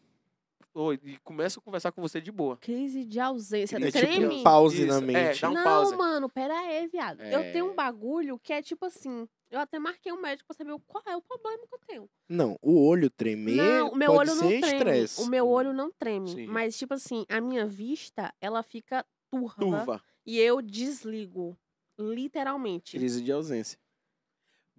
[0.75, 2.57] Oi, e começo a conversar com você de boa.
[2.57, 3.77] Crise de ausência.
[3.77, 4.15] É Treme.
[4.21, 5.41] tipo um pause na Isso, é, mente.
[5.43, 5.95] dá um não, pause.
[5.97, 7.21] mano, pera aí, viado.
[7.21, 7.75] Eu tenho um É.
[7.75, 9.29] bagulho que é tipo assim.
[9.51, 12.11] Eu até marquei um médico pra saber qual é o problema que eu tenho.
[12.29, 14.77] Não, o olho tremer não, o meu pode olho não ser treme.
[14.79, 15.21] estresse.
[15.23, 16.31] O meu olho não treme.
[16.31, 16.47] Sim.
[16.47, 19.55] Mas, tipo assim, a minha vista, ela fica turva.
[19.61, 21.57] Turva, E eu desligo.
[22.01, 22.97] Literalmente.
[22.99, 23.79] crise de ausência.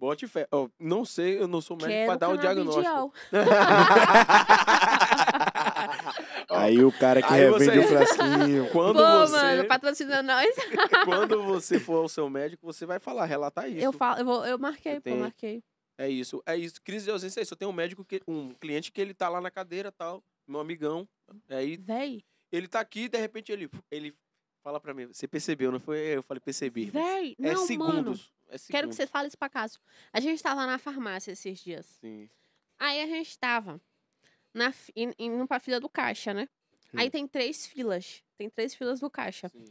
[0.04, 0.46] Bote fé.
[0.78, 3.14] Não sei, eu não sou médico Quero pra dar o diagnóstico.
[6.50, 8.68] Aí o cara que Aí revende você- o frasquinho.
[8.70, 10.54] quando Pô, você, mano, patrocina nós.
[11.06, 13.84] quando você for ao seu médico, você vai falar, relatar isso.
[13.84, 15.62] Eu falo, eu, vou, eu marquei, Você pô, tem- marquei.
[15.98, 16.82] É isso, é isso.
[16.82, 17.54] Crise de ausência é isso.
[17.54, 20.60] Eu tenho um médico, que, um cliente que ele tá lá na cadeira tal, meu
[20.60, 21.08] amigão.
[21.48, 24.14] Aí Véi, ele tá aqui, de repente ele, ele
[24.64, 25.98] fala pra mim, você percebeu, não foi?
[25.98, 26.84] Eu falei, percebi.
[26.86, 27.66] irmão." véi, É não, mano.
[27.66, 28.32] segundos.
[28.48, 28.66] É segundos.
[28.68, 29.80] Quero que você fale isso pra Cássio.
[30.12, 31.86] A gente tava na farmácia esses dias.
[32.00, 32.28] Sim.
[32.78, 33.80] Aí a gente tava
[34.52, 36.48] na, indo pra fila do caixa, né?
[36.96, 38.22] Aí tem três filas.
[38.38, 39.48] Tem três filas do caixa.
[39.48, 39.64] sim.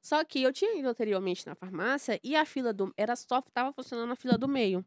[0.00, 2.92] Só que eu tinha ido anteriormente na farmácia e a fila do.
[2.96, 4.84] Era só, tava funcionando a fila do meio.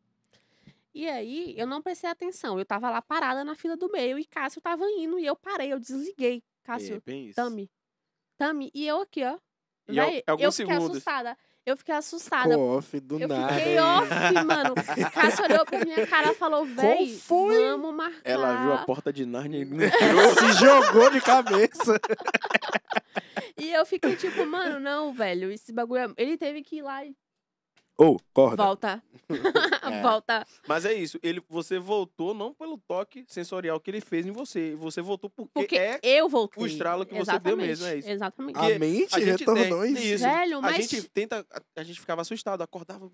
[0.93, 2.57] E aí, eu não prestei atenção.
[2.59, 5.71] Eu tava lá parada na fila do meio e Cássio tava indo e eu parei,
[5.71, 6.43] eu desliguei.
[6.63, 7.33] Cássio, É.
[7.33, 7.69] Tami.
[8.37, 8.71] Tami.
[8.73, 9.37] E eu aqui, ó.
[9.87, 10.91] E al- alguns eu fiquei segundos.
[10.97, 11.37] assustada.
[11.65, 12.49] Eu fiquei assustada.
[12.49, 13.53] Ficou off do Eu nada.
[13.55, 14.09] fiquei off,
[14.45, 14.75] mano.
[15.11, 18.21] Cássio olhou pra minha cara e falou, véi, vamos marcar.
[18.23, 19.65] Ela viu a porta de Narnia e
[20.39, 21.99] Se jogou de cabeça.
[23.57, 26.01] E eu fiquei tipo, mano, não, velho, esse bagulho...
[26.03, 27.15] é- Ele teve que ir lá e...
[27.97, 28.63] Ô, corda.
[28.63, 29.03] Volta.
[29.85, 30.01] É.
[30.01, 30.45] Volta.
[30.67, 34.75] Mas é isso, ele, você voltou não pelo toque sensorial que ele fez em você,
[34.75, 36.63] você voltou porque, Porque é eu voltei.
[36.63, 38.09] o estralo que você deu mesmo, é isso.
[38.09, 38.55] Exatamente.
[38.55, 40.03] Porque A mente a gente retornou tem- isso.
[40.03, 40.23] isso.
[40.23, 40.75] Velho, a mas...
[40.89, 43.09] gente tenta, a, a gente ficava assustado, acordava,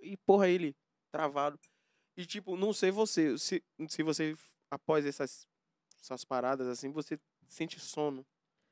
[0.00, 0.74] e porra, ele
[1.12, 1.58] travado.
[2.16, 4.36] E tipo, não sei você, se, se você,
[4.70, 5.46] após essas,
[6.02, 8.24] essas paradas assim, você sente sono,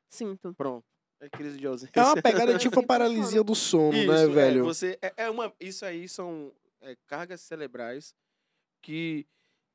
[0.09, 0.53] Sinto.
[0.55, 0.85] pronto.
[1.21, 1.93] É crise de ausência.
[1.95, 4.65] É uma pegada tipo a paralisia do sono, Isso, né, é, velho?
[4.65, 6.51] você, é, é uma, isso aí são
[6.81, 8.15] é, cargas cerebrais
[8.83, 9.27] que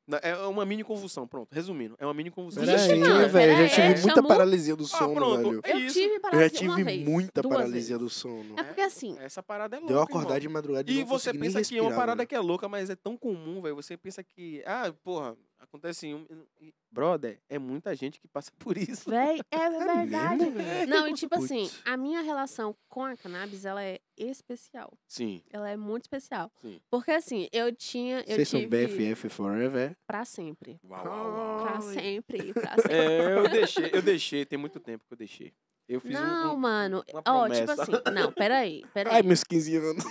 [0.07, 1.49] Na- É uma mini convulsão, pronto.
[1.51, 2.61] Resumindo, é uma mini convulsão.
[2.63, 3.25] Vixe, Peraí, mano, velho.
[3.25, 5.37] Eu peraí, já tive é, muita chamou- paralisia do Ah, sono, pronto.
[5.49, 5.61] velho.
[5.63, 5.93] É eu isso.
[5.99, 8.53] tive Eu já paralisia uma tive vez, muita duas paralisia do sono.
[8.59, 9.93] É porque assim, Essa parada é louca.
[9.95, 10.39] Deu acordar irmão.
[10.41, 12.27] de madrugada e E não você pensa que é uma parada velho.
[12.27, 13.75] que é louca, mas é tão comum, velho.
[13.75, 15.35] Você pensa que, ah, porra,
[15.65, 16.25] acontece em um.
[16.61, 19.09] e- Brother, é muita gente que passa por isso.
[19.09, 20.37] véi, é verdade.
[20.45, 20.89] mesmo, velho?
[20.89, 21.45] Não, e tipo Putz.
[21.51, 24.93] assim, a minha relação com a cannabis, ela é especial.
[25.07, 26.49] Sim, Ela é muito especial.
[26.61, 26.79] sim.
[26.89, 29.95] Porque assim, eu tinha, eu Vocês são tive BFF forever?
[30.07, 30.79] pra sempre.
[30.89, 32.93] Uau, Pra sempre, pra sempre.
[32.95, 35.53] É, eu deixei, eu deixei, tem muito tempo que eu deixei.
[35.87, 37.03] Eu fiz um- Não, um, mano.
[37.13, 37.81] uma Ó, tipo promessa.
[37.83, 39.13] assim, não, peraí, peraí.
[39.15, 40.03] Ai, meus 15 anos.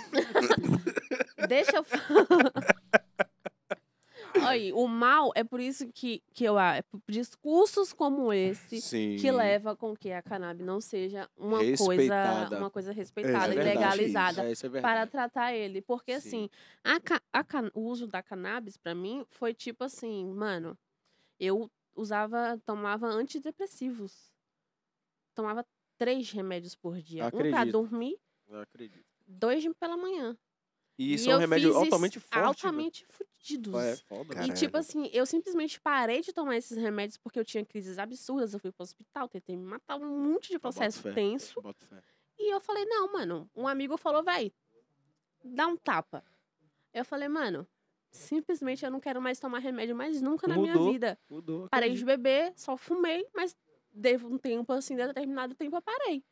[1.49, 2.51] Deixa eu falar.
[4.47, 8.81] Aí, o mal é por isso que, que eu acho, é por discursos como esse
[8.81, 9.17] Sim.
[9.19, 12.57] que leva com que a cannabis não seja uma coisa, Respeitada.
[12.57, 16.27] uma coisa É respeitada e verdade, legalizada É, isso é para tratar ele, porque Sim.
[16.27, 16.49] assim,
[16.83, 20.77] a, a o uso da cannabis pra mim foi tipo assim, mano,
[21.39, 24.33] eu usava, tomava antidepressivos.
[25.33, 25.65] Tomava
[25.97, 27.71] três remédios por dia, um pra Acredito.
[27.71, 28.17] dormir,
[28.49, 29.05] acredito.
[29.27, 30.37] dois pela manhã.
[30.97, 32.33] E isso E é um eu remédio fiz isso altamente forte.
[32.35, 32.47] velho.
[32.47, 33.75] altamente fudidos.
[33.83, 34.21] É foda.
[34.45, 34.77] E tipo Caralho.
[34.77, 38.53] assim, eu simplesmente parei de tomar esses remédios porque eu tinha crises absurdas.
[38.53, 41.11] Eu fui pro hospital, tentei me matar, um monte de boto processo fé.
[41.13, 41.61] tenso.
[41.61, 42.01] Boto fé.
[42.39, 43.49] E eu falei, não, mano.
[43.55, 44.53] Um amigo falou, véi,
[45.43, 46.23] dá um tapa.
[46.93, 47.67] Eu falei, mano,
[48.09, 50.91] simplesmente eu não quero mais tomar remédio mais nunca na minha Mudou.
[50.93, 51.19] vida.
[51.29, 51.67] Mudou.
[51.69, 53.55] Parei de beber, só fumei, mas
[53.91, 56.23] devo um tempo, assim, determinado tempo eu parei.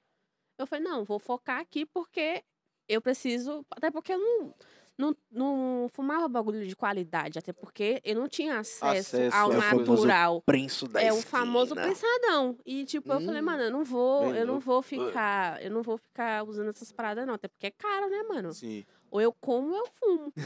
[0.57, 2.43] Eu falei, não, vou focar aqui porque
[2.87, 3.65] eu preciso.
[3.71, 4.53] Até porque eu não,
[4.97, 9.91] não, não fumava bagulho de qualidade, até porque eu não tinha acesso, Acesso ao famoso
[9.91, 10.41] natural.
[10.41, 12.57] Prenso da É o famoso pensadão.
[12.65, 15.81] E tipo, eu falei, Hum, mano, eu não vou, eu não vou ficar, eu não
[15.81, 17.33] vou ficar usando essas paradas, não.
[17.33, 18.53] Até porque é caro, né, mano?
[18.53, 18.83] Sim.
[19.09, 20.33] Ou eu como ou eu fumo.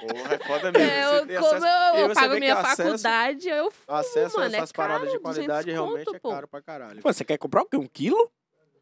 [0.00, 0.88] Porra, é foda mesmo.
[0.88, 4.54] É, eu, como acesso- eu, eu pago minha acesso- faculdade, eu fumo, Acesso mano.
[4.54, 6.30] a essas é paradas de caro, 200 qualidade realmente conto, é pô.
[6.30, 7.02] caro pra caralho.
[7.02, 7.76] Pô, você quer comprar o quê?
[7.76, 8.30] Um quilo?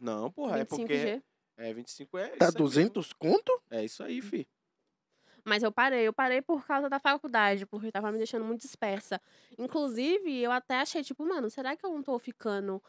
[0.05, 1.22] Não, porra, é porque 25G.
[1.57, 2.62] é 25 é Tá isso aí.
[2.62, 3.62] 200 conto?
[3.70, 4.46] É isso aí, fi.
[5.42, 9.20] Mas eu parei, eu parei por causa da faculdade, porque tava me deixando muito dispersa.
[9.59, 12.82] Inclusive, eu até achei, tipo, mano, será que eu não tô ficando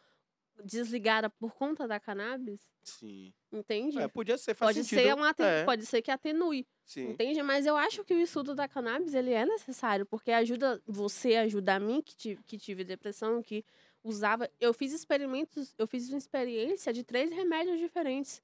[0.64, 2.62] desligada por conta da cannabis?
[2.84, 3.34] Sim.
[3.52, 4.00] Entende?
[4.00, 5.06] É, podia ser, faz pode, sentido.
[5.08, 7.10] ser uma é, pode ser que atenue, Sim.
[7.12, 7.42] entende?
[7.44, 11.76] Mas eu acho que o estudo da cannabis, ele é necessário, porque ajuda você, ajuda
[11.76, 13.66] a mim, que tive, que tive depressão, que
[14.06, 14.50] usava...
[14.62, 18.42] Eu fiz experimentos, eu fiz uma experiência de três remédios diferentes.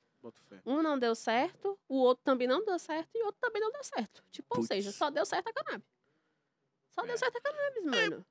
[0.65, 3.71] Um não deu certo, o outro também não deu certo e o outro também não
[3.71, 4.23] deu certo.
[4.31, 4.67] Tipo, ou Putz.
[4.67, 5.87] seja, só deu certo a cannabis.
[6.91, 7.17] Só deu É.
[7.17, 8.25] certo a cannabis, mano.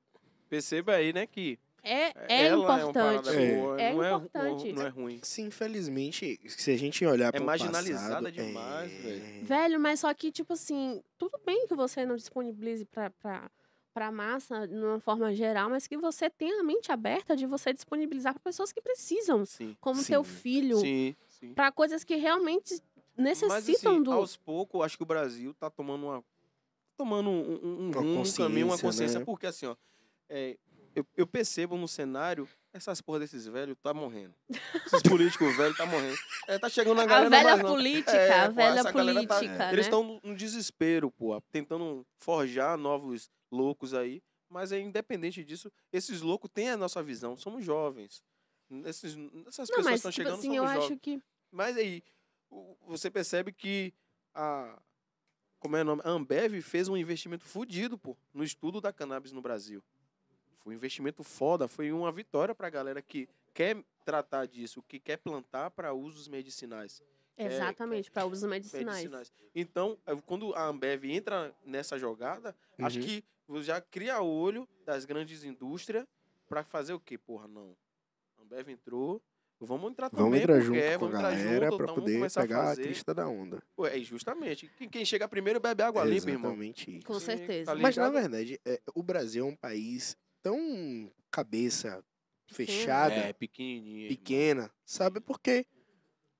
[0.49, 3.29] Perceba aí, né, que É, é ela importante.
[3.31, 3.57] é É.
[3.57, 4.73] boa, É não, é, importante.
[4.73, 5.21] não é ruim.
[5.25, 8.97] Sim, infelizmente, se a gente olhar É pro marginalizada passado, demais, é...
[8.99, 9.45] velho.
[9.47, 13.11] Velho, mas só que, tipo assim, tudo bem que você não disponibilize pra,
[13.93, 17.47] pra, pra massa de uma forma geral, mas que você tenha a mente aberta de
[17.47, 19.77] você disponibilizar para pessoas que precisam, Sim.
[19.81, 20.31] como teu Sim.
[20.31, 21.55] filho, Sim, sim.
[21.55, 22.81] pra coisas que realmente
[23.17, 24.13] Mas necessitam assim, do.
[24.13, 26.25] aos poucos, acho que o Brasil tá tomando uma
[26.97, 29.25] tomando um, um, um, Uma um caminho, uma consciência, consciência, né?
[29.25, 29.75] porque assim, ó,
[30.29, 30.59] é,
[30.95, 34.35] eu, eu percebo no cenário essas porra desses velhos tá morrendo.
[34.87, 36.17] Esses políticos velhos tá morrendo.
[36.47, 39.73] É, tá chegando uma A galera velha mais política, É, a velha tá- política, né?
[39.73, 44.23] Eles estão no, no desespero, pô, tentando forjar novos loucos aí.
[44.49, 47.37] Mas é independente disso, esses loucos têm a nossa visão.
[47.37, 48.23] Somos jovens.
[48.85, 49.17] Esses,
[49.47, 50.85] essas Não, pessoas mas, estão tipo chegando assim, são eu jovens.
[50.85, 51.23] acho que.
[51.53, 52.03] Mas aí,
[52.87, 53.93] você percebe que
[54.35, 54.77] a.
[55.61, 56.03] Como é o nome?
[56.05, 59.83] A Ambev fez um investimento fudido, pô, no estudo da cannabis no Brasil.
[60.63, 65.17] Foi um investimento foda, foi uma vitória pra galera que quer tratar disso, que quer
[65.17, 67.03] plantar para usos medicinais.
[67.37, 68.99] É, Exatamente, para usos medicinais.
[68.99, 69.33] medicinais.
[69.55, 69.97] Então,
[70.27, 73.05] quando a Ambev entra nessa jogada, acho Uhum.
[73.05, 73.25] que
[73.63, 76.07] já cria o olho das grandes indústrias
[76.49, 77.17] para fazer o quê?
[77.17, 77.75] Porra, não.
[78.39, 79.23] A Ambev entrou,
[79.59, 80.25] vamos entrar também.
[80.27, 82.71] Vamos entrar porque junto é, com a vamos entrar galera então vamos poder a pegar
[82.73, 83.63] a crista da onda.
[83.85, 84.71] É, justamente.
[84.77, 86.51] Quem, quem chega primeiro bebe água limpa, irmão.
[86.51, 87.07] Exatamente isso.
[87.07, 87.73] Com Sim, certeza.
[87.75, 92.05] tá Mas na verdade, é, o Brasil é um país tão cabeça
[92.49, 93.99] fechada, É, pequenininho.
[94.05, 94.17] irmão.
[94.17, 95.21] pequena, sabe?
[95.21, 95.67] Porque,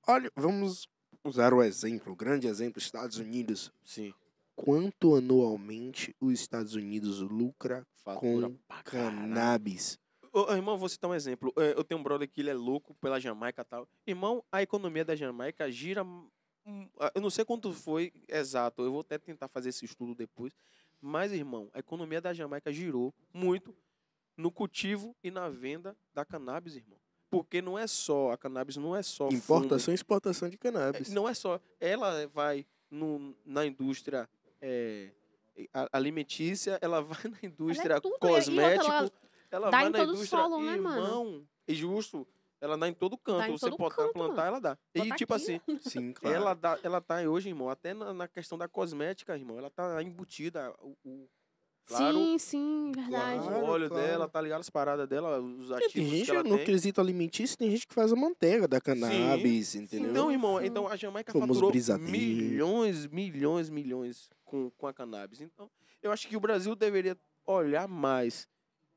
[0.07, 0.87] olha, vamos
[1.23, 3.71] usar o exemplo, o grande exemplo, Estados Unidos.
[3.83, 4.13] Sim.
[4.55, 9.97] Quanto anualmente os Estados Unidos lucra Fatura com cannabis?
[10.33, 11.51] Ô, irmão, vou citar um exemplo.
[11.57, 13.87] É, Eu tenho um brother que ele é louco pela Jamaica e tal.
[14.05, 16.05] Irmão, a economia da Jamaica gira.
[17.15, 18.83] Eu não sei quanto foi exato.
[18.83, 20.53] Eu vou até tentar fazer esse estudo depois.
[21.01, 23.75] Mas, irmão, a economia da Jamaica girou muito
[24.37, 26.99] no cultivo e na venda da cannabis, irmão.
[27.29, 29.29] Porque não é só, a cannabis não é só.
[29.29, 31.13] Importação e exportação de É, cannabis.
[31.13, 31.59] Não é só.
[31.79, 34.29] Ela vai no, na indústria
[34.61, 35.11] é,
[35.91, 39.11] alimentícia, ela vai na indústria tudo, e- e outra, cosmético, ela
[39.51, 40.97] ela dá vai em na todo o indústria, solo, né, mano?
[40.97, 42.27] irmão, é justo,
[42.59, 44.47] ela dá em todo canto, em você todo pode canto, plantar, mano.
[44.47, 44.77] ela dá.
[44.95, 46.35] E Bota tipo aqui, assim, Sim, claro.
[46.35, 50.01] ela, dá, ela tá hoje, irmão, até na, na questão da cosmética, irmão, ela tá
[50.03, 51.29] embutida, o, o-
[51.97, 53.43] claro, sim, sim, verdade.
[53.43, 54.07] Claro, o óleo claro.
[54.07, 54.61] dela, tá ligado?
[54.61, 56.65] As paradas dela, os ativos tem gente, que ela no tem.
[56.65, 60.11] quesito alimentício, tem gente que faz a manteiga da cannabis, entendeu?
[60.11, 60.65] Então, irmão, Sim.
[60.65, 62.11] então a Jamaica Como os faturou brisadeiros.
[62.11, 65.41] milhões, milhões, milhões com, com a cannabis.
[65.41, 65.69] Então,
[66.01, 68.47] eu acho que o Brasil deveria olhar mais,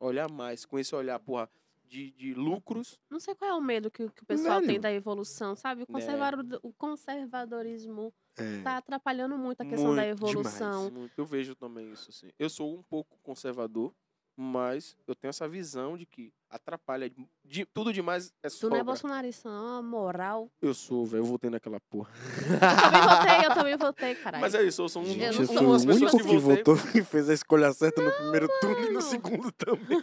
[0.01, 1.49] olhar mais, com esse olhar, porra,
[1.89, 2.99] de, de lucros.
[3.11, 4.81] Não sei qual é o medo que, que o pessoal tem Mano.
[4.81, 5.83] da evolução, sabe?
[5.83, 8.63] O, conservado, o conservadorismo É.
[8.63, 10.91] tá atrapalhando muito a questão da Muito evolução.
[10.91, 11.13] Muito.
[11.17, 12.31] Eu vejo também isso, assim.
[12.39, 13.93] Eu sou um pouco conservador,
[14.37, 17.09] mas eu tenho essa visão de que atrapalha.
[17.45, 18.77] De, tudo demais é Tu sobra.
[18.79, 20.51] não é bolsonarista, não, é moral.
[20.61, 21.21] Eu sou, velho.
[21.23, 22.11] Eu votei naquela porra.
[22.51, 24.41] Eu também votei, eu também votei, caralho.
[24.43, 26.39] Mas é isso, eu sou um, Gente, Eu não sou das pessoas que, votei.
[26.39, 29.03] votou e fez a escolha certa no primeiro turno e no Mano.
[29.03, 30.01] segundo também.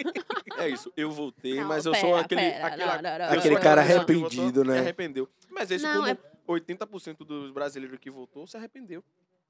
[0.57, 2.41] É isso, eu voltei, Não, mas eu pera, sou aquele.
[2.41, 4.05] pera, aquela- não, não, não, Aquele não, cara não, não.
[4.05, 4.79] que votou arrependido, né?
[4.79, 5.29] Arrependeu.
[5.49, 6.17] Mas é isso, Não, como é-
[6.51, 9.03] 80% dos brasileiros que votou se arrependeu.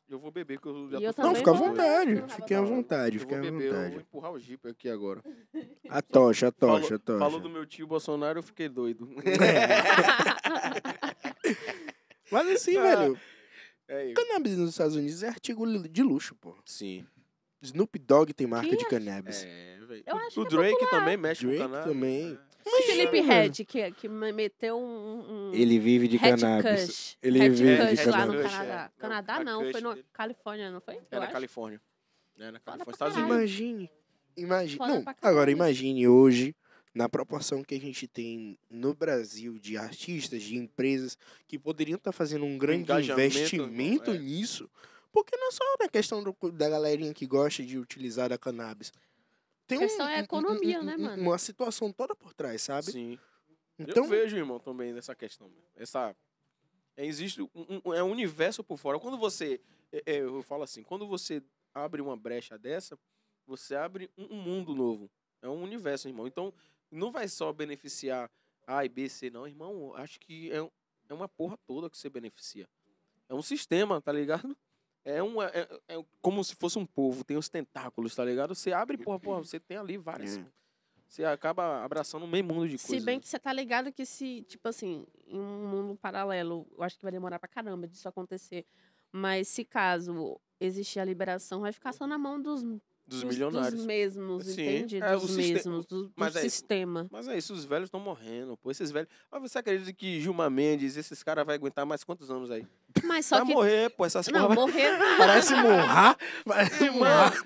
[0.09, 2.23] Eu vou beber, porque eu já eu tô Não, fica à vontade.
[2.35, 4.01] Fiquem à vontade, Eu fiquem vou à beber, eu vou vontade.
[4.01, 5.23] empurrar o Jeep aqui agora.
[5.89, 7.19] A tocha, a tocha, Falou, a tocha.
[7.19, 9.07] falou do meu tio Bolsonaro, eu fiquei doido.
[12.31, 12.95] Mas assim, Ah.
[12.95, 13.19] velho,
[13.87, 16.55] É cannabis nos Estados Unidos é artigo de luxo, pô.
[16.65, 17.05] Sim.
[17.61, 19.43] Snoop Dogg tem marca Que de é- cannabis.
[19.43, 20.03] É, velho.
[20.07, 21.93] O- que é Drake também mexe Drake com cannabis.
[21.93, 22.39] também.
[22.65, 25.49] O Felipe Red, que, que me- meteu um.
[25.49, 26.85] um Ele vive de Red cannabis.
[26.87, 27.17] Kush.
[27.21, 28.33] Ele Red vive de Kush lá no.
[28.41, 28.91] Canadá.
[28.97, 29.97] É, Canadá não, Kush foi na.
[30.13, 30.99] Califórnia, não foi?
[31.09, 31.27] É na.
[31.27, 31.81] Califórnia.
[32.39, 33.15] É na Califórnia, Estados.
[33.17, 33.35] Unidos.
[33.35, 33.89] Imagine.
[34.37, 34.77] Imagine.
[34.77, 36.55] Foda Não, agora imagine hoje,
[36.93, 41.17] na proporção que a gente tem no Brasil de artistas, de empresas
[41.47, 44.17] que poderiam estar fazendo um grande investimento é.
[44.17, 44.69] nisso.
[45.11, 48.93] Porque não é só na questão do- da galerinha que gosta de utilizar a cannabis.
[49.71, 51.21] Tem A questão é a economia, né, mano?
[51.23, 52.91] Uma situação toda por trás, sabe?
[52.91, 53.19] Sim.
[53.79, 55.51] Então, Eu vejo, irmão, também nessa questão.
[55.75, 56.15] Essa.
[56.95, 57.49] é, existe um,
[57.85, 58.99] um- é um universo por fora.
[58.99, 59.59] Quando você.
[59.91, 61.41] é, é, eu falo assim, quando você
[61.73, 62.97] abre uma brecha dessa,
[63.47, 65.09] você abre um, um mundo novo.
[65.41, 66.27] É um universo, irmão.
[66.27, 66.53] Então,
[66.91, 68.29] não vai só beneficiar
[68.67, 69.95] A e B, C, não, irmão.
[69.95, 70.69] Acho que é, um-
[71.09, 72.67] é uma porra toda que você beneficia.
[73.27, 74.55] É um sistema, tá ligado?
[75.03, 78.53] É, um, é, é como se fosse um povo, tem os tentáculos, tá ligado?
[78.53, 80.37] Você abre, porra, porra, você tem ali várias.
[80.37, 80.45] É.
[81.07, 83.03] Você acaba abraçando um meio mundo de Se coisas.
[83.03, 86.95] bem que você tá ligado que se, tipo assim, em um mundo paralelo, eu acho
[86.97, 88.65] que vai demorar pra caramba disso acontecer.
[89.11, 92.63] Mas se caso existir a liberação, vai ficar só na mão dos,
[93.11, 93.73] dos dos, milionários.
[93.73, 95.01] dos mesmos, Sim, entende?
[95.01, 97.07] é, dos mesmos, do, do mas é- sistema.
[97.11, 98.71] Mas é isso, os velhos estão morrendo, pô.
[98.71, 99.09] Esses velhos.
[99.31, 102.65] Mas você acredita que Gilmar Mendes, esses caras vai aguentar mais quantos anos aí?
[103.03, 103.53] Mas só vai que.
[103.53, 104.05] morrer, pô.
[104.05, 104.97] Essas Não, porra vai- morrer.
[105.17, 106.17] parece Monra.
[106.45, 106.79] Parece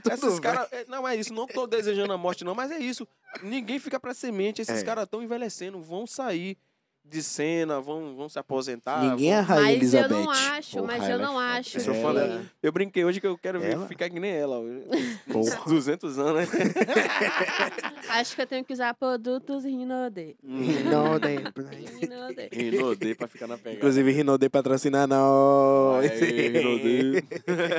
[0.01, 0.67] tudo esses caras.
[0.87, 3.07] Não é isso, não tô desejando a morte, não, mas é isso.
[3.43, 4.61] Ninguém fica pra semente.
[4.61, 4.85] Esses É.
[4.85, 6.57] caras estão envelhecendo, vão sair
[7.07, 9.01] de cena, vão, vão se aposentar.
[9.03, 10.23] Ninguém é a vão- Rainha Mas eu Elizabeth.
[10.23, 11.77] não acho, Porra, mas eu é não acho.
[11.77, 12.43] Eu fã dela.
[12.63, 13.87] Eu brinquei hoje que eu quero ver Ela?
[13.87, 14.59] ficar que nem ela.
[15.31, 15.61] Porra.
[15.69, 16.65] 200 anos, né?
[18.09, 20.35] Acho que eu tenho que usar produtos Rinode.
[20.43, 21.27] Rinode.
[21.99, 22.49] Rinode.
[22.51, 23.77] Rinodê pra ficar na pegada.
[23.77, 26.05] Inclusive, Rinode patrocina nós.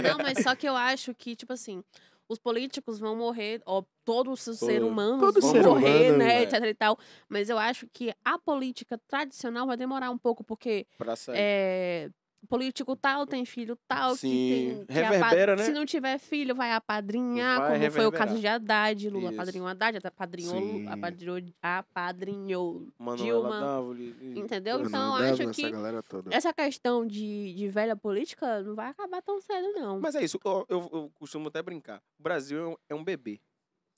[0.03, 1.83] Não, mas só que eu acho que, tipo assim,
[2.29, 6.39] os políticos vão morrer, ó, todos os seres humanos todo vão ser morrer, humano, né,
[6.41, 6.43] é.
[6.43, 6.99] etc e tal.
[7.29, 11.37] Mas eu acho que a política tradicional vai demorar um pouco, porque Pra sair.
[11.39, 12.11] é,
[12.49, 14.87] político tal tem filho tal, Sim, que tem...
[14.87, 15.67] Que reverbera, apa- né?
[15.67, 18.29] Se não tiver filho, vai apadrinhar, Vai como foi o reverberar.
[18.29, 19.11] caso de Haddad.
[19.11, 19.41] Lula Isso.
[19.41, 20.87] apadrinhou Haddad, até apadrinhou, Sim.
[20.89, 22.87] apadrinhou, apadrinhou
[23.17, 23.61] Dilma.
[23.61, 24.17] Dávoli.
[24.21, 24.81] e- Entendeu?
[24.83, 25.73] Então, acho essa que
[26.09, 26.35] toda.
[26.35, 30.01] essa questão de, de velha política não vai acabar tão cedo, não.
[30.01, 32.01] Mas é isso, eu, eu- eu costumo até brincar.
[32.19, 33.41] O Brasil é um, é um bebê.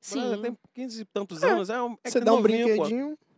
[0.01, 0.40] Sim.
[0.40, 2.85] tem 15 e tantos É, anos, é, um, é Você que dá um novinho, pô.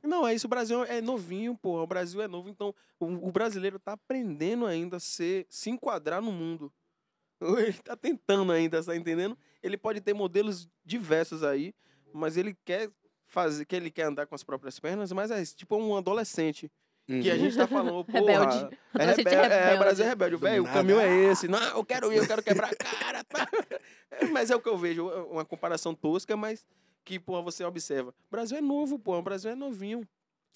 [0.02, 1.82] Não, é isso, o Brasil é novinho, pô.
[1.82, 6.22] O Brasil é novo, então o, o brasileiro tá aprendendo ainda a ser, se enquadrar
[6.22, 6.72] no mundo.
[7.42, 9.36] Ele tá tentando ainda, tá entendendo?
[9.62, 11.74] Ele pode ter modelos diversos aí,
[12.12, 12.90] mas ele quer
[13.26, 16.70] fazer, que ele quer andar com as próprias pernas, mas é tipo um adolescente.
[17.06, 18.20] Que a gente tá falando, porra.
[18.20, 18.56] Rebelde.
[18.94, 19.74] É, Adolescente rebel- é, rebelde.
[19.74, 20.36] o Brasil é rebelde.
[20.36, 21.48] Velho, o caminho é esse.
[21.48, 23.24] Não, eu quero ir, eu quero quebrar a cara.
[23.24, 23.48] tá?
[24.12, 26.66] É, Mas é o que eu vejo, uma comparação tosca, mas
[27.04, 28.10] que, porra, você observa.
[28.10, 29.18] O Brasil é novo, porra.
[29.18, 30.06] O Brasil é novinho.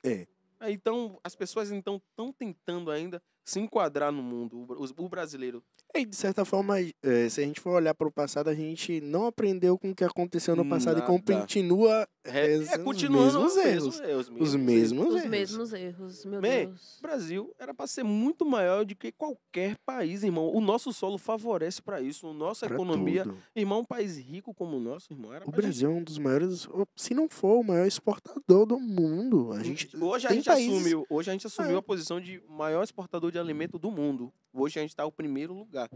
[0.02, 0.26] É.
[0.60, 5.62] Aí, Então, as pessoas então estão tentando ainda se enquadrar no mundo, o, o brasileiro.
[5.96, 9.00] E, de certa forma, eh, se a gente for olhar para o passado, a gente
[9.00, 11.06] não aprendeu com o que aconteceu no passado e Nada.
[11.06, 14.00] continua É, é continuando os mesmos erros.
[14.00, 15.30] erros, os mesmos Os erros.
[15.30, 16.98] mesmos erros, meu Man, Deus.
[16.98, 20.50] O Brasil era para ser muito maior do que qualquer país, irmão.
[20.52, 22.26] O nosso solo favorece para isso.
[22.26, 23.36] A nossa pra economia, tudo.
[23.54, 26.02] irmão, um país rico como o nosso, irmão, era O pra gente- Brasil é um
[26.02, 29.52] dos maiores, se não for o maior exportador do mundo.
[29.52, 31.78] A gente Hoje a gente países- assumiu, hoje a gente assumiu É.
[31.78, 34.32] a posição de maior exportador de alimento do mundo.
[34.54, 35.90] Hoje a gente está no primeiro lugar.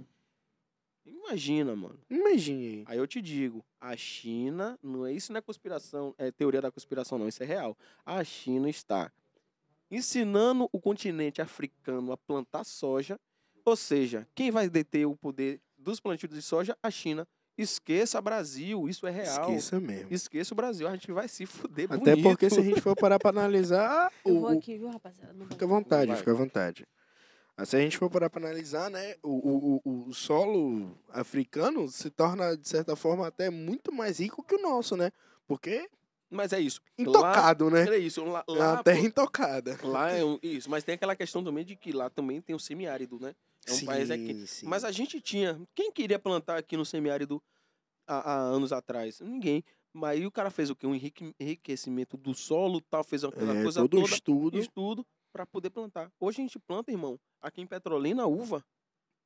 [1.06, 1.98] Imagina, mano.
[2.10, 2.84] Imagine aí.
[2.86, 6.70] Aí eu te digo, a China, não é isso não é conspiração, é teoria da
[6.70, 7.76] conspiração não, isso é real.
[8.04, 9.10] A China está
[9.90, 13.18] ensinando o continente africano a plantar soja,
[13.64, 16.76] ou seja, quem vai deter o poder dos plantios de soja?
[16.82, 17.26] A China.
[17.56, 19.50] Esqueça Brasil, isso é real.
[19.50, 20.12] Esqueça mesmo.
[20.14, 22.22] Esqueça o Brasil, a gente vai se fuder Até bonito.
[22.22, 25.34] porque se a gente for parar para analisar, Eu o, vou o- aqui, viu, rapaziada?
[25.46, 26.16] Fica à vontade, Vai.
[26.18, 26.86] fica à vontade.
[27.58, 32.08] Mas se a gente for parar para analisar, né, o, o, o, solo africano se
[32.08, 35.10] torna, de certa forma, até muito mais rico que o nosso, né?
[35.44, 35.90] Porque
[36.30, 36.80] Mas é isso.
[36.96, 37.84] intocado, né?
[37.84, 38.24] Lá, é isso.
[38.24, 39.76] Lá, É uma terra intocada.
[39.82, 40.70] lá é um- isso.
[40.70, 43.34] Mas tem aquela questão também de que lá também tem o semiárido, né?
[43.66, 44.34] É um país aqui.
[44.34, 44.66] Sim, sim.
[44.66, 45.60] Mas a gente tinha.
[45.74, 47.42] Quem queria plantar aqui no semiárido
[48.06, 49.18] há, há anos atrás?
[49.18, 49.64] Ninguém.
[49.92, 50.86] Mas aí o cara fez o quê?
[50.86, 54.14] Um enrique- enriquecimento do solo tal, fez aquela é, coisa todo toda.
[54.14, 54.58] estudo.
[54.60, 56.10] Estudo para poder plantar.
[56.18, 58.64] Hoje a gente planta, irmão, aqui em Petrolina, uva.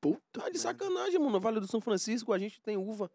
[0.01, 1.31] Puta Tá de sacanagem, mano.
[1.33, 3.11] No Vale do São Francisco a gente tem uva.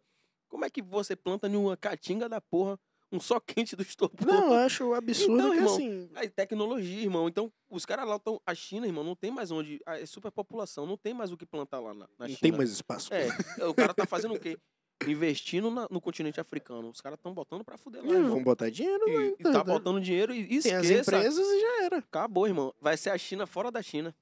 [0.48, 2.80] Como é que você planta numa caatinga da porra
[3.12, 4.26] um só quente do estopor?
[4.26, 6.10] Não, eu acho absurdo Então, que irmão, assim.
[6.16, 7.28] Aí, tecnologia, irmão.
[7.28, 8.42] Então, os caras lá estão.
[8.46, 9.82] A China, irmão, não tem mais onde.
[9.86, 12.40] É superpopulação, não tem mais o que plantar lá na, na Não China.
[12.42, 13.14] tem mais espaço.
[13.14, 13.28] É,
[13.66, 14.58] o cara tá fazendo o quê?
[15.06, 16.90] Investindo na- no continente africano.
[16.90, 18.32] Os caras estão botando pra fuder lá, irmão.
[18.32, 21.16] vão botar dinheiro, E, e tá botando dinheiro e Tem as esqueça.
[21.16, 21.98] empresas e já era.
[22.00, 22.74] Acabou, irmão.
[22.82, 24.16] Vai ser a China fora da China.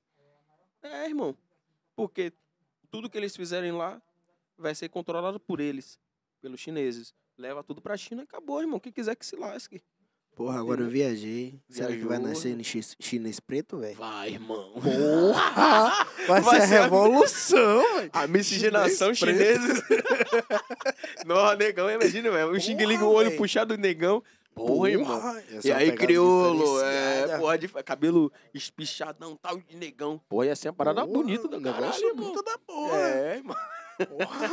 [0.84, 1.36] É, irmão.
[1.96, 2.34] Porque
[2.92, 4.02] tudo que eles fizerem lá
[4.58, 5.98] vai ser controlado por eles,
[6.42, 7.14] pelos chineses.
[7.38, 8.80] Leva tudo pra China e acabou, irmão.
[8.80, 9.82] Quem quiser que se lasque.
[10.36, 11.58] Porra, agora eu viajei.
[11.70, 13.96] Será que vai nascer chi- chinês preto, velho?
[13.96, 14.74] Vai, irmão.
[14.74, 16.06] Porra!
[16.28, 18.10] Vai, Vai ser ser a revolução, velho.
[18.12, 19.86] A miscigenação Chinês chinesa.
[21.26, 22.52] Nossa, negão, imagina, velho.
[22.52, 24.22] O Xing Ling, o olho puxado do negão.
[24.54, 25.38] Porra, irmão.
[25.52, 30.20] essa E aí, crioulo, é, porra, de cabelo espichadão, tal, de negão.
[30.30, 32.24] Pô, ia ser uma parada Porra, bonita do negócio irmão.
[32.32, 32.98] bonito da porra.
[33.00, 33.56] É, irmão.
[34.10, 34.50] Porra,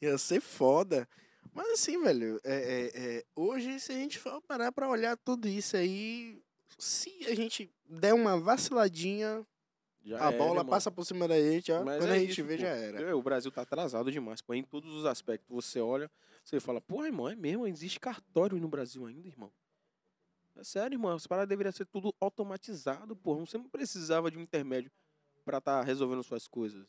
[0.00, 1.08] ia ser foda.
[1.52, 5.46] Mas assim, velho, é, é, é, hoje, se a gente for parar pra olhar tudo
[5.46, 6.42] isso aí,
[6.78, 9.46] se a gente der uma vaciladinha,
[10.02, 10.66] Já a era, bola irmão.
[10.66, 11.84] passa por cima da gente, ó.
[11.84, 12.62] Mas quando é a gente isso, vê, pô.
[12.62, 13.00] já era.
[13.02, 15.46] É, O Brasil tá atrasado demais, pô, em todos os aspectos.
[15.54, 16.10] Você olha,
[16.42, 17.66] você fala, pô, irmão, é mesmo?
[17.66, 19.52] Existe cartório no Brasil ainda, irmão?
[20.56, 21.12] É sério, irmão.
[21.14, 23.36] As paradas deveriam ser tudo automatizado, pô.
[23.36, 24.90] Você não precisava de um intermédio
[25.44, 26.86] pra estar resolvendo suas coisas.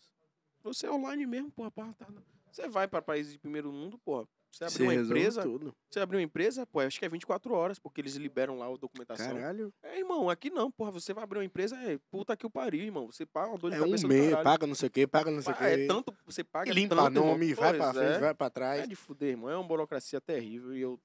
[0.64, 2.08] Você é online mesmo, porra, tá-
[2.50, 4.26] Você vai pra países de primeiro mundo, porra.
[4.54, 5.76] Você abriu uma empresa, tudo.
[5.90, 8.78] você abriu uma empresa, pô, acho que é 24 horas, porque eles liberam lá a
[8.78, 9.34] documentação.
[9.36, 9.74] Caralho.
[9.82, 10.92] É, irmão, aqui não, porra.
[10.92, 13.08] Você vai abrir uma empresa, é puta que o pariu, irmão.
[13.12, 14.44] Você paga uma dor de É um cabeça do mês, caralho.
[14.44, 15.88] paga não sei o que, paga não sei o É que.
[15.88, 17.32] tanto, você paga Limpa tanto, irmão.
[17.32, 18.20] nome, vai pra Pois frente, é.
[18.20, 18.88] vai pra É trás.
[18.88, 19.50] de fuder, irmão.
[19.50, 21.00] É uma burocracia terrível e eu...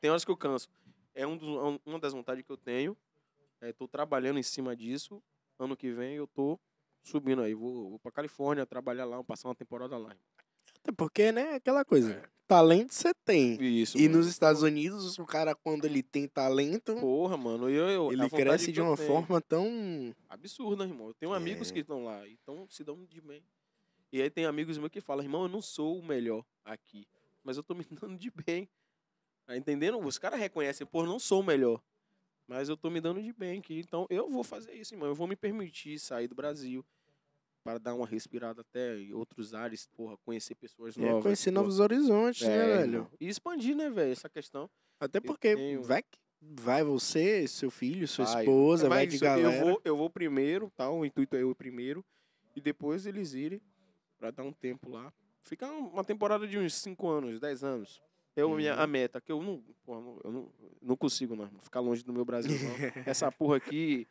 [0.00, 0.68] Tem horas que eu canso.
[1.14, 2.96] É um dos, um- uma das vontades que eu tenho.
[3.60, 5.22] É, tô trabalhando em cima disso.
[5.58, 6.58] Ano que vem eu tô
[7.02, 7.54] subindo aí.
[7.54, 10.14] Vou, vou pra Califórnia trabalhar lá, passar uma temporada lá.
[10.80, 12.22] Até porque, né, aquela coisa.
[12.48, 13.62] Talento você tem.
[13.62, 14.16] Isso, E mano.
[14.18, 17.68] nos Estados Unidos, o cara, quando ele tem talento, Porra, mano.
[17.68, 20.14] Eu, eu, ele cresce de uma forma tão.
[20.30, 21.08] absurda, irmão.
[21.08, 21.74] Eu tenho amigos É.
[21.74, 23.42] que estão lá e tão, se dão de bem.
[24.10, 27.06] E aí tem amigos meus que falam, irmão, eu não sou o melhor aqui,
[27.44, 28.66] mas eu tô me dando de bem.
[29.44, 29.98] Tá entendendo?
[29.98, 31.82] Os caras reconhecem, pô, não sou o melhor,
[32.46, 33.78] mas eu tô me dando de bem aqui.
[33.80, 35.06] Então eu vou fazer isso, irmão.
[35.08, 36.82] Eu vou me permitir sair do Brasil
[37.64, 41.22] para dar uma respirada até em outros ares, porra, conhecer pessoas É, novas.
[41.22, 41.62] conhecer porra.
[41.62, 42.92] novos horizontes, né, É, velho?
[42.94, 43.10] irmão.
[43.20, 44.70] E expandir, né, velho, essa questão.
[45.00, 48.42] Até porque tenho- vai, que- vai você, seu filho, sua Vai.
[48.42, 49.64] esposa, vai Mas de isso, eu galera.
[49.64, 50.90] vou, eu vou primeiro, tá?
[50.90, 52.04] O intuito é eu ir primeiro.
[52.56, 53.60] E depois eles irem
[54.18, 55.12] pra dar um tempo lá.
[55.44, 58.02] Fica uma temporada de uns 5 anos, 10 anos.
[58.34, 58.80] É minha Uhum.
[58.80, 60.48] a meta, que eu não, porra, eu não,
[60.80, 62.58] não consigo, não, ficar longe do meu Brasil, não.
[63.08, 64.06] Essa porra aqui,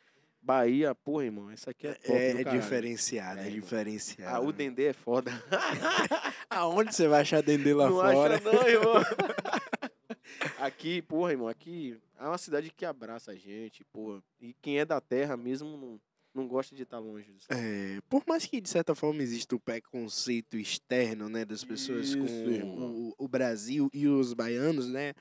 [0.47, 2.61] Bahia, porra, irmão, essa aqui é top É, é caralho.
[2.61, 3.59] diferenciado, é, É, irmão.
[3.59, 4.35] diferenciado.
[4.37, 5.29] Ah, o Dendê é foda.
[6.49, 8.35] Aonde você vai achar Dendê lá não fora?
[8.35, 8.93] acha não, irmão.
[10.59, 14.23] aqui, porra, irmão, aqui é uma cidade que abraça a gente, porra.
[14.39, 15.99] E quem é da terra mesmo não,
[16.33, 17.47] não gosta de estar longe disso.
[17.49, 22.17] É, por mais que, de certa forma, exista o preconceito externo, né, das pessoas Isso,
[22.19, 25.13] com o, o Brasil e os baianos, né,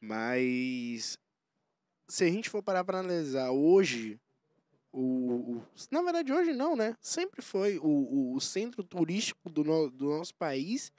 [0.00, 1.16] mas
[2.08, 4.18] se a gente for parar para analisar hoje,
[4.98, 6.96] o, o- na verdade, hoje não, né?
[7.00, 10.92] Sempre foi o, o- centro turístico do, no- do nosso país,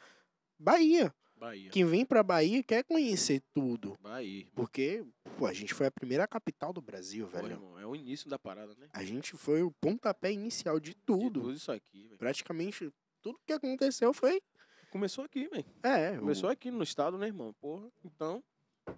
[0.59, 1.13] Bahia.
[1.37, 1.69] Bahia.
[1.69, 3.97] Quem vem pra Bahia quer conhecer tudo.
[4.01, 4.47] Bahia.
[4.55, 5.05] Porque,
[5.37, 7.51] pô, a gente foi a primeira capital do Brasil, Pô, velho.
[7.51, 8.87] irmão, é o início da parada, né?
[8.93, 11.41] A gente foi o pontapé inicial de De tudo.
[11.41, 12.17] tudo isso aqui, velho.
[12.17, 12.89] Praticamente
[13.21, 14.41] tudo que aconteceu foi.
[14.89, 15.65] Começou aqui, velho.
[15.83, 17.53] É, Começou aqui no estado, né, irmão?
[17.59, 17.89] Porra.
[18.03, 18.41] Então,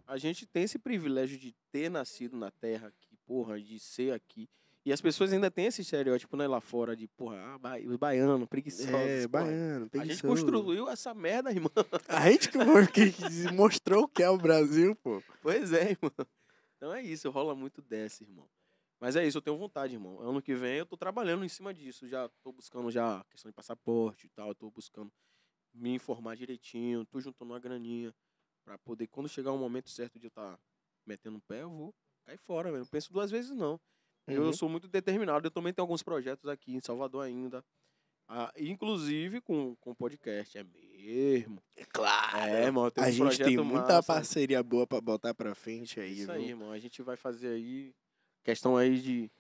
[0.05, 4.47] a gente tem esse privilégio de ter nascido na terra aqui, porra, de ser aqui.
[4.87, 7.97] E as pessoas ainda têm esse estereótipo, né, lá fora, de, porra, ah, ba- os
[7.97, 8.89] baianos, preguiçosos.
[8.93, 9.43] É, porra.
[9.43, 9.89] baiano, A gente
[10.21, 10.27] preguiçoso.
[10.27, 11.71] construiu essa merda, irmão.
[12.07, 12.49] A gente
[12.93, 15.21] que, que mostrou o que é o Brasil, pô.
[15.41, 16.11] Pois é, irmão.
[16.77, 18.47] Então é isso, rola muito dessa, irmão.
[18.99, 20.21] Mas é isso, eu tenho vontade, irmão.
[20.21, 22.07] Ano que vem eu tô trabalhando em cima disso.
[22.07, 24.55] Já tô buscando já questão de passaporte e tal.
[24.55, 25.11] Tô buscando
[25.73, 27.05] me informar direitinho.
[27.05, 28.15] Tô juntando uma graninha
[28.63, 30.57] pra poder, quando chegar o momento certo de eu estar
[31.05, 31.93] metendo o pé, eu vou
[32.25, 32.83] cair fora, velho.
[32.83, 33.79] Não penso duas vezes, não.
[34.27, 34.33] Uhum.
[34.35, 35.47] Eu sou muito determinado.
[35.47, 37.63] Eu também tenho alguns projetos aqui em Salvador ainda.
[38.27, 41.61] Ah, inclusive com, com podcast, é mesmo.
[41.93, 42.37] Claro.
[42.39, 42.91] É, irmão.
[42.93, 44.03] eu A uns gente tem muita massa.
[44.03, 46.49] parceria boa pra botar pra frente aí, Isso aí, viu?
[46.49, 46.71] irmão.
[46.73, 47.93] A gente vai fazer aí
[48.43, 49.31] questão aí de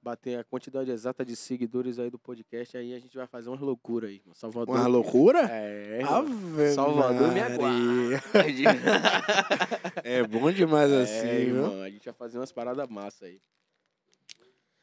[0.00, 2.76] bater a quantidade exata de seguidores aí do podcast.
[2.76, 4.32] Aí a gente vai fazer umas loucuras aí, irmão.
[4.32, 4.76] Salvador.
[4.76, 5.40] Uma loucura?
[5.50, 6.00] É.
[6.04, 7.54] Ave Salvador me Maria.
[7.56, 8.64] aguarde.
[10.04, 11.56] É bom demais é, assim, viu?
[11.56, 11.82] irmão.
[11.82, 13.40] A gente vai fazer umas paradas massa aí.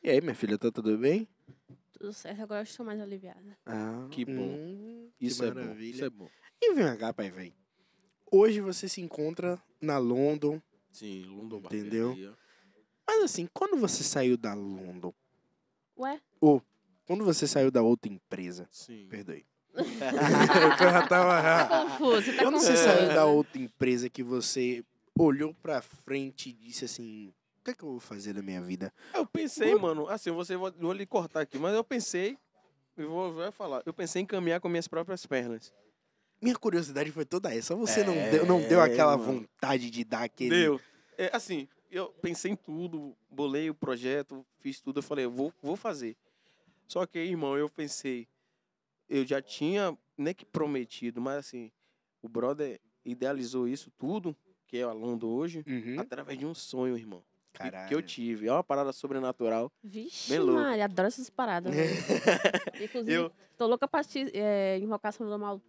[0.05, 1.27] E aí, minha filha, tá tudo bem?
[1.93, 3.57] Tudo certo, agora eu estou mais aliviada.
[3.65, 4.33] Ah, Que bom.
[4.33, 5.61] hum, que Isso é bom.
[5.61, 5.95] maravilha.
[5.95, 6.29] Isso é bom.
[6.61, 7.55] E vem cá, pai, vem.
[8.31, 10.61] Hoje você se encontra na London,
[10.91, 12.37] Sim, London Entendeu?
[13.07, 15.11] Mas assim, quando você saiu da London,
[15.97, 16.21] Ué?
[17.07, 19.07] quando você saiu da outra empresa, Sim.
[19.09, 19.43] perdoe.
[19.73, 21.41] eu já tava...
[21.67, 22.83] Tá confuso, tá Quando você confuso.
[22.83, 24.85] saiu da outra empresa que você
[25.17, 27.33] olhou pra frente e disse assim,
[27.65, 28.93] que é que eu vou fazer da minha vida?
[29.13, 32.37] Eu pensei, mano, assim, você vou, vou lhe cortar aqui, mas eu pensei,
[32.95, 35.73] eu vou, vou falar, eu pensei em caminhar com minhas próprias pernas.
[36.41, 37.75] Minha curiosidade foi toda essa.
[37.75, 39.39] Você não, É, deu, não deu aquela mano.
[39.41, 40.49] vontade de dar aquele...
[40.51, 40.81] Deu.
[41.17, 45.51] É, assim, eu pensei em tudo, bolei o projeto, fiz tudo, eu falei, eu vou,
[45.61, 46.15] vou fazer.
[46.87, 48.27] Só que, irmão, eu pensei,
[49.09, 51.71] eu já tinha, nem que prometido, mas assim,
[52.21, 54.35] o brother idealizou isso tudo,
[54.67, 55.99] que é a Londo hoje, Uhum.
[55.99, 57.23] através de um sonho, irmão.
[57.55, 57.87] Que- Caralho.
[57.87, 58.47] Que eu tive.
[58.47, 59.71] É uma parada sobrenatural.
[59.83, 60.61] Vixe, Bem louco.
[60.61, 61.73] Maria, adoro essas paradas.
[61.73, 61.89] velho.
[62.83, 63.31] Inclusive, Eu.
[63.57, 65.61] tô louca pra assistir é, Invocação do Mal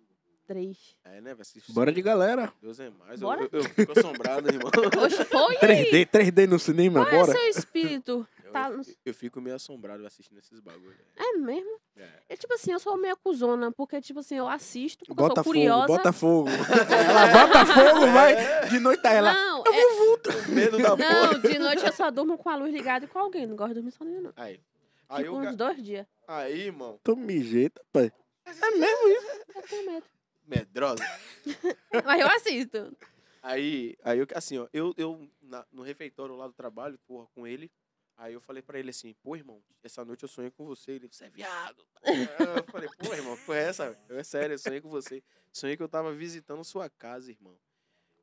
[0.46, 0.76] 3.
[1.04, 1.34] É, né?
[1.34, 1.44] Vai.
[1.70, 2.52] Bora de galera.
[2.62, 3.20] Deus é mais.
[3.20, 3.42] Eu, Bora?
[3.42, 4.70] eu, eu fico assombrado, irmão.
[5.04, 5.90] Oxe, pô, e aí?
[5.90, 7.32] 3D, 3D no cinema, Qual é bora?
[7.32, 8.26] seu espírito?
[8.46, 10.96] Eu, Tá eu, eu fico meio assombrado assistindo esses bagulhos.
[11.16, 11.80] É mesmo?
[11.96, 12.08] É.
[12.30, 15.44] É tipo assim, eu sou meio cuzona, porque tipo assim, eu assisto, porque Bota eu
[15.44, 15.86] sou fogo, curiosa.
[15.86, 16.48] bota fogo.
[16.90, 18.68] ela bota fogo, vai.
[18.68, 19.32] De noite tá ela.
[19.32, 21.32] Não, é- Medo da porra.
[21.32, 23.46] não, de noite eu só durmo com a luz ligada e com alguém.
[23.46, 24.32] Não gosto de dormir sozinha, não.
[24.36, 24.60] Aí.
[25.08, 26.06] Aí, Fico o uns ga- dois dias.
[26.26, 26.98] aí, irmão.
[27.02, 28.12] Tu me jeita, pai.
[28.44, 29.26] É mesmo isso?
[29.54, 30.06] Eu tenho medo.
[30.46, 31.04] Medrosa.
[32.04, 32.96] Mas eu assisto.
[33.42, 37.46] Aí, aí eu, assim, ó, eu, eu na- no refeitório lá do trabalho, porra, com
[37.46, 37.70] ele.
[38.16, 40.92] Aí eu falei pra ele assim, pô, irmão, essa noite eu sonhei com você.
[40.92, 41.86] Ele, você é viado.
[42.02, 43.98] eu falei, pô, irmão, foi essa?
[44.08, 45.22] Eu, é sério, eu sonhei com você.
[45.52, 47.58] Sonhei que eu tava visitando sua casa, irmão.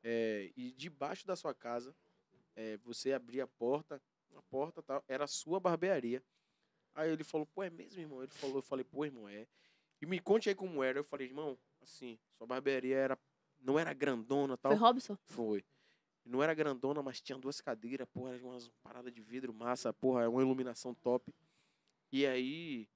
[0.02, 1.94] É, e debaixo da sua casa,
[2.56, 4.02] é, você abria a porta,
[4.36, 6.22] a porta tal, era a sua barbearia.
[6.94, 8.22] Aí ele falou, pô, é mesmo, irmão?
[8.22, 9.46] Ele falou, eu falei, pô, irmão, é.
[10.00, 10.98] E me conte aí como era.
[10.98, 13.18] Eu falei, irmão, assim, sua barbearia era,
[13.60, 14.72] não era grandona tal.
[14.72, 15.16] Foi Robson?
[15.24, 15.64] Foi.
[16.24, 20.28] Não era grandona, mas tinha duas cadeiras, porra, era umas paradas de vidro massa, porra,
[20.28, 21.32] uma iluminação top.
[22.10, 22.88] E aí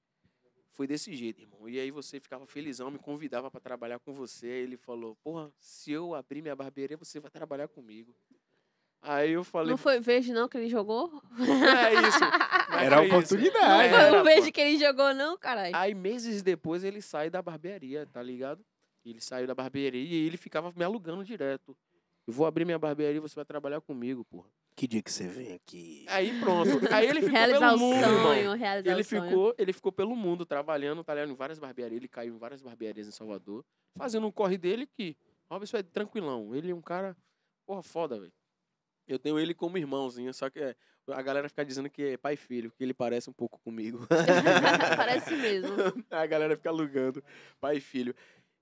[0.71, 1.69] foi desse jeito, irmão.
[1.69, 4.47] E aí você ficava felizão, me convidava pra trabalhar com você.
[4.47, 8.15] Aí ele falou: "Porra, se eu abrir minha barbearia, você vai trabalhar comigo".
[9.01, 11.21] Aí eu falei: Não foi verde, não, que ele jogou?
[11.31, 12.19] "Não é isso".
[12.71, 13.13] Era isso.
[13.13, 13.91] oportunidade.
[13.91, 15.75] Não É, foi o verde que ele jogou, não, caralho.
[15.75, 18.63] Aí meses depois ele sai da barbearia, tá ligado?
[19.05, 21.75] Ele saiu da barbearia e ele ficava me alugando direto.
[22.29, 24.47] Eu vou abrir minha barbearia e você vai trabalhar comigo, porra.
[24.75, 26.05] Que dia que você vem aqui?
[26.07, 26.69] Aí pronto.
[26.93, 28.23] Aí ele ficou realizar pelo o mundo, irmão.
[28.23, 29.23] sonho, realizar Ele o sonho.
[29.23, 31.97] ficou, ele ficou pelo mundo trabalhando, trabalhando em várias barbearias.
[31.97, 33.65] Ele caiu em várias barbearias em Salvador,
[33.97, 35.17] fazendo um corre dele que
[35.49, 36.53] Robson é tranquilão.
[36.53, 37.17] Ele é um cara,
[37.65, 38.31] porra, foda, velho.
[39.07, 40.75] Eu tenho ele como irmãozinho, só que é,
[41.07, 44.05] a galera fica dizendo que é pai e filho, que ele parece um pouco comigo.
[44.95, 45.75] Parece mesmo.
[46.11, 47.23] a galera fica alugando
[47.59, 48.13] pai e filho.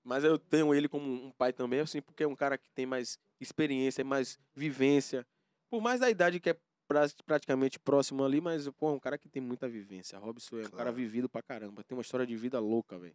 [0.04, 2.86] Mas eu tenho ele como um pai também, assim, porque é um cara que tem
[2.86, 5.26] mais experiência, mais vivência.
[5.70, 6.56] Por mais da idade que é
[6.86, 10.18] pra- praticamente próximo ali, mas, pô, é um cara que tem muita vivência.
[10.18, 11.84] Robson é um cara vivido pra caramba.
[11.84, 13.14] Tem uma história de vida louca, velho.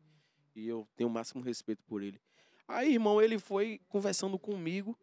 [0.56, 2.22] E eu tenho o máximo respeito por ele.
[2.68, 4.96] Aí, irmão, ele foi conversando comigo,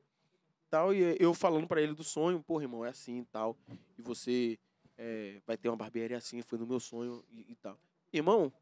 [0.71, 3.59] tal, e eu falando pra ele do sonho, pô, irmão, é assim e tal.
[3.99, 4.59] E você
[4.97, 7.77] é, vai ter uma barbearia assim, foi no meu sonho e, e tal.
[8.13, 8.53] Irmão,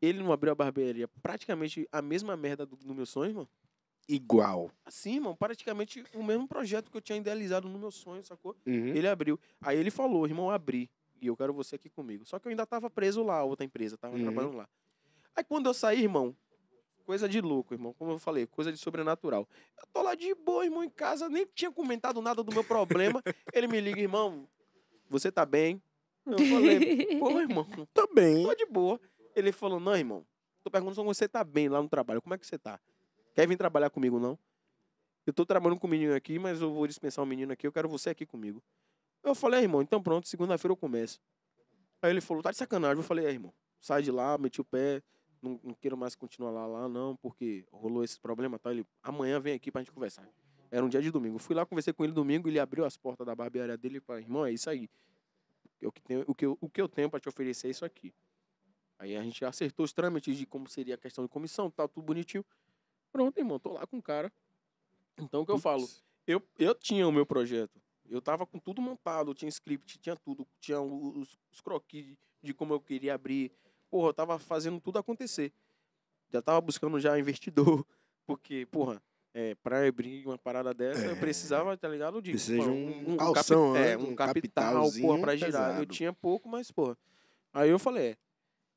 [0.00, 3.48] ele não abriu a barbearia praticamente a mesma merda do, do meu sonho, irmão.
[4.08, 4.70] Igual.
[4.86, 8.56] Assim, irmão, praticamente o mesmo projeto que eu tinha idealizado no meu sonho, sacou?
[8.66, 8.88] Uhum.
[8.88, 9.38] Ele abriu.
[9.60, 10.90] Aí ele falou, irmão, abri.
[11.20, 12.24] E eu quero você aqui comigo.
[12.24, 14.22] Só que eu ainda tava preso lá, outra empresa, tava Uhum.
[14.22, 14.68] trabalhando lá.
[15.36, 16.34] Aí quando eu saí, irmão,
[17.04, 17.92] coisa de louco, irmão.
[17.92, 19.46] Como eu falei, coisa de sobrenatural.
[19.78, 23.22] Eu tô lá de boa, irmão, em casa, nem tinha comentado nada do meu problema.
[23.52, 24.48] ele me liga, irmão,
[25.10, 25.82] você tá bem?
[26.26, 28.42] Eu falei, pô, irmão, Tô bem.
[28.46, 28.98] tô de boa.
[29.38, 30.26] Ele falou, não, irmão,
[30.62, 32.20] tô perguntando se você tá bem lá no trabalho.
[32.20, 32.80] Como é que você tá?
[33.34, 34.38] Quer vir trabalhar comigo, não?
[35.24, 37.72] Eu tô trabalhando com o menino aqui, mas eu vou dispensar o menino aqui, eu
[37.72, 38.62] quero você aqui comigo.
[39.22, 41.20] Eu falei, é, irmão, então pronto, segunda-feira eu começo.
[42.00, 42.96] Aí ele falou, tá de sacanagem.
[42.96, 45.02] Eu falei, é, irmão, sai de lá, meti o pé,
[45.42, 48.70] não, não quero mais continuar lá, lá, não, porque rolou esse problema, tá?
[48.70, 50.28] Ele, amanhã vem aqui pra gente conversar.
[50.70, 51.36] Era um dia de domingo.
[51.36, 54.00] Eu fui lá, conversei com ele domingo, ele abriu as portas da barbearia dele e
[54.00, 54.88] falou, irmão, é isso aí.
[55.82, 58.12] O que, o, que eu, o que eu tenho pra te oferecer é isso aqui.
[58.98, 62.04] Aí a gente acertou os trâmites de como seria a questão de comissão, tal, tudo
[62.04, 62.44] bonitinho.
[63.12, 64.32] Pronto, irmão, tô lá com o cara.
[65.16, 65.88] Então o que eu falo?
[66.26, 67.80] Eu, eu tinha o meu projeto.
[68.08, 72.72] Eu tava com tudo montado, tinha script, tinha tudo, tinha os, os croquis de, como
[72.74, 73.52] eu queria abrir.
[73.90, 75.52] Porra, eu tava fazendo tudo acontecer.
[76.30, 77.86] Já tava buscando já investidor,
[78.26, 79.02] porque, porra,
[79.32, 81.14] é, pra abrir uma parada dessa, eu É.
[81.14, 82.20] precisava, tá ligado?
[82.20, 83.96] De, porra, um capi- calção, é, né?
[83.96, 85.68] um Um capital, porra, pra girar.
[85.70, 85.86] Eu pesado.
[85.86, 86.96] tinha pouco, mas, porra.
[87.52, 88.16] Aí eu falei, é,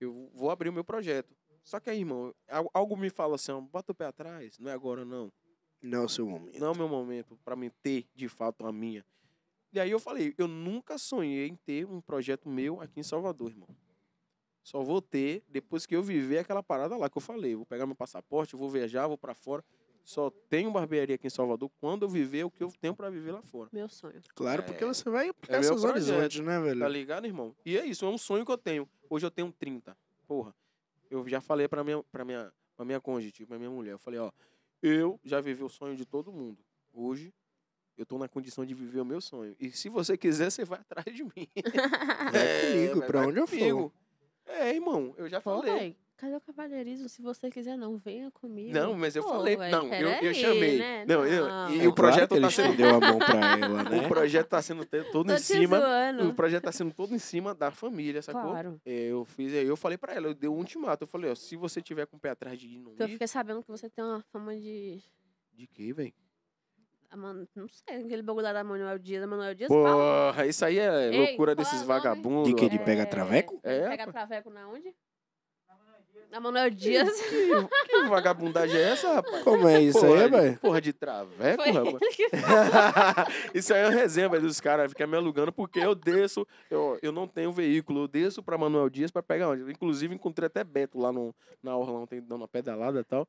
[0.06, 1.36] eu vou abrir o meu projeto.
[1.64, 4.74] Só que aí, irmão, al- algo me fala assim, bota o pé atrás, não é
[4.74, 5.32] agora não.
[5.82, 6.60] Não é o seu momento.
[6.60, 9.06] Não é o meu momento pra mim ter, de fato, a minha.
[9.74, 13.52] E aí eu falei, eu nunca sonhei em ter um projeto meu aqui em Salvador,
[13.52, 13.70] irmão.
[14.64, 17.56] Só vou ter depois que eu viver aquela parada lá que eu falei.
[17.56, 19.64] Vou pegar meu passaporte, vou viajar, vou pra fora.
[20.04, 23.32] Só tenho barbearia aqui em Salvador quando eu viver o que eu tenho pra viver
[23.32, 23.70] lá fora.
[23.72, 24.20] Meu sonho.
[24.36, 24.88] Claro, porque É.
[24.88, 26.80] você vai pra É projeto, horizontes, né, velho?
[26.80, 27.56] Tá ligado, irmão?
[27.66, 28.90] E é isso, é um sonho que eu tenho.
[29.10, 29.96] Hoje eu tenho 30.
[30.28, 30.54] Porra,
[31.10, 33.92] eu já falei pra minha, pra minha, pra minha cônjuge, pra minha mulher.
[33.94, 34.32] Eu falei, ó,
[34.82, 36.58] eu já vivi o sonho de todo mundo.
[36.94, 37.34] Hoje,
[37.98, 39.56] eu tô na condição de viver o meu sonho.
[39.60, 41.48] E se você quiser, você vai atrás de mim.
[42.32, 43.58] Vai comigo, vai- pra vai onde eu for.
[43.58, 43.94] comigo.
[44.46, 45.74] É, irmão, eu já Pô, falei.
[45.74, 47.10] véi, cadê o cavalheirismo?
[47.10, 48.72] Se você quiser, não, venha comigo.
[48.74, 49.58] Não, mas eu Pô, falei.
[49.58, 50.78] véi, não, eu, eu peraí, chamei.
[50.78, 51.06] né?
[51.08, 51.72] Não, eu- Não.
[51.72, 52.70] e É o projeto claro que ele tá sendo.
[52.72, 53.28] estendeu a mão pra
[53.58, 54.06] ela, né?
[54.06, 55.80] O projeto tá sendo todo Tô em te cima.
[55.80, 56.30] zoando.
[56.30, 58.42] O projeto tá sendo todo em cima da família, sacou?
[58.52, 58.80] Claro.
[58.86, 61.04] É, Eu fiz, eu falei pra ela, eu dei um ultimato.
[61.04, 63.28] Eu falei, ó, se você tiver com o pé atrás de não Porque eu fiquei
[63.28, 65.02] sabendo que você tem uma fama de.
[65.54, 66.14] De quê, velho?
[67.10, 69.22] a Man- Não sei, aquele bagulho lá da Manuel Dias.
[69.22, 70.32] A Manuel Dias fala.
[70.32, 72.48] Porra, isso aí é Ei, loucura é desses vagabundos.
[72.54, 72.56] De?
[72.56, 72.86] De rapaz.
[72.86, 73.60] pega traveco?
[73.64, 74.96] É, Pega traveco na onde?
[76.32, 77.12] Na Manuel Dias.
[77.24, 77.50] Que,
[77.88, 79.44] que vagabundagem é essa, rapaz?
[79.44, 80.58] Como é isso Porra aí, velho?
[80.60, 82.00] Porra de traveco, Foi rapaz.
[83.54, 86.98] Isso aí é uma resenha velho, dos caras, fica me alugando, porque eu desço, eu,
[87.02, 89.70] eu não tenho veículo, eu desço pra Manuel Dias pra pegar onde?
[89.70, 93.28] Inclusive, encontrei até Beto lá no, na Orla ontem, dando uma pedalada e tal.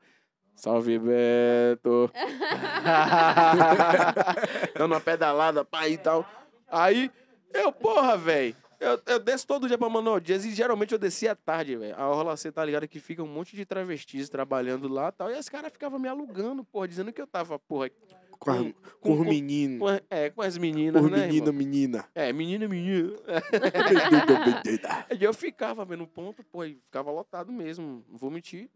[0.54, 2.08] Salve, Beto!
[4.78, 6.24] dando uma pedalada, pai e tal.
[6.68, 7.10] Aí,
[7.52, 8.54] eu, porra, velho.
[8.82, 11.94] Eu, eu desço todo dia pra Manuel Dias e geralmente eu descia à tarde, velho.
[11.96, 15.30] A Orla, você tá ligado que fica um monte de travestis trabalhando lá e tal.
[15.30, 17.90] E os caras ficavam me alugando, porra, dizendo que eu tava, porra,
[18.40, 19.78] Com, a- com- com, com- menino.
[19.78, 21.52] com, é, com as meninas, Por né, menino, irmão?
[21.58, 22.04] menina.
[22.14, 23.12] É, menina, menina.
[25.18, 28.68] E eu ficava vendo ponto, pô, e ficava lotado mesmo, não vou mentir.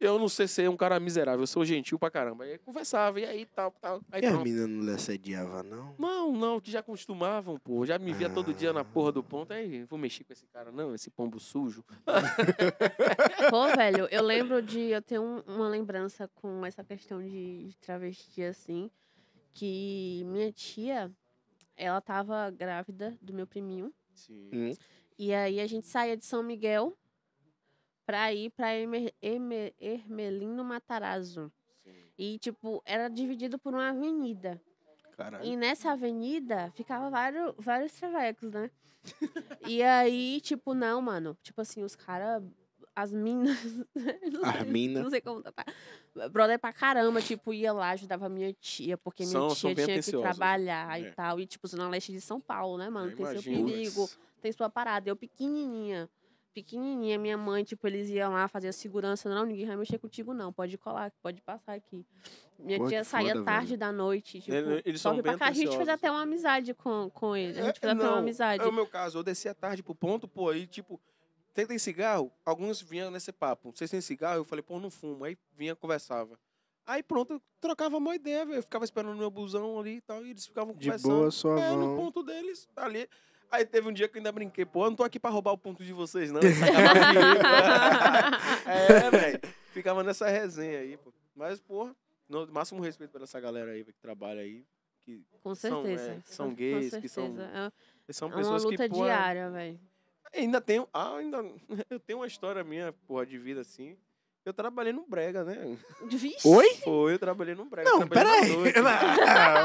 [0.00, 2.44] Eu não sei ser um cara miserável, eu sou gentil pra caramba.
[2.44, 4.02] Aí conversava, e aí tal, tal.
[4.12, 4.44] Aí E pronto.
[4.44, 5.94] meninas não lhe assediavam, não?
[5.98, 7.86] Não, não, que já costumavam, pô.
[7.86, 9.52] Já me via todo dia na porra do ponto.
[9.52, 11.84] Aí, vou mexer com esse cara, não, esse pombo sujo.
[13.50, 14.80] Pô, velho, eu lembro de.
[14.80, 18.90] Eu tenho um- uma lembrança com essa questão de, de travesti, assim.
[19.52, 21.10] Que minha tia,
[21.76, 23.92] ela tava grávida do meu priminho.
[24.12, 24.50] Sim.
[24.52, 24.72] Hum.
[25.18, 26.96] E aí a gente saía de São Miguel
[28.06, 31.52] pra ir pra Emer, Emer, Ermelino Matarazzo.
[32.16, 34.60] E, tipo, era dividido por uma avenida.
[35.16, 35.44] Caralho.
[35.44, 38.70] E nessa avenida ficava vários, vários travecos, né?
[39.68, 41.36] e aí, tipo, não, mano.
[41.42, 42.42] Tipo assim, os caras.
[42.96, 43.58] As minas.
[44.44, 45.02] As sei- mina.
[45.02, 45.64] Não sei como tá.
[46.30, 50.00] Brother pra caramba, tipo, ia lá, ajudava minha tia, porque minha São- são tia bem
[50.00, 51.02] tinha que trabalhar É.
[51.08, 51.40] e tal.
[51.40, 53.10] E, tipo, Zona Leste de São Paulo, né, mano?
[53.10, 53.66] Eu Tem seu imagino.
[53.68, 54.08] perigo,
[54.40, 55.10] tem sua parada.
[55.10, 56.08] Eu pequenininha.
[56.54, 59.28] Pequenininha, minha mãe, tipo, eles iam lá fazer segurança.
[59.28, 60.52] Não, ninguém vai mexer contigo, não.
[60.52, 62.06] Pode colar, pode passar aqui.
[62.58, 63.80] Minha Pô, tia saía foda, tarde velho.
[63.80, 65.46] da noite, tipo, Ele- eles sobe são pra bem cá.
[65.48, 67.58] A gente fez até uma amizade com, com ele.
[67.58, 68.62] A gente fez É, até uma não, amizade.
[68.62, 71.00] É o meu caso, eu descia tarde pro ponto, pô, aí, tipo,
[71.52, 72.30] tem, tem cigarro?
[72.46, 73.72] Alguns vinham nesse papo.
[73.74, 74.36] Vocês têm cigarro?
[74.38, 75.24] Eu falei, pô, não fumo.
[75.24, 76.38] Aí vinha, conversava.
[76.86, 78.58] Aí pronto, eu trocava uma ideia, velho.
[78.58, 81.10] Eu ficava esperando o meu busão ali e tal, e eles ficavam De conversando.
[81.14, 83.08] boa, sua É, no ponto deles, ali.
[83.54, 85.52] Aí teve um dia que eu ainda brinquei, pô, eu não tô aqui pra roubar
[85.52, 86.40] o ponto de vocês, não.
[86.42, 87.42] Sacavam comigo.
[88.66, 89.40] é, velho.
[89.72, 91.12] Ficava nessa resenha aí, pô.
[91.34, 91.94] Mas, porra,
[92.28, 94.64] no máximo respeito pra essa galera aí que trabalha aí.
[95.04, 96.10] Que Com São, certeza.
[96.12, 97.72] é, são gays, que são- certeza.
[98.08, 99.80] É são é uma pessoas que, luta porra, diária, velho.
[100.32, 100.88] Ainda tenho.
[100.92, 101.38] Ah, ainda.
[101.90, 103.96] Eu tenho uma história minha, porra, de vida assim.
[104.44, 105.76] Eu trabalhei no Brega, né?
[106.06, 106.46] Vixe.
[106.46, 106.74] Oi?
[106.84, 107.88] Foi, eu trabalhei no Brega.
[107.90, 108.50] Não, peraí.
[108.50, 108.62] Não,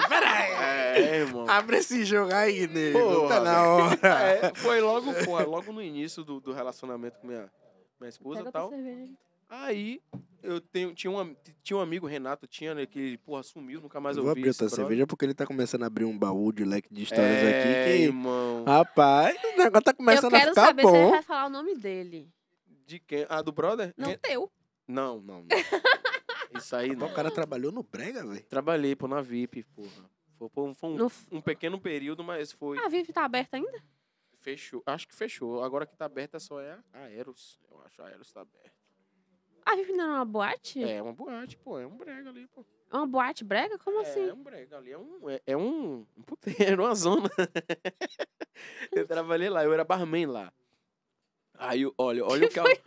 [0.10, 0.52] peraí.
[0.98, 1.46] É, irmão.
[1.50, 2.98] Abre esse jogo aí, nego.
[3.00, 4.00] Porra, Tá na hora.
[4.32, 7.52] É, foi logo, porra, logo no início do, do relacionamento com minha,
[8.00, 8.72] minha esposa e tal.
[9.50, 10.02] aí.
[10.42, 14.16] Eu tenho, tinha, um, tinha um amigo, Renato, tinha, né, que, porra, sumiu, nunca mais
[14.16, 14.40] Eu eu vou vi.
[14.40, 17.04] abrir esse outra cerveja porque ele tá começando a abrir um baú de leque de
[17.04, 18.04] histórias é, aqui que.
[18.06, 18.64] irmão.
[18.64, 21.10] Rapaz, o negócio tá Eu começando a quero ficar saber se ele bom.
[21.12, 22.30] vai falar o nome dele.
[22.88, 23.26] De quem?
[23.28, 23.94] Ah, do brother?
[23.98, 24.50] Não teu.
[24.90, 25.44] Não, não.
[25.44, 25.48] não.
[26.60, 27.08] Isso aí não.
[27.08, 28.44] O cara trabalhou no Brega, velho.
[28.46, 30.10] Trabalhei, pô, na VIP, porra.
[30.38, 31.12] Foi, foi um- foi um, No...
[31.32, 32.78] um pequeno período, mas foi.
[32.80, 33.84] A Vivi tá aberta ainda?
[34.40, 34.82] Fechou.
[34.86, 35.62] Acho que fechou.
[35.64, 37.60] Agora que tá aberta só é a Eros.
[37.70, 38.72] Eu acho a Eros tá aberta.
[39.66, 40.84] A Vivi não é uma boate?
[40.84, 41.78] É uma boate, pô.
[41.78, 42.66] É um brega ali, pô.
[42.92, 43.78] É uma boate brega?
[43.78, 44.32] Como É assim?
[44.32, 44.92] um brega ali.
[44.92, 47.30] É um, é, é um, um puteiro, uma zona.
[48.92, 49.64] eu trabalhei lá.
[49.64, 50.54] Eu era barman lá.
[51.62, 52.66] Aí, olha, olha o que é o...
[52.66, 52.82] Você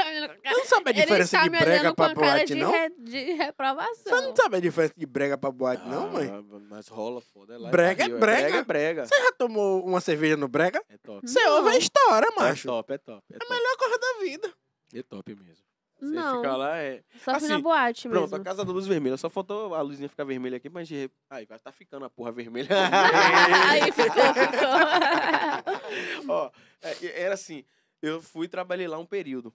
[0.58, 2.70] não sabe a diferença de me brega pra a boate, de, não?
[2.72, 3.92] re- de reprovação.
[4.16, 6.30] Você não sabe a diferença de brega pra boate, não, mãe?
[6.30, 7.54] Ah, Mas rola, foda.
[7.54, 8.18] É lá em Brega é brega.
[8.18, 9.06] Brega é brega.
[9.06, 10.82] Você já tomou uma cerveja no Brega?
[10.88, 11.20] É top.
[11.28, 11.56] Você Não.
[11.58, 12.66] ouve a história, É macho.
[12.66, 13.22] top, é top.
[13.30, 13.52] É top.
[13.52, 14.52] melhor coisa da vida.
[14.94, 15.64] É top mesmo.
[16.00, 17.00] Você Não, fica lá, é...
[17.24, 18.36] só fui na assim, boate Pronto, mesmo.
[18.36, 19.16] a casa da luz vermelha.
[19.16, 21.08] Só faltou a luzinha ficar vermelha aqui, mas de.
[21.30, 22.68] Aí, vai tá ficando a porra vermelha.
[23.70, 26.26] Aí ficou, ficou.
[26.34, 26.50] Ó,
[26.82, 27.64] é, era assim,
[28.02, 29.54] eu fui e trabalhei lá um período.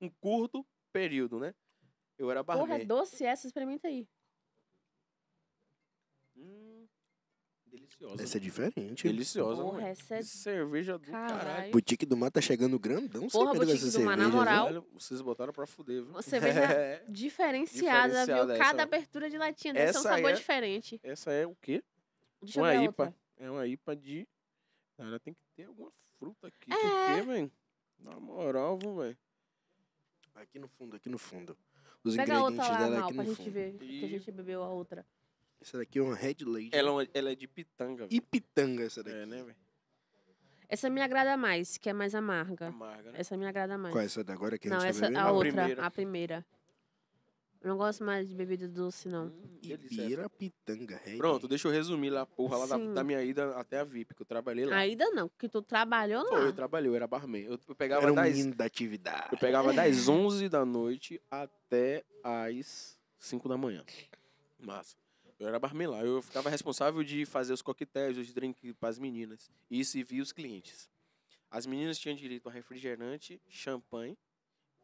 [0.00, 1.54] Um curto período, né?
[2.18, 2.86] Eu era Porra, é barman.
[2.86, 4.08] doce essa, experimenta aí.
[6.36, 6.86] Hum,
[7.66, 8.22] deliciosa.
[8.22, 9.02] Essa é diferente.
[9.08, 9.90] Deliciosa, Porra, mãe.
[9.90, 10.22] essa é...
[10.22, 11.38] Cerveja do caralho.
[11.38, 11.72] Caralho.
[11.72, 13.28] Boutique do Mar tá chegando grandão.
[13.28, 14.68] Porra, Boutique dessa do Mar, na moral.
[14.68, 14.76] viu?
[14.80, 16.10] Olha, vocês botaram pra fuder, viu?
[16.10, 17.04] Uma cerveja É.
[17.08, 18.54] diferenciada, Diferenciada viu?
[18.54, 18.64] essa.
[18.64, 21.00] Cada abertura de latinha dessa é um sabor é- diferente.
[21.02, 21.82] Essa é o quê?
[22.42, 23.04] Deixa uma IPA.
[23.04, 23.14] outra.
[23.36, 24.28] É uma IPA de...
[24.96, 25.90] Cara, tem que ter alguma
[26.20, 26.70] fruta aqui.
[26.72, 26.76] É.
[26.76, 27.52] Por quê, velho?
[27.98, 29.16] Na moral, velho?
[30.34, 31.56] Aqui no fundo, aqui no fundo.
[32.04, 33.52] Os Pega a outra ingredientes lá, dela Mal, aqui pra no gente fundo.
[33.52, 35.06] ver que a E- gente bebeu a outra.
[35.60, 36.70] Essa daqui é uma Red Lady.
[36.72, 38.16] Ela, é ela é de pitanga, velho.
[38.16, 39.16] Ipitanga essa daqui.
[39.16, 39.56] É, né, velho?
[40.68, 42.68] Essa me agrada mais, que é mais amarga.
[42.68, 43.18] Amarga, né?
[43.20, 43.92] Essa me agrada mais.
[43.92, 45.28] Qual é essa da agora que a Não, gente essa tá a bebendo?
[45.28, 45.84] A outra, primeira.
[45.86, 46.46] a primeira.
[47.62, 49.26] Eu não gosto mais de bebida doce, não.
[49.26, 50.02] Hum, delícia essa.
[50.04, 51.16] Ibirapitanga, Red.
[51.18, 54.22] Pronto, deixa eu resumir lá, porra, lá da, da minha ida até a VIP, que
[54.22, 54.76] eu trabalhei lá.
[54.76, 56.52] Ainda não, porque tu trabalhou Foi, eu lá.
[56.52, 57.42] trabalhei, eu era barman.
[57.42, 59.28] Eu, eu pegava Era um das, menino da atividade.
[59.32, 63.84] eu pegava das 11 da noite até as 5 da manhã.
[64.58, 64.96] Massa.
[65.38, 66.02] Eu era barman lá.
[66.02, 70.32] Eu ficava responsável de fazer os coquetéis, os drinks para as meninas e servir os
[70.32, 70.88] clientes.
[71.50, 74.16] As meninas tinham direito a refrigerante, champanhe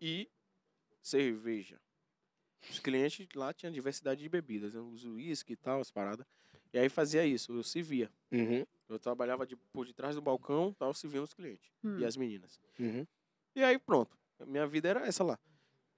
[0.00, 0.28] e
[1.00, 1.78] cerveja.
[2.70, 4.80] Os clientes lá tinham diversidade de bebidas, né?
[4.80, 6.26] os uísque e tal, as paradas.
[6.72, 8.10] E aí fazia isso, eu servia.
[8.32, 11.98] Uhum, Eu trabalhava de, por detrás do balcão, tal, servindo os clientes Hum.
[11.98, 12.60] e as meninas.
[12.78, 13.06] uhum.
[13.54, 14.16] E aí pronto,
[14.46, 15.38] minha vida era essa lá.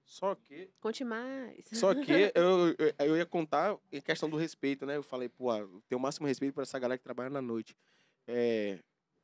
[0.05, 1.63] Só que, Conte mais.
[1.73, 4.95] só que eu, eu, eu ia contar em questão do respeito, né?
[4.97, 7.75] Eu falei, pô, eu tenho o máximo respeito para essa galera que trabalha na noite.
[8.27, 8.79] É,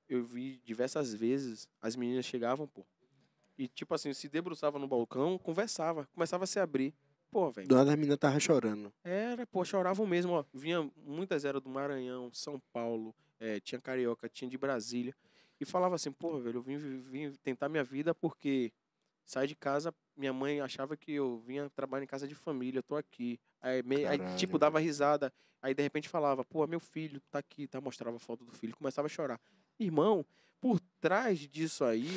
[0.10, 2.86] eu vi diversas vezes as meninas chegavam, pô,
[3.57, 6.94] e tipo assim, se debruçava no balcão, conversava, começava a se abrir.
[7.36, 7.68] Pô, velho.
[7.68, 8.94] Dona da menina tava chorando.
[9.03, 10.45] Era, pô, choravam mesmo, ó.
[10.53, 15.14] Vinha, muitas eram do Maranhão, São Paulo, eh, tinha Carioca, tinha de Brasília.
[15.60, 18.72] E falava assim, pô, velho, eu vim, vim tentar minha vida porque
[19.26, 22.84] saí de casa, minha mãe achava que eu vinha trabalhar em casa de família, eu
[22.84, 23.38] tô aqui.
[23.60, 25.30] Aí, me- aí, Caralho, tipo, dava risada.
[25.62, 27.82] Aí, de repente, falava, pô, meu filho tá aqui, tá?
[27.82, 29.41] Mostrava a foto do filho, começava a chorar.
[29.78, 30.26] Irmão,
[30.62, 32.07] por trás disso aí...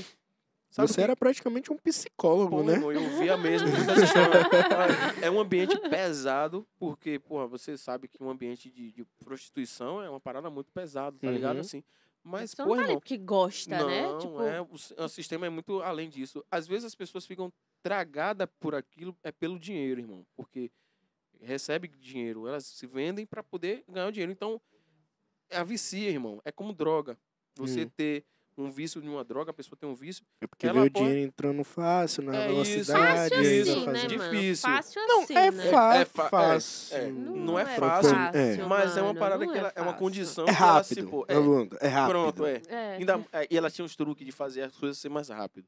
[0.71, 2.75] sabe Você que- era praticamente um psicólogo, Pô, né?
[2.75, 5.23] irmão, eu via mesmo muitas histórias.
[5.23, 10.09] É um ambiente pesado, porque, porra, você sabe que um ambiente de, de prostituição é
[10.11, 11.57] uma parada muito pesada, tá ligado?
[11.57, 11.61] Uhum.
[11.61, 11.83] Assim.
[12.23, 14.19] Mas, Você não porra, tá ali irmão, porque gosta, não, né?
[14.19, 16.45] Tipo, é, o, o sistema é muito além disso.
[16.51, 17.51] Às vezes as pessoas ficam
[17.83, 20.27] tragadas por aquilo, é pelo dinheiro, irmão.
[20.37, 20.71] Porque
[21.41, 24.33] recebe dinheiro, elas se vendem para poder ganhar o dinheiro.
[24.33, 24.61] Então,
[25.49, 26.43] é a vicia, irmão.
[26.45, 27.17] É como droga.
[27.55, 27.91] Você Hum.
[27.97, 28.25] ter
[28.61, 30.91] um vício de uma droga, a pessoa tem um vício, É porque Ela vê o
[30.93, 32.87] pode- dinheiro entrando fácil, na É velocidade.
[33.01, 34.07] fácil vai assim, né?
[34.07, 34.71] Difícil.
[34.71, 35.67] Fácil Não, assim, é, né?
[35.67, 36.97] É fa- é, fácil.
[36.97, 37.07] é.
[37.11, 38.57] Não, Não é é fácil, é.
[38.67, 41.11] mas é uma parada não que ela, é uma condição É que ela se rápido.
[41.11, 42.11] pô- É, é, é rápido.
[42.11, 42.63] pronto, é.
[42.69, 42.97] É.
[42.97, 45.67] Ainda, é, e ela tinha uns truques de fazer as coisas ser mais rápido.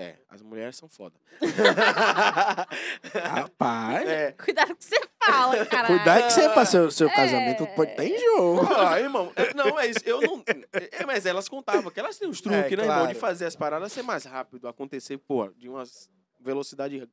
[0.00, 1.16] É, as mulheres são foda.
[3.24, 4.08] Rapaz.
[4.08, 4.32] é.
[4.32, 5.86] Cuidado com o que você fala, cara.
[5.88, 7.14] Cuidado que você passou seu É.
[7.14, 8.68] casamento pode estar em jogo.
[8.74, 10.44] Ah, irmão, é- não, mas eu não.
[10.72, 12.96] É, mas elas contavam que elas têm uns truques, É, né, irmão?
[12.98, 13.18] De claro.
[13.18, 15.82] fazer as paradas ser mais rápido, acontecer, pô, de uma
[16.40, 17.08] velocidade.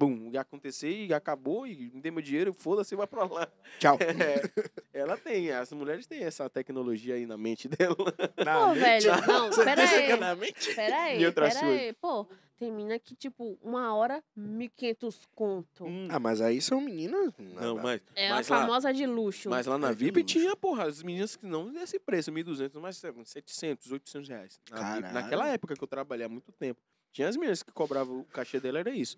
[0.00, 3.46] Bum, e acontecer e acabou, e me dê meu dinheiro, foda-se, vai pra lá.
[3.78, 3.98] Tchau.
[4.92, 7.94] É, ela tem, as mulheres têm essa tecnologia aí na mente dela.
[7.96, 10.18] Pô, velho, não, Você pera que é aí.
[10.18, 10.74] na mente?
[10.74, 11.92] Pera aí, E pera aí.
[12.00, 12.26] Pô,
[12.58, 15.84] tem mina que, tipo, uma hora, 1.500 conto.
[16.08, 17.32] Ah, mas aí são meninas.
[17.38, 19.50] Não, mas, É a mas lá, famosa de luxo.
[19.50, 22.96] mas lá na É VIP tinha, porra, as meninas que não desse preço, 1.200, mas
[23.26, 24.60] 700, 800 reais.
[24.70, 25.14] Na VIP, Caralho.
[25.14, 26.80] naquela época que eu trabalhei há muito tempo.
[27.12, 29.16] Tinha as meninas que cobravam, o cachê dela era isso.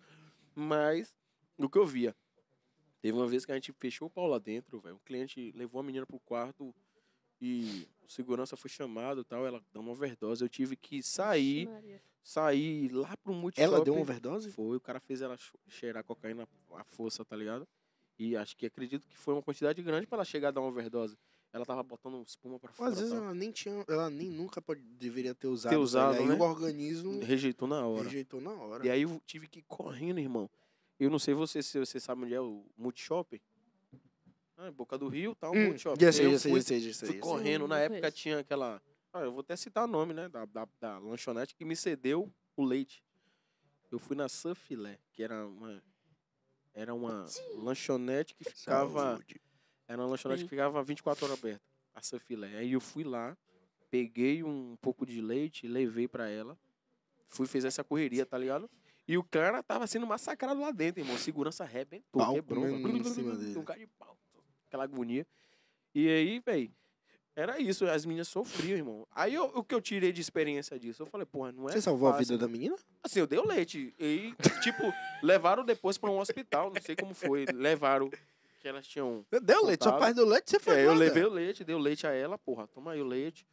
[0.55, 1.15] Mas,
[1.57, 2.15] o que eu via,
[3.01, 4.97] teve uma vez que a gente fechou o pau lá dentro, velho.
[4.97, 6.74] O cliente levou a menina pro quarto
[7.41, 10.45] e o segurança foi chamado e tal, ela deu uma overdose.
[10.45, 12.03] Eu tive que sair, Maria.
[12.23, 14.51] sair lá pro multi Ela deu uma overdose?
[14.51, 15.37] Foi, o cara fez ela
[15.69, 17.66] cheirar cocaína à força, tá ligado?
[18.19, 20.69] E acho que acredito que foi uma quantidade grande pra ela chegar a dar uma
[20.69, 21.19] overdose.
[21.53, 22.91] Ela tava botando espuma pra fora.
[22.93, 25.70] Às vezes ela nem tinha, ela nem nunca pode, deveria ter usado.
[25.73, 26.35] Ter usado, Aí né?
[26.35, 28.05] o organismo Rejeitou na hora.
[28.05, 28.87] rejeitou na hora.
[28.87, 30.49] E aí eu tive que ir correndo, irmão.
[30.99, 33.41] Eu não sei você se você sabe onde é o Multishop.
[34.57, 36.01] Ah, Boca do Rio, tá o Hum, Multishop.
[36.03, 37.09] já sei, eu já sei, fui, já sei, já sei.
[37.09, 37.69] fui correndo.
[37.69, 38.16] Na época conheço.
[38.16, 38.81] tinha aquela.
[39.12, 40.29] Ah, eu vou até citar o nome, né?
[40.31, 43.05] Da, da, da lanchonete que me cedeu o leite.
[43.91, 45.83] Eu fui na Sanfilé, que era uma.
[46.73, 47.27] Era uma
[47.57, 49.16] lanchonete que ficava.
[49.16, 49.39] Saúde.
[49.93, 50.48] Era uma lanchonete Bem.
[50.48, 51.60] que ficava 24 horas aberta,
[51.94, 52.56] a Sanfilé.
[52.56, 53.36] Aí eu fui lá,
[53.90, 56.59] peguei um pouco de leite, levei pra ela.
[57.28, 58.70] Fui fazer essa correria, tá ligado?
[59.06, 61.16] E o cara tava sendo massacrado lá dentro, irmão.
[61.19, 62.62] Segurança arrebentou, Pau quebrou.
[62.64, 62.98] comendo velho.
[63.01, 63.59] em cima dele.
[63.59, 64.16] Um cara de pau.
[64.69, 65.27] Aquela agonia.
[65.94, 66.70] E aí, velho,
[67.35, 67.85] era isso.
[67.86, 69.06] As meninas sofriam, irmão.
[69.10, 71.02] Aí eu- o que eu tirei de experiência disso?
[71.02, 72.28] Eu falei, porra, não é Você salvou a fácil.
[72.28, 72.77] vida da menina?
[73.02, 73.94] Assim, eu dei o leite.
[73.98, 74.82] E, tipo,
[75.23, 76.70] levaram depois pra um hospital.
[76.73, 77.44] Não sei como foi.
[77.47, 78.10] Levaram
[78.62, 80.01] que elas tinham Deu leite, só Contado.
[80.01, 80.76] parte do leite você foi.
[80.78, 83.44] é, eu levei o leite, dei o leite a ela, porra, toma aí o leite.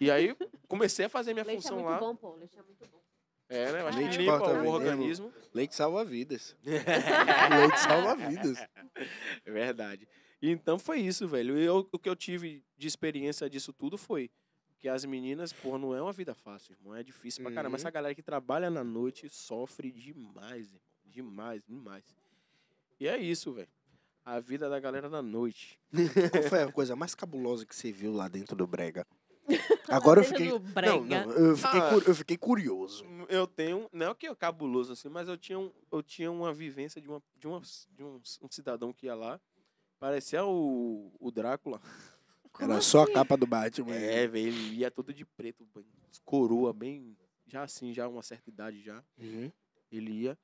[0.00, 0.34] E aí
[0.66, 1.98] comecei a fazer minha Leite é função muito lá.
[1.98, 2.34] bom, pô.
[2.36, 3.02] Leite é muito bom.
[3.48, 3.80] É, né?
[3.82, 5.32] Eu acho Leite que limpa o organismo.
[5.52, 6.56] Leite salva vidas.
[6.64, 8.58] leite salva vidas.
[9.44, 10.08] É verdade.
[10.40, 11.58] Então foi isso, velho.
[11.58, 14.30] E eu- o que eu tive de experiência disso tudo foi
[14.80, 16.94] que as meninas, porra, não é uma vida fácil, irmão.
[16.94, 17.74] É difícil pra caramba.
[17.74, 17.80] Uhum.
[17.80, 20.80] Essa galera que trabalha na noite sofre demais, irmão.
[21.04, 22.04] Demais, demais.
[22.98, 23.68] E é isso, velho.
[24.24, 25.78] A vida da galera da noite.
[26.32, 29.06] Qual foi a coisa mais cabulosa que você viu lá dentro do Brega?
[29.88, 30.48] Agora eu fiquei.
[30.48, 31.90] Não, não, eu fiquei, Ah.
[31.90, 33.04] cu- eu fiquei curioso.
[33.28, 36.54] Eu tenho, não é que é cabuloso assim, mas eu tinha, um, eu tinha uma
[36.54, 39.38] vivência de, uma, de, uma, de um, um cidadão que ia lá,
[40.00, 41.78] parecia o, o Drácula.
[42.50, 43.12] Como Era só a assim?
[43.12, 43.94] capa do Batman.
[43.94, 45.84] É, velho, ele ia todo de preto, bem-
[46.24, 47.14] coroa, bem,
[47.46, 49.04] já assim, já uma certa idade já.
[49.18, 49.52] Uhum.
[49.92, 50.38] Ele ia,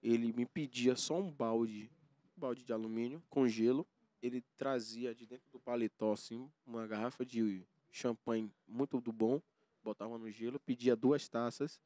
[0.00, 1.90] ele me pedia só um balde,
[2.36, 3.86] balde de alumínio com gelo.
[4.22, 9.40] Ele trazia de dentro do paletó, assim, uma garrafa de champanhe muito do bom,
[9.82, 11.80] botava no gelo, pedia duas taças.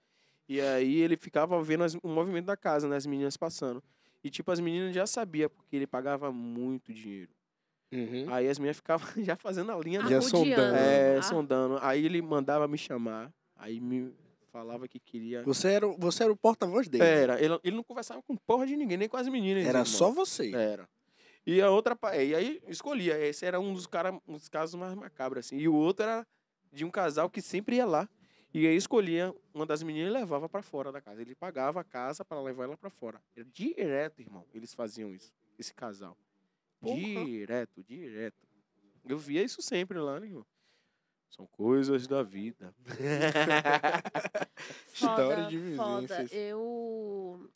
[0.48, 3.82] E aí ele ficava vendo as- o movimento da casa, né, as meninas passando.
[4.22, 7.30] E tipo, as meninas já sabiam, porque ele pagava muito dinheiro.
[7.92, 8.32] Uhum.
[8.32, 10.76] Aí as meninas ficavam já fazendo a linha Já sondando.
[10.76, 11.78] é, Ah, sondando.
[11.82, 13.32] Aí ele mandava me chamar.
[13.56, 14.12] Aí me
[14.50, 15.42] falava que queria.
[15.42, 17.04] Você era, o- você era o porta-voz dele.
[17.04, 19.62] Era, ele, ele não conversava com porra de ninguém, nem com as meninas.
[19.64, 19.84] Era irmão.
[19.86, 20.52] só você.
[20.54, 20.88] Era.
[21.46, 21.96] E a outra.
[21.96, 23.18] pa- E aí escolhia.
[23.18, 25.56] Esse era um dos, cara, um dos casos mais macabros, assim.
[25.56, 26.26] E o outro era
[26.72, 28.08] de um casal que sempre ia lá.
[28.52, 31.22] E aí escolhia uma das meninas e levava pra fora da casa.
[31.22, 33.22] Ele pagava a casa para levar ela pra fora.
[33.36, 34.44] Era direto, irmão.
[34.52, 35.32] Eles faziam isso.
[35.58, 36.16] Esse casal.
[36.80, 36.96] Porra.
[37.24, 38.36] Direto, direto.
[39.08, 40.44] Eu via isso sempre lá, né, irmão?
[41.30, 42.74] São coisas da vida.
[44.92, 46.00] História foda, de Foda.
[46.00, 46.32] vivências.
[46.32, 47.50] Eu.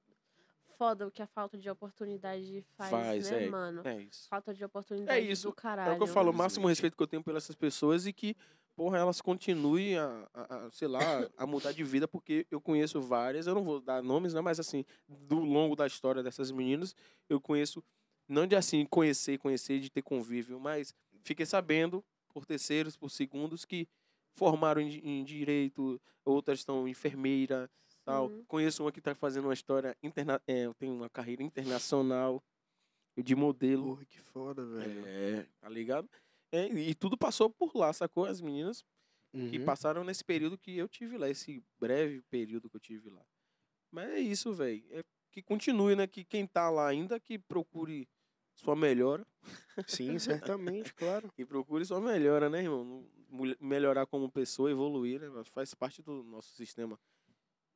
[0.76, 3.48] Foda o que a falta de oportunidade faz, Faz, né, é.
[3.48, 3.82] mano?
[3.84, 4.28] É isso.
[4.28, 5.92] Falta de oportunidade isso, do caralho.
[5.92, 8.12] É o que eu falo, o máximo respeito que eu tenho pelas essas pessoas e
[8.12, 8.36] que,
[8.74, 10.98] porra, elas continuem a, a- a, sei lá,
[11.38, 14.58] a mudar de vida, porque eu conheço várias, eu não vou dar nomes, né, mas
[14.58, 16.92] assim, do longo da história dessas meninas,
[17.28, 17.82] eu conheço,
[18.28, 20.92] não de assim, conhecer, conhecer, de ter convívio, mas
[21.22, 22.04] fiquei sabendo,
[22.34, 23.88] por terceiros, por segundos, que
[24.36, 27.70] formaram em, em direito, outras estão enfermeira,
[28.04, 28.28] tal.
[28.28, 28.44] Sim.
[28.48, 32.42] Conheço uma que está fazendo uma história, interna é, tem uma carreira internacional
[33.16, 33.84] de modelo.
[33.90, 35.06] Porra, que foda, velho.
[35.06, 36.10] É, tá ligado?
[36.52, 38.24] É, e tudo passou por lá, sacou?
[38.26, 38.84] As meninas
[39.50, 39.64] que Uhum.
[39.64, 43.24] passaram nesse período que eu tive lá, esse breve período que eu tive lá.
[43.90, 44.84] Mas é isso, velho.
[44.90, 45.02] É
[45.32, 46.06] que continue, né?
[46.06, 48.08] Que quem tá lá ainda que procure
[48.54, 49.26] sua melhora.
[49.86, 51.30] Sim, certamente, claro.
[51.32, 53.06] Que procure sua melhora, né, irmão?
[53.60, 55.44] Melhorar como pessoa, evoluir, né?
[55.44, 56.98] Faz parte do nosso sistema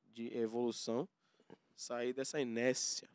[0.06, 1.09] de evolução,
[1.76, 3.09] sair dessa inércia.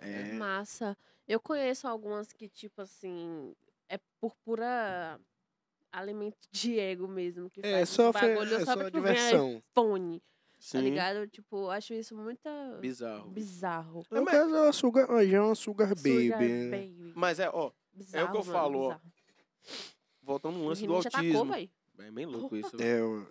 [0.00, 0.96] É É, massa.
[1.26, 3.54] Eu conheço algumas que, tipo assim,
[3.88, 5.20] é por pura
[5.90, 7.50] alimento de ego mesmo.
[7.50, 9.62] Que é faz só, fe- bagulho é só diversão.
[9.72, 10.22] iPhone,
[10.58, 11.26] tá Sim, ligado?
[11.28, 12.48] Tipo, eu acho isso muito
[12.80, 13.30] bizarro.
[13.30, 14.02] bizarro.
[14.10, 16.24] No caso, é uma sugar, hoje é uma sugar baby.
[16.24, 16.70] Sugar né?
[16.70, 17.12] baby.
[17.14, 19.02] Mas é, ó, Bizarro, eu mano, falo, ó, bizarro.
[20.22, 21.52] voltando no O lance do já tacou, autismo.
[21.52, 21.70] véi.
[22.00, 22.76] É bem louco isso.
[22.80, 23.26] É, o-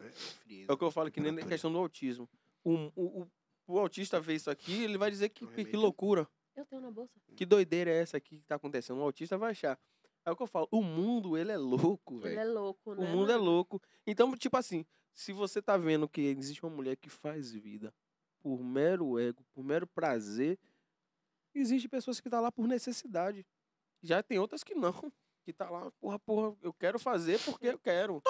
[0.49, 0.66] é.
[0.68, 2.28] É o que eu falo que nem na questão do autismo.
[2.64, 3.28] O, o, o,
[3.68, 6.82] o autista vê isso aqui, ele vai dizer que, Um que, que loucura, Eu tenho
[6.82, 7.14] na bolsa.
[7.36, 8.99] que doideira é essa aqui que tá acontecendo.
[8.99, 9.80] O autista vai achar.
[10.26, 12.40] É o que eu falo, o mundo, ele é louco, Ele velho.
[12.40, 13.10] é louco, O né?
[13.10, 13.82] mundo é louco.
[14.06, 14.86] Então, tipo assim,
[15.18, 17.91] se você tá vendo que existe uma mulher que faz vida
[18.39, 20.60] por mero ego, por mero prazer,
[21.53, 23.45] existe pessoas que tá lá por necessidade.
[24.02, 24.94] Já tem outras que não.
[25.44, 28.22] Que tá lá, porra, porra, eu quero fazer porque eu quero.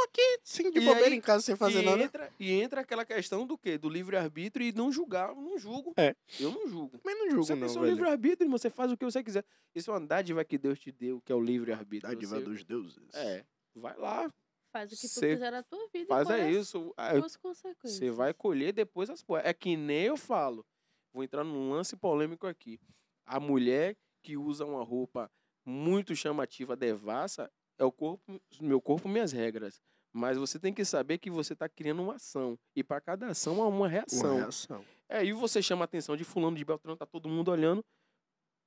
[0.44, 2.04] Sim, de E bobeira aí- em casa sem fazer e nada.
[2.04, 3.76] Entra, e entra aquela questão do quê?
[3.76, 5.30] Do livre-arbítrio e não julgar.
[5.32, 5.94] Eu não julgo.
[5.98, 6.16] É.
[6.40, 7.02] Eu não julgo.
[7.04, 9.44] Mas não julgo, Você não, tem seu livre-arbítrio, você faz o que você quiser.
[9.74, 12.14] Isso é uma dádiva que Deus te deu, que é o livre-arbítrio.
[12.14, 13.14] Dádiva Você- dos deuses.
[13.16, 13.44] É,
[13.76, 14.32] vai lá,
[14.78, 16.08] Faz o que tu Cê quiser na tua vida.
[16.08, 16.94] faz é isso.
[16.96, 17.14] Ah.
[17.84, 19.50] Você vai colher depois as coisas.
[19.50, 20.64] É que nem eu falo.
[21.12, 22.80] Vou entrar num lance polêmico aqui.
[23.26, 25.32] A mulher que usa uma roupa
[25.66, 29.82] muito chamativa, devassa, é o corpo, meu corpo, minhas regras.
[30.14, 32.58] Mas você tem que saber que você está criando uma ação.
[32.76, 34.32] E para cada ação há uma reação.
[34.32, 34.86] Uma reação.
[35.10, 37.84] É, e você chama a atenção de fulano de Beltrano, tá todo mundo olhando.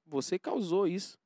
[0.07, 1.17] Você causou isso.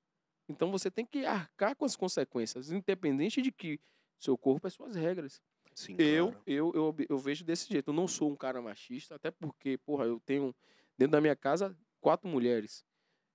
[0.46, 3.80] Então você tem que arcar com as consequências, independente de que
[4.18, 5.40] seu corpo é suas regras.
[5.74, 6.42] Sim, Eu, claro.
[6.46, 7.90] eu, eu, eu vejo desse jeito.
[7.90, 10.54] Eu não sou um cara machista, até porque, porra, eu tenho
[10.96, 12.84] dentro da minha casa quatro mulheres.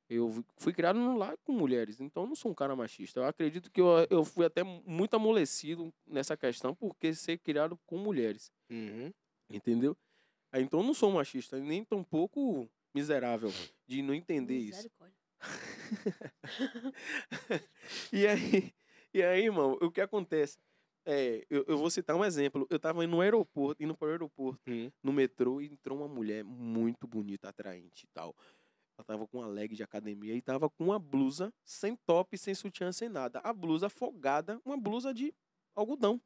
[0.09, 3.19] Eu fui criado num lar com mulheres, então eu não sou um cara machista.
[3.19, 7.97] Eu acredito que eu, eu fui até muito amolecido nessa questão porque ser criado com
[7.97, 8.51] mulheres.
[8.71, 9.13] Uhum.
[9.49, 9.95] Entendeu?
[10.53, 13.51] Então eu não sou um machista, nem tampouco miserável
[13.85, 14.89] de não entender isso.
[18.11, 18.73] E aí,
[19.13, 20.57] e aí, irmão, o que acontece?
[21.05, 22.67] É, eu, eu vou citar um exemplo.
[22.69, 24.91] Eu tava indo no aeroporto, indo para o aeroporto, Hum.
[25.03, 28.35] no metrô, e entrou uma mulher muito bonita, atraente e tal.
[28.97, 32.53] Ela tava com uma leg de academia e tava com uma blusa sem top, sem
[32.53, 33.39] sutiã, sem nada.
[33.43, 35.33] A blusa folgada, uma blusa de
[35.75, 36.21] algodão.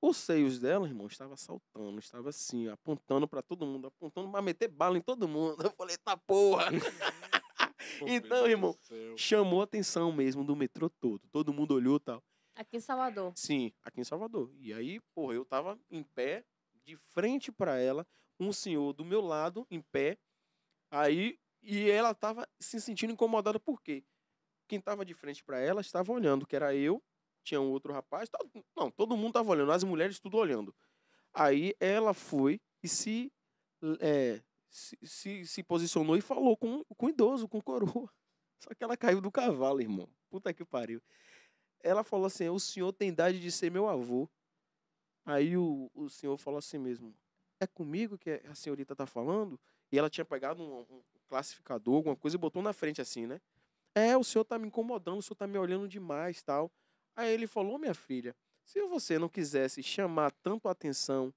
[0.00, 4.68] Os seios dela, irmão, estava saltando, estava assim, apontando para todo mundo, apontando para meter
[4.68, 5.62] bala em todo mundo.
[5.64, 6.66] Eu falei, tá porra!
[8.06, 8.76] Então, irmão,
[9.16, 11.20] chamou a atenção mesmo do metrô todo.
[11.30, 12.22] Todo mundo olhou e tal.
[12.56, 13.32] Aqui em Salvador.
[13.36, 14.50] Sim, aqui em Salvador.
[14.58, 16.42] E aí, porra, eu tava em pé,
[16.82, 18.06] de frente pra ela,
[18.40, 20.18] um senhor do meu lado, em pé.
[20.90, 24.02] Aí, e ela tava se sentindo incomodada por quê?
[24.66, 27.02] Quem tava de frente pra ela estava olhando, que era eu,
[27.44, 28.30] tinha um outro rapaz,
[28.74, 30.74] não, todo mundo tava olhando, as mulheres tudo olhando.
[31.34, 33.30] Aí ela foi e se,
[34.00, 38.10] é, se, se, se posicionou e falou com, com o idoso, com o coroa.
[38.60, 40.08] Só que ela caiu do cavalo, irmão.
[40.30, 41.02] Puta que pariu
[41.82, 44.28] ela falou assim: o senhor tem idade de ser meu avô.
[45.24, 47.14] Aí o, o senhor falou assim mesmo:
[47.60, 49.58] é comigo que a senhorita tá falando?
[49.90, 53.40] E ela tinha pegado um, um classificador, alguma coisa, e botou na frente assim, né?
[53.94, 56.70] É, o senhor tá me incomodando, o senhor tá me olhando demais tal.
[57.14, 61.32] Aí ele falou: minha filha, se você não quisesse chamar tanto a atenção,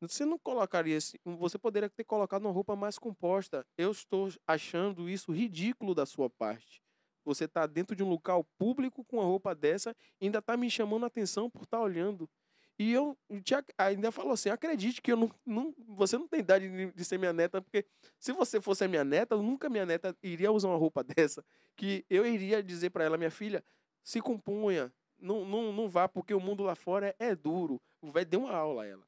[0.00, 0.98] você não colocaria.
[1.24, 3.66] Você poderia ter colocado uma roupa mais composta.
[3.78, 6.82] Eu estou achando isso ridículo da sua parte.
[7.26, 11.04] Você tá dentro de um local público com uma roupa dessa ainda tá me chamando
[11.04, 12.30] a atenção por estar olhando.
[12.78, 16.68] E eu te ainda falo assim, acredite que eu não, não, você não tem idade
[16.68, 17.84] de, de ser minha neta, porque
[18.18, 21.44] se você fosse a minha neta, nunca minha neta iria usar uma roupa dessa.
[21.74, 23.64] Que eu iria dizer para ela, minha filha,
[24.04, 27.80] se compunha, não, não, não vá, porque o mundo lá fora é, é duro.
[28.02, 29.06] Vai dar uma aula a ela.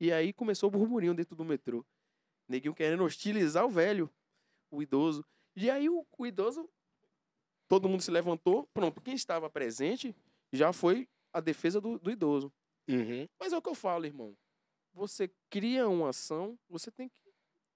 [0.00, 1.86] E aí começou o burburinho dentro do metrô.
[2.48, 4.10] Neguinho querendo hostilizar o velho,
[4.70, 5.24] o idoso.
[5.54, 6.68] E aí o, o idoso
[7.68, 10.16] todo mundo se levantou, pronto, quem estava presente
[10.52, 12.52] já foi a defesa do, do idoso.
[12.88, 13.28] Uhum.
[13.38, 14.34] Mas é o que eu falo, irmão.
[14.94, 17.22] Você cria uma ação, você tem que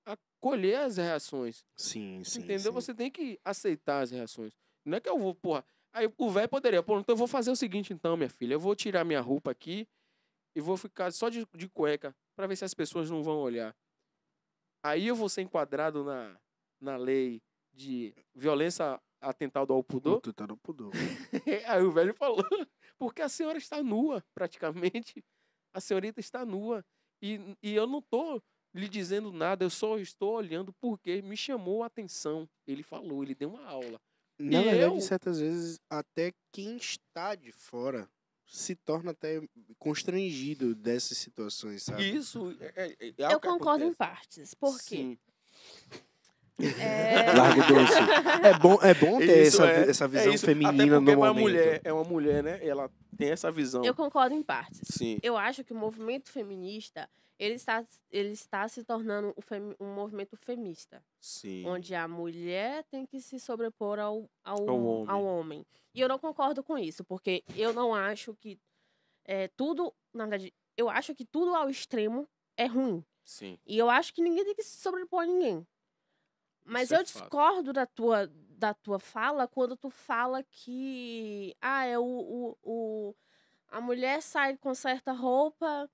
[0.04, 1.64] acolher as reações.
[1.76, 2.40] Sim, sim.
[2.40, 2.72] entendeu?
[2.72, 2.74] sim.
[2.74, 4.52] Você tem que aceitar as reações.
[4.84, 5.64] Não é que eu vou, porra.
[5.92, 8.54] Aí o velho poderia, pô, então eu vou fazer o seguinte, então, minha filha.
[8.54, 9.86] Eu vou tirar minha roupa aqui
[10.56, 13.76] e vou ficar só de, de cueca para ver se as pessoas não vão olhar.
[14.82, 16.40] Aí eu vou ser enquadrado na,
[16.80, 17.42] na lei
[17.72, 20.20] de violência atentado ao pudor.
[20.20, 20.90] Tu tá no pudor.
[21.68, 22.44] Aí o velho falou,
[22.98, 25.24] porque a senhora está nua, praticamente.
[25.72, 26.84] A senhorita está nua.
[27.22, 28.42] E, e eu não estou
[28.74, 32.48] lhe dizendo nada, eu só estou olhando porque me chamou a atenção.
[32.66, 34.00] Ele falou, ele deu uma aula.
[34.38, 38.08] Na E verdade, eu- certas vezes, até quem está de fora
[38.46, 39.40] se torna até
[39.78, 42.14] constrangido dessas situações, sabe?
[42.14, 43.96] Isso é, é- é Eu algo que concordo em acontece.
[43.96, 44.54] partes.
[44.54, 44.96] Por quê?
[44.96, 45.18] Sim.
[46.60, 47.32] É...
[47.32, 48.46] Largo doce.
[48.46, 51.16] É bom, é bom ter Isso essa, é- essa é visão isso, feminina no é
[51.16, 51.42] uma momento.
[51.42, 52.58] mulher, é uma mulher, né?
[52.66, 53.84] Ela tem essa visão.
[53.84, 54.80] Eu concordo em partes.
[54.84, 55.18] Sim.
[55.22, 57.08] Eu acho que o movimento feminista
[57.38, 61.66] ele está, ele está se tornando um, femi- um movimento femista, Sim.
[61.66, 65.04] onde a mulher tem que se sobrepor ao, ao, Ao homem.
[65.10, 65.66] ao homem.
[65.94, 68.58] E eu não concordo com isso, porque eu não acho que
[69.24, 73.04] é, tudo, na verdade, eu acho que tudo ao extremo é ruim.
[73.24, 73.58] Sim.
[73.66, 75.66] E eu acho que ninguém tem que se sobrepor a ninguém.
[76.64, 77.22] Mas Isso é eu fato.
[77.22, 83.16] discordo da tua, da tua fala quando tu fala que ah, é o, o, o-
[83.68, 85.90] a mulher sai com certa roupa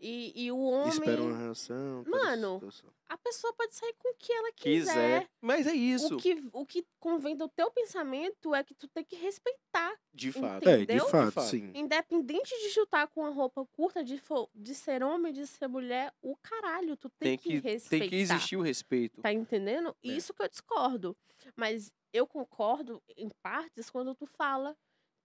[0.00, 0.88] e, e o homem.
[0.88, 2.04] Espera uma reação.
[2.06, 2.90] Mano, situação.
[3.08, 4.92] A pessoa pode sair com o que ela quiser.
[5.20, 5.28] Quiser.
[5.40, 6.14] Mas é isso.
[6.14, 9.92] O que, o que convém do teu pensamento é que tu tem que respeitar.
[10.14, 10.68] De fato.
[10.68, 11.08] É, de entendeu?
[11.08, 11.46] fato, fato.
[11.48, 11.70] sim.
[11.74, 16.12] Independente de chutar com a roupa curta, de, fo- de ser homem, de ser mulher,
[16.22, 17.88] o caralho, tu tem, Tem que, respeitar.
[18.04, 19.20] tem que existir o respeito.
[19.20, 19.88] Tá entendendo?
[20.04, 20.08] É.
[20.08, 21.16] Isso que eu discordo.
[21.56, 24.76] Mas eu concordo em partes quando tu fala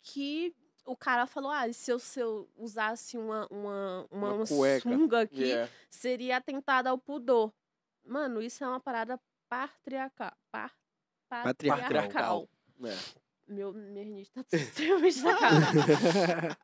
[0.02, 0.54] que
[0.86, 5.44] o cara falou: ah, se eu, se eu usasse uma, uma, uma, Uma sunga aqui,
[5.44, 5.72] Yeah.
[5.90, 7.54] seria atentado ao pudor.
[8.04, 10.32] Mano, isso é uma parada patriarcal.
[10.52, 10.74] Par,
[11.28, 11.82] Patriarcal.
[11.82, 12.50] patriarcal.
[12.84, 12.96] É.
[13.48, 15.20] Meu, minha rinite tá extremamente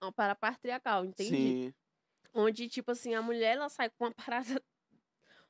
[0.00, 1.30] uma parada patriarcal, entendi.
[1.30, 1.74] Sim.
[2.32, 4.62] Onde, tipo assim, a mulher ela sai com uma parada,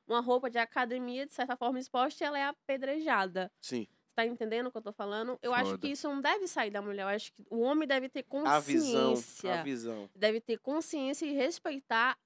[0.07, 3.51] uma roupa de academia, de certa forma exposta, e ela é apedrejada.
[3.61, 3.87] Sim.
[4.19, 5.39] Tá entendendo o que eu tô falando?
[5.41, 5.77] Eu acho Foda.
[5.77, 7.03] que isso não deve sair da mulher.
[7.03, 9.11] Eu acho que o homem deve ter A visão.
[9.11, 9.61] consciência.
[9.61, 10.09] A visão.
[10.13, 12.17] Deve ter consciência e respeitar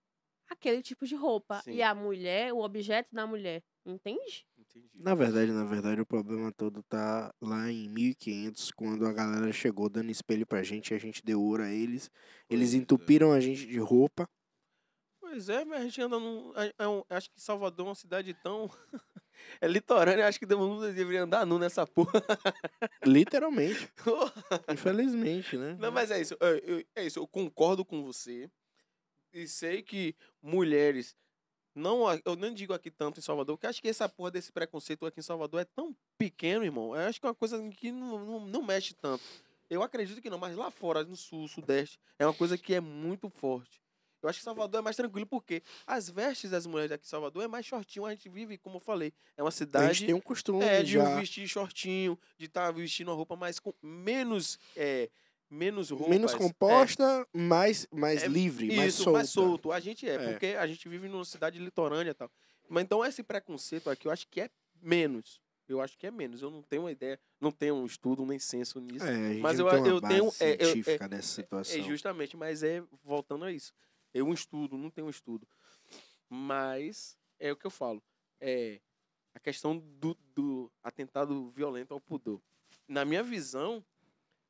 [0.49, 1.61] aquele tipo de roupa.
[1.61, 1.73] Sim.
[1.73, 3.61] E a mulher, o objeto da mulher.
[3.85, 4.43] Entende?
[4.57, 4.89] Entendi.
[4.95, 9.87] Na verdade, na verdade, o problema todo tá lá em 1500, quando a galera chegou
[9.87, 12.09] dando espelho pra gente, e a gente deu ouro a eles.
[12.49, 12.77] Eles é.
[12.77, 14.27] entupiram a gente de roupa.
[15.33, 16.53] Pois é, mas a gente anda num.
[16.77, 18.69] é- um- acho que Salvador é uma cidade tão.
[19.59, 22.21] é litorânea, acho que todo deveria andar nu nessa porra.
[23.03, 23.91] Literalmente.
[24.71, 25.75] Infelizmente, né?
[25.79, 26.35] Não, mas é isso.
[26.39, 28.47] É, eu- é isso, eu concordo com você.
[29.33, 31.15] E sei que mulheres.
[31.73, 35.03] Não, eu nem digo aqui tanto em Salvador, porque acho que essa porra desse preconceito
[35.03, 36.95] aqui em Salvador é tão pequeno, irmão.
[36.95, 39.23] Eu acho que é uma coisa que não, não, não mexe tanto.
[39.67, 42.79] Eu acredito que não, mas lá fora, no sul, sudeste, é uma coisa que é
[42.79, 43.81] muito forte.
[44.23, 47.43] Eu acho que Salvador é mais tranquilo, porque as vestes das mulheres aqui em Salvador
[47.43, 48.05] é mais shortinho.
[48.05, 49.93] A gente vive, como eu falei, é uma A cidade.
[49.93, 51.15] gente tem um costume É, de já.
[51.19, 55.09] vestir shortinho, de estar vestindo uma roupa mais com menos é,
[55.49, 56.09] menos roupas.
[56.09, 59.19] Menos é, composta, mais, mais É, livre, mais isso, solta.
[59.19, 59.71] mais solto.
[59.71, 60.31] A gente é, É.
[60.31, 62.31] porque a gente vive numa cidade litorânea e tal.
[62.69, 64.49] Mas então esse preconceito aqui eu acho que é
[64.81, 65.41] menos.
[65.67, 66.41] Eu acho que é menos.
[66.41, 69.05] Eu não tenho uma ideia, não tenho um estudo nem senso nisso.
[69.05, 71.79] É, a Mas eu- eu tenho- é, eu- é- dessa situação.
[71.79, 73.71] É justamente, mas é voltando a isso.
[74.13, 75.47] Eu estudo, não tenho estudo.
[76.29, 78.01] Mas é o que eu falo.
[78.39, 78.79] É
[79.33, 82.41] a questão do, do atentado violento ao pudor.
[82.87, 83.83] Na minha visão,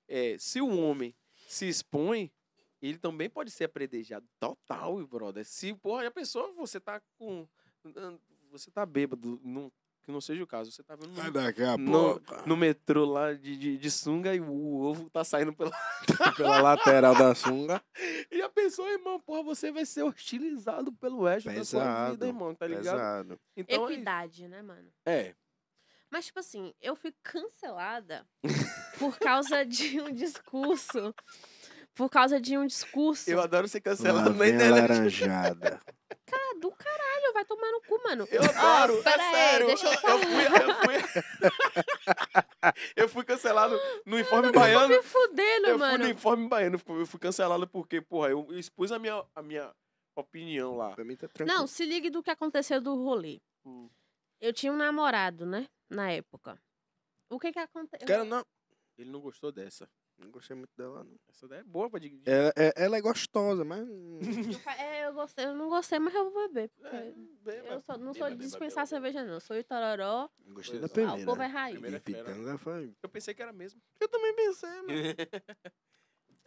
[0.08, 1.16] é, se o homem
[1.48, 2.32] se expõe,
[2.82, 4.28] ele também pode ser apredejado.
[4.40, 5.46] Total, brother.
[5.46, 7.48] Se, porra, a pessoa, você tá com.
[8.52, 9.72] Você tá bêbado, não,
[10.04, 10.72] que não seja o caso.
[10.72, 14.36] Você tá vendo no, daqui a no, pouco, no metrô lá de, de, de sunga
[14.36, 15.72] e o ovo tá saindo pela
[16.38, 17.82] pela lateral da sunga,
[18.32, 22.54] E a pessoa, irmão, porra, você vai ser hostilizado pelo resto da sua vida, irmão,
[22.54, 22.84] tá ligado?
[22.84, 23.40] pesado.
[23.56, 24.90] Então, é- Equidade, né, mano?
[25.06, 25.34] é.
[26.10, 28.24] Mas, tipo assim, eu fui cancelada
[29.00, 31.12] por causa de um discurso.
[31.96, 33.30] Por causa de um discurso.
[33.30, 34.72] Eu adoro ser Lá cancelado na internet.
[34.82, 35.82] laranjada.
[36.36, 38.28] Ah, do caralho, vai tomar no cu, mano.
[38.32, 39.68] Eu adoro, pera é aí, sério.
[39.68, 40.20] deixa eu eu falar.
[40.20, 41.22] fui, eu fui,
[42.96, 44.88] eu fui cancelado no uniforme Tá baiano.
[44.88, 45.98] me fudendo, Eu fui mano.
[46.00, 46.82] no uniforme baiano.
[46.88, 49.72] Eu fui cancelado porque, porra, eu expus a minha, a minha
[50.16, 50.96] opinião lá.
[50.96, 51.56] Pra mim tá tranquilo.
[51.60, 53.40] Não, se ligue do que aconteceu do rolê.
[53.66, 53.88] Hum.
[54.42, 55.68] Eu tinha um namorado, né?
[55.90, 56.60] Na época.
[57.30, 58.08] O que que aconteceu?
[58.08, 58.44] Cara, não.
[58.98, 59.88] Ele não gostou dessa.
[60.24, 61.20] Não gostei muito dela, não.
[61.30, 62.24] Essa daí é boa pra dividir.
[62.32, 63.88] Ela é, ela é gostosa, mas.
[64.80, 66.70] É, eu, gostei, eu não gostei, mas eu vou beber.
[66.70, 67.68] porque É, beba.
[67.68, 69.40] Eu sou- não Beba, sou de dispensar beba, cerveja, não.
[69.40, 70.30] Sou Itororó.
[70.46, 70.86] Não gostei da.
[70.86, 71.22] Ah, primeira.
[71.22, 71.74] o povo é raiz.
[71.74, 72.00] Primeira.
[72.00, 72.96] Pitanga foi.
[73.02, 73.82] Eu pensei que era mesmo.
[74.00, 74.88] Eu também pensei, mano.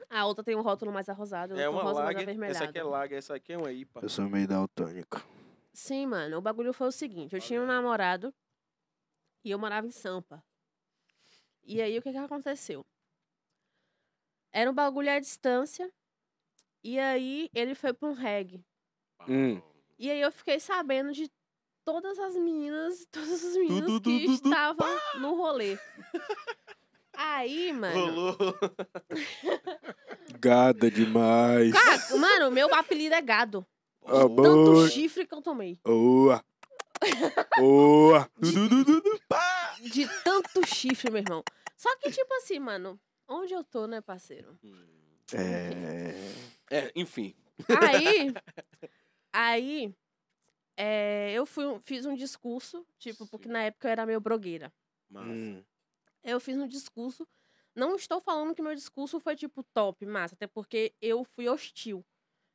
[0.09, 2.29] A outra tem um rótulo mais arrosado, É uma um lager.
[2.45, 4.01] Essa aqui é lager, essa aqui é uma IPA.
[4.03, 5.27] Eu sou meio daltônico.
[5.73, 6.39] Sim, mano.
[6.39, 7.35] O bagulho foi o seguinte.
[7.35, 8.33] Eu tinha um namorado
[9.45, 10.45] e eu morava em Sampa.
[11.65, 12.87] E aí, o que que aconteceu?
[14.57, 15.93] Era um bagulho à distância.
[16.83, 18.65] E aí, ele foi pra um reggae.
[19.29, 19.61] Hum.
[19.99, 21.31] E aí, eu fiquei sabendo de
[21.85, 25.79] todas as meninas, todas as meninas du, que du, du, estavam no rolê.
[27.13, 28.01] Aí, mano.
[28.01, 28.37] Rolou.
[30.41, 31.75] Gada demais.
[31.75, 33.67] Cara, mano, meu apelido é gado.
[34.07, 35.79] Ah, Tanto chifre que eu tomei.
[35.85, 36.43] Boa.
[37.59, 38.31] Boa.
[39.83, 41.45] De tanto chifre, meu irmão.
[41.77, 44.59] Só que, tipo assim, mano, onde eu tô, né, parceiro?
[45.35, 46.47] É.
[46.71, 47.35] É, enfim.
[47.69, 48.33] Aí,
[49.33, 49.95] aí,
[50.77, 54.73] é, eu fui, fiz um discurso, tipo, porque na época eu era meio blogueira.
[55.09, 55.29] Massa.
[55.29, 55.65] Hum.
[56.23, 57.27] Eu fiz um discurso.
[57.75, 62.05] Não estou falando que meu discurso foi, tipo, top, massa, até porque eu fui hostil.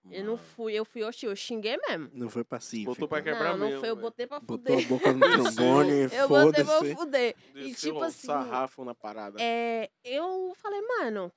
[0.10, 2.10] Eu não fui, eu fui hostil, eu xinguei mesmo.
[2.14, 2.91] Não foi pacífico.
[2.91, 4.06] Botou pra quebrar não, não mesmo, foi, eu velho.
[4.07, 4.88] botei pra Botou a fuder.
[4.90, 5.19] boca no
[5.56, 7.36] trombone, Eu botei pra fuder.
[7.56, 9.38] E tipo assim, sarrafo na parada.
[9.40, 11.32] é, eu falei, mano,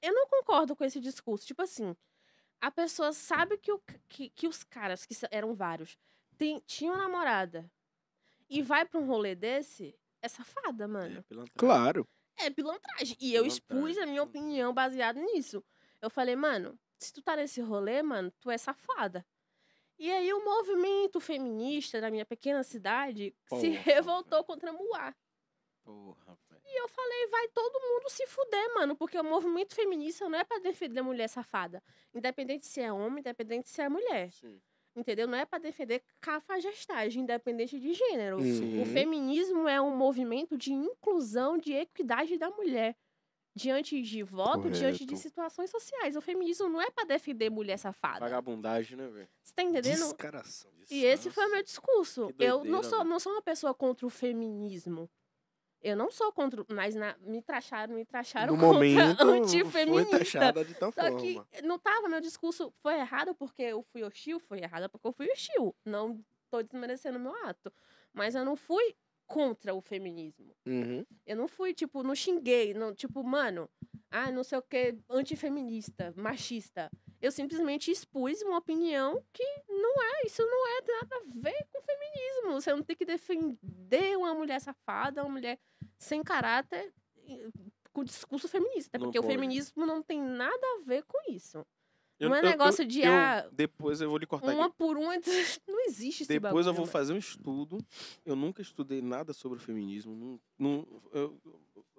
[0.00, 1.46] eu não concordo com esse discurso.
[1.46, 1.94] Tipo assim,
[2.60, 5.98] a pessoa sabe que, o, que, que os caras, que eram vários,
[6.38, 7.70] tem, tinham namorada
[8.48, 11.18] e vai pra um rolê desse, é safada, mano.
[11.18, 11.54] É, pilantragem.
[11.58, 12.08] Claro.
[12.38, 13.16] É pilantragem.
[13.20, 15.62] E eu expus a minha opinião baseada nisso.
[16.00, 19.24] Eu falei, mano, se tu tá nesse rolê, mano, tu é safada.
[19.98, 25.14] E aí o movimento feminista da minha pequena cidade se Porra, revoltou contra Muá.
[25.84, 26.62] Porra, velho.
[26.64, 30.44] E eu falei, vai todo mundo se fuder, mano, porque o movimento feminista não é
[30.44, 31.82] pra defender mulher safada.
[32.14, 34.32] Independente se é homem, independente se é mulher.
[34.32, 34.60] Sim.
[34.94, 35.26] Entendeu?
[35.26, 38.38] Não é pra defender cafajestagem, independente de gênero.
[38.38, 38.82] Uhum.
[38.82, 42.96] O feminismo é um movimento de inclusão, de equidade da mulher.
[43.54, 45.22] Diante de voto, diante de Correto.
[45.22, 46.16] situações sociais.
[46.16, 48.20] O feminismo não é pra defender mulher safada.
[48.20, 49.28] Vagabundagem, né, velho?
[49.42, 49.98] Você tá entendendo?
[49.98, 50.70] Descaração.
[50.90, 52.32] E esse foi o meu discurso.
[52.32, 55.08] Que eu não doideira, sou, não sou uma pessoa contra o feminismo.
[55.82, 56.64] Eu não sou contra.
[56.70, 60.18] Mas na- me tracharam, me tracharam No contra momento, foi antifeminista.
[60.18, 61.18] taxada de tal Só forma.
[61.20, 65.12] que não tava, meu discurso foi errado porque eu fui hostil, foi errado porque eu
[65.12, 65.74] fui hostil.
[65.84, 67.70] Não tô desmerecendo meu ato.
[68.14, 68.94] Mas eu não fui
[69.26, 70.54] contra o feminismo.
[70.66, 71.04] Uhum.
[71.26, 73.68] Eu não fui, tipo, não xinguei, não, tipo, mano,
[74.10, 76.90] ah, não sei o que, antifeminista, machista.
[77.20, 81.80] Eu simplesmente expus uma opinião que não é, isso não é nada a ver com
[81.80, 82.60] feminismo.
[82.60, 85.58] Você não tem que defender uma mulher safada, uma mulher
[85.98, 86.92] sem caráter
[87.92, 88.98] com discurso feminista.
[88.98, 89.34] Não porque o pode.
[89.34, 91.64] feminismo não tem nada a ver com isso.
[92.22, 94.66] Eu- Não é eu- negócio eu- de, eu- ah, Depois eu vou lhe cortar Uma
[94.66, 94.74] aqui.
[94.78, 95.12] por uma,
[95.68, 96.86] não existe esse Depois eu bagulho, vou mano.
[96.92, 97.78] fazer um estudo.
[98.24, 100.14] Eu nunca estudei nada sobre feminismo.
[100.14, 101.40] Não, não- eu,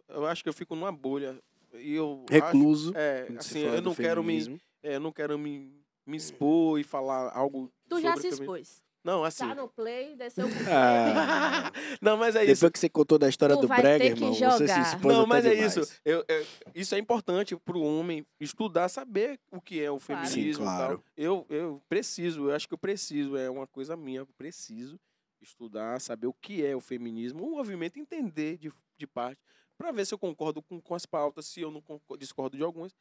[0.09, 1.39] eu acho que eu fico numa bolha.
[1.73, 2.93] E eu acho- Recluso.
[2.95, 5.73] é, quando se assim, eu não quero me, é, eu não quero me,
[6.05, 8.82] me expor e falar algo Tu sobre já se expôs.
[9.03, 9.45] Não, assim.
[9.45, 11.71] Tá no play, desceu pro Ah,
[12.01, 12.53] não, mas é isso.
[12.55, 14.81] depois que você contou da história Tu do Brega, irmão, você se jogar.
[14.95, 15.75] expôs Não, mas é demais.
[15.77, 16.01] isso.
[16.05, 20.25] Eu, eu- isso é importante para o homem estudar, saber o que é o Claro.
[20.25, 20.97] feminismo Sim, e claro.
[20.97, 21.05] tal.
[21.17, 24.97] Eu, eu preciso, eu acho que eu preciso, é uma coisa minha, eu preciso
[25.41, 29.41] estudar, saber o que é o feminismo, o movimento, entender de, de parte,
[29.77, 32.63] para ver se eu concordo com, com as pautas, se eu não concor- discordo de
[32.63, 32.93] algumas.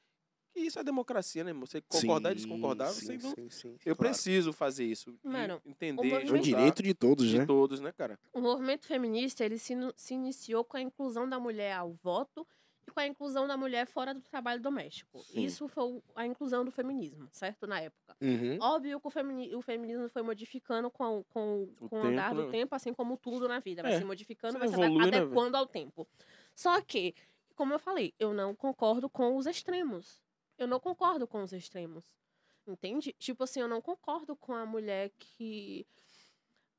[0.55, 1.66] E isso é democracia, né, irmão?
[1.66, 3.35] Você concordar e desconcordar, sim, você não...
[3.35, 4.11] sim, sim, Eu claro.
[4.12, 5.15] preciso fazer isso.
[5.23, 7.47] Mano, entender, o É um direito de todos, de né?
[7.47, 8.19] todos, né, cara?
[8.33, 12.47] O movimento feminista ele se, se iniciou com a inclusão da mulher ao voto
[12.87, 15.20] e com a inclusão da mulher fora do trabalho doméstico.
[15.20, 15.43] Sim.
[15.45, 17.66] Isso foi a inclusão do feminismo, certo?
[17.66, 18.15] Na época.
[18.20, 18.59] Uhum.
[18.61, 22.31] Óbvio que o, femini- o feminismo foi modificando com, o- com, O com o andar
[22.31, 22.53] tempo, do né?
[22.53, 23.83] tempo, assim como tudo na vida.
[23.83, 26.07] Vai É, se modificando, você vai se né, adequando ao tempo.
[26.55, 27.15] Só que,
[27.55, 30.20] como eu falei, eu não concordo com os extremos.
[30.62, 32.05] Eu não concordo com os extremos.
[32.66, 33.12] Entende?
[33.18, 35.84] Tipo assim, eu não concordo com a mulher que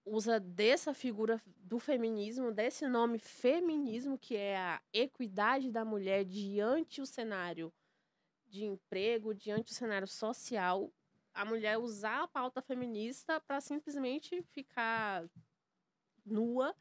[0.05, 7.01] usa dessa figura do feminismo, desse nome feminismo, que é a equidade da mulher diante
[7.01, 7.73] o cenário
[8.47, 10.89] de emprego, diante o cenário social,
[11.33, 15.25] a mulher usar a pauta feminista para simplesmente ficar
[16.25, 16.75] nua.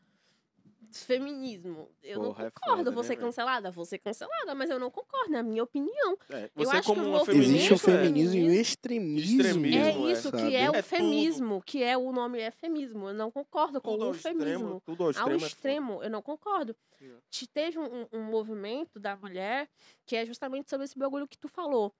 [0.90, 1.88] Feminismo.
[2.02, 2.76] Eu Porra, não é concordo.
[2.78, 3.26] foda, vou né, ser velho?
[3.26, 3.70] cancelada?
[3.70, 6.16] Vou ser cancelada, mas eu não concordo, é a minha opinião.
[6.30, 8.52] É, Eu você acho como que o uma movimento Existe o é- feminismo e o
[8.52, 9.40] extremismo.
[9.40, 10.42] Extremismo, É é, isso sabe?
[10.48, 10.88] que é o É tudo.
[10.88, 13.08] feminismo, que é o nome eufemismo.
[13.08, 14.50] Eu não concordo com tudo ao o feminismo.
[14.52, 15.30] extremo, tudo ao extremo.
[15.30, 16.76] Ao é extremo, eu não concordo.
[17.00, 17.06] É.
[17.30, 19.68] Te teve um, um movimento da mulher
[20.04, 21.94] que é justamente sobre esse bagulho que tu falou.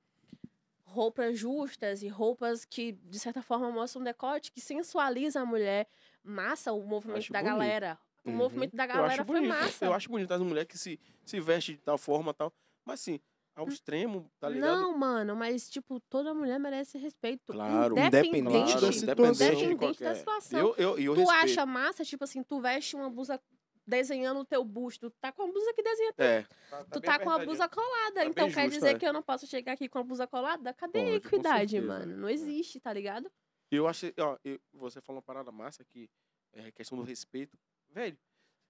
[0.85, 5.89] Roupas justas e roupas que, de certa forma, mostram um decote, que sensualiza a mulher.
[6.23, 7.53] Massa o movimento Acho da bonito.
[7.55, 7.99] galera.
[8.25, 8.37] O Uhum.
[8.37, 9.49] movimento da galera foi bonito.
[9.49, 9.85] massa.
[9.85, 12.53] Eu acho bonito as mulheres que se, se vestem de tal forma tal.
[12.85, 13.19] Mas assim,
[13.55, 14.81] ao extremo, tá ligado?
[14.81, 17.53] Não, mano, mas, tipo, toda mulher merece respeito.
[17.53, 17.99] Claro.
[17.99, 19.03] independente, Independente da situação.
[19.03, 19.77] independente de independente da
[20.07, 20.59] qualquer- situação.
[20.61, 21.43] Eu, eu, eu tu respeito.
[21.45, 23.41] acha massa, tipo assim, tu veste uma blusa
[23.85, 26.47] desenhando o teu busto, tu tá com uma blusa que desenha É.
[26.93, 28.99] Tu tá com a blusa colada, Tá então quer justo, dizer é.
[28.99, 30.73] que eu não posso chegar aqui com a blusa colada?
[30.73, 31.93] Cadê a Pode, com equidade, certeza.
[31.93, 32.17] mano?
[32.19, 32.33] Não É.
[32.33, 33.29] existe, tá ligado?
[33.71, 36.09] Eu acho, ó, eu- você falou uma parada massa que
[36.53, 37.59] é questão do respeito.
[37.93, 38.19] Velho,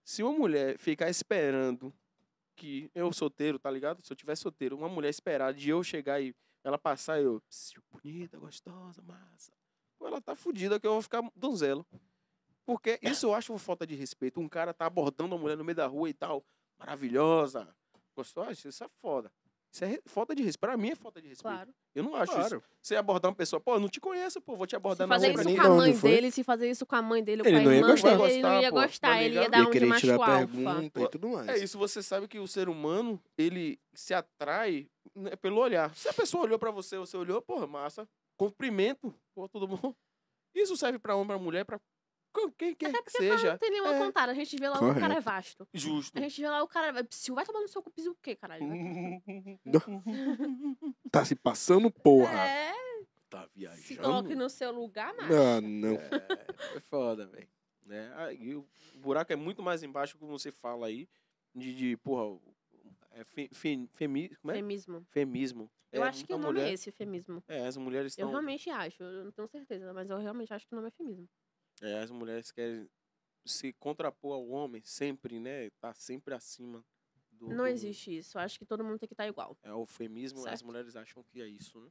[0.04, 1.94] se uma mulher ficar esperando
[2.56, 4.04] que eu solteiro, tá ligado?
[4.04, 6.34] Se eu tiver solteiro, uma mulher esperar de eu chegar e
[6.64, 9.52] ela passar eu, "Psiu, bonita, gostosa, massa.
[10.00, 11.86] Ela tá fudida que eu vou ficar donzelo.
[12.64, 14.40] Porque isso eu acho uma falta de respeito.
[14.40, 16.44] Um cara tá abordando uma mulher no meio da rua e tal,
[16.78, 17.74] maravilhosa,
[18.14, 19.32] gostosa, isso é foda.
[19.72, 20.60] Isso é falta de respeito.
[20.60, 21.54] Pra mim é falta de respeito.
[21.54, 21.74] Claro.
[21.94, 22.40] Eu não acho isso.
[22.40, 22.62] Claro.
[22.82, 25.14] Você abordar uma pessoa, pô, eu não te conheço, pô, vou te abordar Se na
[25.14, 26.10] fazer isso nem com a mãe foi.
[26.10, 27.88] dele, se fazer isso com a mãe dele ou Ele com a não ia irmã
[27.90, 28.16] gostar.
[28.18, 29.08] dele, ele não ia Gostar, pô, gostar.
[29.08, 30.36] tá ele ia dar Ia um de macho tirar alfa.
[30.46, 31.48] pergunta e tudo mais.
[31.48, 35.94] É isso, você sabe que o ser humano, ele se atrai né, pelo olhar.
[35.96, 39.94] Se a pessoa olhou pra você, você olhou, porra, massa, cumprimento, pô, tudo bom?
[40.54, 41.80] Isso serve pra homem, pra mulher, pra
[42.32, 43.50] com quem quer Até que porque seja.
[43.52, 43.98] não tem nenhuma É.
[43.98, 44.32] contada.
[44.32, 45.22] A gente vê lá o cara é Correto.
[45.22, 45.68] vasto.
[45.74, 46.18] Justo.
[46.18, 47.04] A gente vê lá o cara.
[47.04, 48.64] Psiu, vai tomar no seu cu, psiu o quê, caralho?
[51.10, 52.32] Tá se passando, porra.
[52.38, 52.72] É,
[53.28, 54.00] tá se viajando.
[54.02, 55.32] coloque no seu lugar, macho.
[55.34, 55.94] Ah, não.
[55.94, 57.48] É, é foda, velho.
[57.84, 58.12] Né?
[58.16, 61.08] Aí o buraco é muito mais embaixo, como você fala aí,
[61.54, 62.38] de, de porra,
[63.10, 64.54] é fe, fe, femi, como é?
[64.54, 65.06] Femismo.
[65.10, 65.70] Femismo.
[65.90, 67.42] Eu É, acho que o nome mulher, é esse, feminismo.
[67.46, 68.30] É, as mulheres Eu estão...
[68.30, 71.28] realmente acho, eu não tenho certeza, mas eu realmente acho que o nome é feminismo.
[71.82, 72.88] É, as mulheres querem
[73.44, 75.68] se contrapor ao homem sempre, né?
[75.80, 76.84] Tá sempre acima
[77.30, 77.48] do.
[77.48, 78.38] Não do- existe isso.
[78.38, 79.58] Acho que todo mundo tem que estar igual.
[79.62, 81.90] É o eufemismo, as mulheres acham que é isso, né?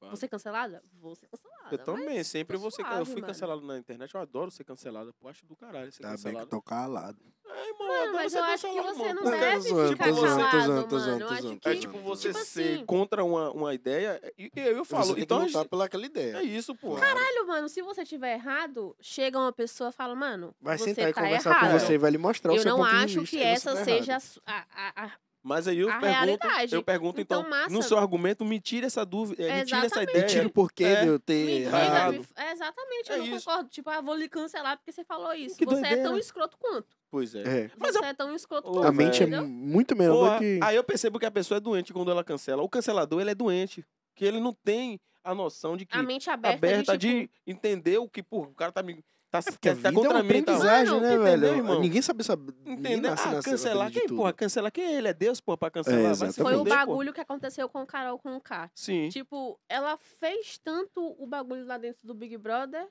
[0.00, 0.16] Claro.
[0.16, 0.82] Você cancelada?
[0.98, 1.68] Vou ser cancelada.
[1.70, 2.82] Eu também, sempre tô vou ser.
[2.82, 3.26] can- Eu fui mano.
[3.28, 5.12] cancelado na internet, eu adoro ser cancelado.
[5.20, 6.46] Pô, acho do caralho ser Tá bem que cancelado.
[6.46, 7.18] eu tô calado.
[7.46, 9.60] É, irmão, eu Mano, mas eu acho que cancelado, você não Não, deve
[9.90, 11.04] ficar tô zoando, tô calado, zoando, tô mano.
[11.04, 11.68] zoando, Eu tô acho zoando, que...
[11.68, 12.08] É tô tipo zoando.
[12.08, 14.32] você Tipo ser assim- contra uma, uma ideia.
[14.38, 16.36] E, e eu falo, você tem então que lutar gente- pela aquela ideia.
[16.38, 16.94] é isso, pô.
[16.96, 21.10] Caralho, mano, se você tiver errado, chega uma pessoa e fala, mano, Vai você sentar
[21.10, 21.72] e tá conversar errado.
[21.72, 23.42] com você e vai lhe mostrar o Eu seu não ponto de acho vista que
[23.42, 26.74] você essa tá seja a Mas aí eu a pergunto, realidade.
[26.74, 27.70] eu pergunto então, Então, massa.
[27.74, 30.18] no seu argumento, me tire essa dúvida, eh, me tire essa ideia.
[30.20, 31.00] Me tira o porquê É.
[31.00, 32.12] de eu Me ter diga, errado.
[32.12, 33.46] me- é, exatamente, É eu não isso.
[33.46, 33.70] concordo.
[33.70, 35.56] Tipo, ah, vou lhe cancelar porque você falou isso.
[35.56, 36.02] Que você é doideira.
[36.04, 36.94] tão escroto quanto.
[37.10, 37.40] Pois é.
[37.64, 37.70] É.
[37.78, 38.86] Mas você é tão escroto Ô, quanto.
[38.86, 40.60] A mente é muito menor Porra, do que.
[40.62, 42.62] Aí eu percebo que a pessoa é doente quando ela cancela.
[42.62, 43.84] O cancelador, ele é doente.
[44.14, 47.52] Que ele não tem a noção de que A mente aberta, aberta de, tipo, de
[47.52, 49.02] entender o que, pô, o cara tá me.
[49.30, 50.58] Tá, Porque a tá, tá vida é contra uma mim, tá?
[50.58, 51.46] né, entendeu, velho?
[51.46, 51.80] irmão?
[51.80, 52.52] Ninguém sabe saber.
[52.64, 53.10] Ninguém Entendeu?
[53.12, 54.32] nasce Ah, cancelar quem, porra?
[54.32, 54.92] Cancelar quem?
[54.92, 56.02] Ele é Deus, porra, pra cancelar.
[56.02, 56.42] Vai se exatamente.
[56.42, 58.68] Foi o bagulho que aconteceu com o Carol com o K.
[58.74, 59.08] Sim.
[59.08, 62.88] Tipo, ela fez tanto o bagulho lá dentro do Big Brother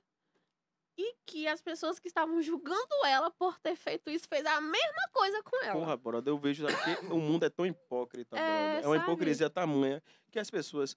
[0.98, 5.10] e que as pessoas que estavam julgando ela por ter feito isso fez a mesma
[5.11, 5.74] coisa com ela.
[5.74, 8.84] Porra, brother, eu vejo aqui, o mundo é tão hipócrita, É, brother.
[8.84, 9.11] É uma sabe?
[9.11, 10.02] hipocrisia tamanha
[10.32, 10.95] que as pessoas,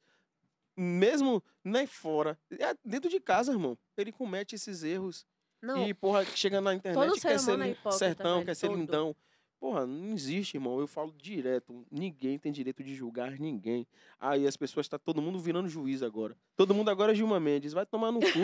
[0.77, 5.27] mesmo nem fora, é dentro de casa, irmão, ele comete esses erros.
[5.62, 8.76] Não, E, porra, chega na internet, ser quer ser é sertão, velho, quer ser todo.
[8.78, 9.16] lindão.
[9.60, 10.80] Porra, não existe, irmão.
[10.80, 11.86] Eu falo direto.
[11.89, 13.86] Ninguém tem direito de julgar ninguém.
[14.18, 16.36] Aí as pessoas, tá todo mundo virando juiz agora.
[16.56, 17.72] Todo mundo agora é Gilma Mendes.
[17.72, 18.26] Vai tomar no cu.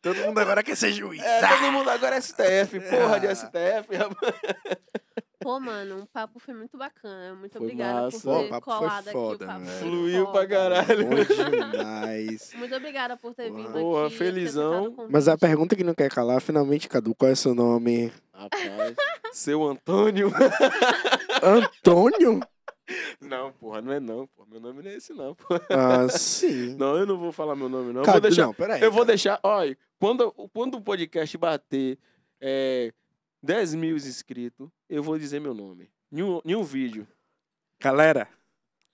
[0.00, 1.20] Todo mundo agora quer ser juiz.
[1.20, 2.78] É, todo mundo agora é STF.
[2.78, 4.34] Porra de STF, rapaz.
[5.46, 7.36] Pô, mano, o papo foi muito bacana.
[7.36, 8.18] Muito Foi obrigada massa.
[8.18, 9.12] por Pô, ter foi colado aqui.
[9.12, 10.46] foda, o papo foi Fluiu pra foda.
[10.48, 11.06] caralho.
[11.06, 12.52] Bom demais.
[12.58, 14.16] Muito obrigada por ter vindo Porra, aqui.
[14.16, 15.06] felizão.
[15.08, 18.12] Mas a pergunta que não quer calar, finalmente, Cadu, qual é seu nome?
[18.34, 18.96] Rapaz,
[19.32, 20.32] seu Antônio.
[21.40, 22.40] Antônio?
[23.20, 24.48] Não, porra, não é não, porra.
[24.50, 25.64] Meu nome não é esse, não, porra.
[25.70, 26.74] Ah, sim.
[26.76, 28.02] Não, eu não vou falar meu nome, não.
[28.02, 28.82] Cadu, vou deixar, não, peraí.
[28.82, 29.06] eu vou cara.
[29.12, 31.98] deixar, olha, quando, quando o podcast bater
[32.40, 32.92] é,
[33.42, 35.90] 10 mil inscritos, eu vou dizer meu nome.
[36.10, 37.06] Em um, em um vídeo.
[37.80, 38.28] Galera,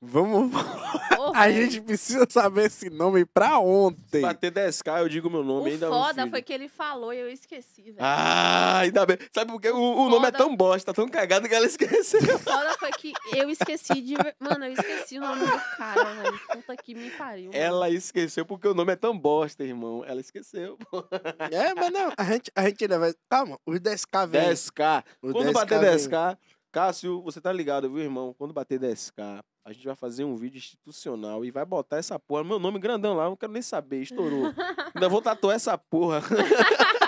[0.03, 0.51] vamos.
[1.35, 4.21] A gente precisa saber esse nome pra ontem.
[4.21, 7.19] Bater 10k, eu digo meu nome O ainda no foda foi que ele falou e
[7.21, 7.97] eu esqueci, velho.
[8.01, 9.17] Ah, ainda bem.
[9.33, 9.71] Sabe por quê?
[9.71, 12.21] O, o nome é tão bosta, tão cagado que ela esqueceu.
[12.21, 14.17] O foda foi que eu esqueci de.
[14.17, 16.41] ver- Mano, eu esqueci o nome do cara, velho.
[16.53, 17.53] Puta que me pariu.
[17.53, 17.57] mano.
[17.65, 20.05] Ela esqueceu porque o nome é tão bosta, irmão.
[20.05, 20.77] Ela esqueceu.
[20.91, 21.05] pô.
[21.53, 23.15] É, mas não, a gente, a gente ainda vai.
[23.31, 24.43] Calma, os 10k vem.
[24.51, 25.05] 10k.
[25.23, 25.91] Os Quando bater vem.
[25.97, 26.37] 10k,
[26.73, 28.35] Cássio, você tá ligado, viu, irmão?
[28.37, 32.43] Quando bater 10k, a gente vai fazer um vídeo institucional e vai botar essa porra.
[32.43, 34.53] Meu nome grandão lá, não quero nem saber, estourou.
[34.95, 36.21] Ainda vou tatuar essa porra.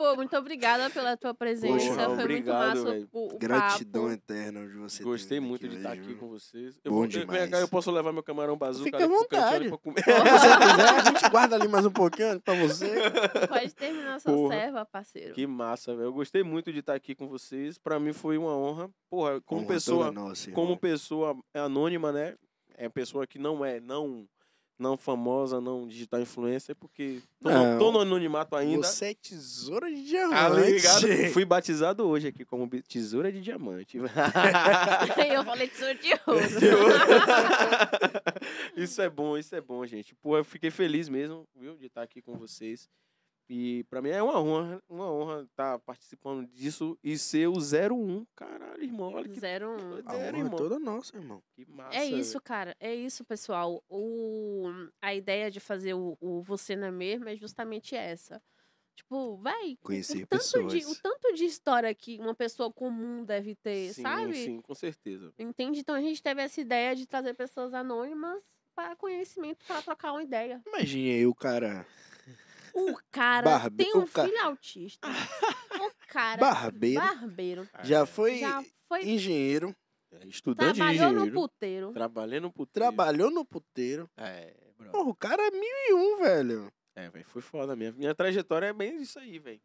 [0.00, 1.74] Pô, muito obrigada pela tua presença.
[1.74, 4.14] Poxa, foi obrigado, muito massa o, o Gratidão papo.
[4.14, 5.02] eterna de você.
[5.02, 6.16] Gostei muito aqui de estar aqui viu?
[6.16, 6.80] com vocês.
[6.82, 7.52] Eu Bom cá, demais.
[7.52, 9.68] eu posso levar meu camarão bazuca Fica ali à vontade.
[9.68, 10.02] pra comer.
[10.02, 12.88] Se você quiser, a gente guarda ali mais um pouquinho pra você.
[13.46, 14.54] Pode terminar sua Porra.
[14.54, 15.34] serva, parceiro.
[15.34, 16.06] Que massa, velho.
[16.06, 17.76] Eu gostei muito de estar aqui com vocês.
[17.76, 18.90] Pra mim foi uma honra.
[19.10, 20.76] Porra, como Honra pessoa, nossa, como irmão.
[20.78, 22.36] pessoa anônima, né?
[22.74, 24.26] É pessoa que não é não
[24.80, 27.74] não famosa, não digital influencer, porque tô, Não.
[27.74, 28.86] no, tô no anonimato ainda.
[28.86, 30.72] Você é tesoura de diamante.
[30.72, 31.06] ligado?
[31.32, 33.98] Fui batizado hoje aqui como tesoura de diamante.
[35.30, 36.40] Eu falei tesouro de ouro.
[38.74, 40.14] isso é bom, isso é bom, gente.
[40.14, 42.88] Pô, eu fiquei feliz mesmo, viu, de estar aqui com vocês.
[43.52, 48.24] E pra mim é uma honra, uma honra estar participando disso e ser o 01.
[48.36, 49.74] Caralho, irmão, olha que Zero um.
[49.74, 50.56] A doideira, honra é irmão.
[50.56, 51.42] toda nossa, irmão.
[51.56, 51.98] Que massa.
[51.98, 52.76] É isso, cara.
[52.78, 53.82] É isso, pessoal.
[53.88, 54.68] O...
[55.02, 58.40] A ideia de fazer o, o Você Não é Mesmo é justamente essa.
[58.94, 59.76] Tipo, vai.
[59.82, 60.98] Conhecer o tanto, de, pessoas.
[60.98, 64.34] o tanto de história que uma pessoa comum deve ter, sim, sabe?
[64.44, 65.34] Sim, com certeza.
[65.36, 65.80] Entende?
[65.80, 68.40] Então a gente teve essa ideia de trazer pessoas anônimas
[68.76, 70.62] para conhecimento, para trocar uma ideia.
[70.68, 71.84] Imagine aí o cara
[72.74, 75.08] O cara Barbe- tem um ca- filho autista.
[75.08, 76.40] o cara.
[76.40, 77.00] Barbeiro.
[77.00, 77.68] Barbeiro.
[77.82, 79.02] já É, foi Já foi.
[79.08, 79.74] engenheiro,
[80.12, 81.34] é, estudante de Trabalhou no engenheiro.
[81.40, 81.92] puteiro.
[81.92, 82.86] Trabalhei no puteiro.
[82.86, 84.10] trabalhou no puteiro.
[84.16, 84.90] É, bro.
[84.90, 86.72] Porra, o cara é mil e um, velho.
[86.96, 87.98] É, velho, foi foda mesmo.
[87.98, 89.60] Minha trajetória é bem isso aí, velho.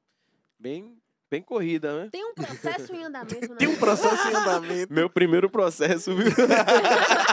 [0.57, 0.97] Bem,
[1.29, 2.09] bem corrida, né?
[2.11, 3.55] Tem um processo em andamento, né?
[3.57, 4.93] Tem um processo em andamento.
[4.93, 6.27] Meu primeiro processo, viu?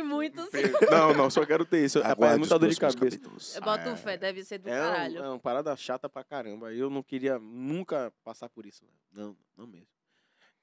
[0.00, 0.48] De muitos.
[0.90, 2.00] não, não, só quero ter isso.
[2.00, 3.18] Rapaz, é muita dor de cabeça.
[3.56, 3.96] Eu boto É.
[3.96, 5.18] fé, deve ser do É, caralho.
[5.18, 6.72] é uma parada chata pra caramba.
[6.72, 8.82] Eu não queria nunca passar por isso.
[9.12, 9.86] Não, não mesmo.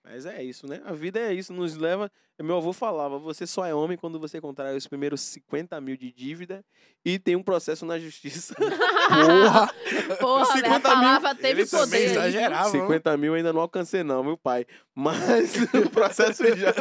[0.03, 0.81] Mas é isso, né?
[0.85, 2.09] A vida é isso, nos leva.
[2.39, 6.13] Meu avô falava: você só é homem quando você contrai os primeiros 50 mil de
[6.13, 6.63] dívida
[7.03, 8.55] e tem um processo na justiça.
[9.09, 9.73] Porra!
[10.17, 11.97] Porra, velho, a 50 mil, palavra teve ele poder.
[12.11, 12.69] exagerava.
[12.69, 14.65] 50 mil ainda não alcancei, não, meu pai.
[14.95, 16.73] Mas o processo já.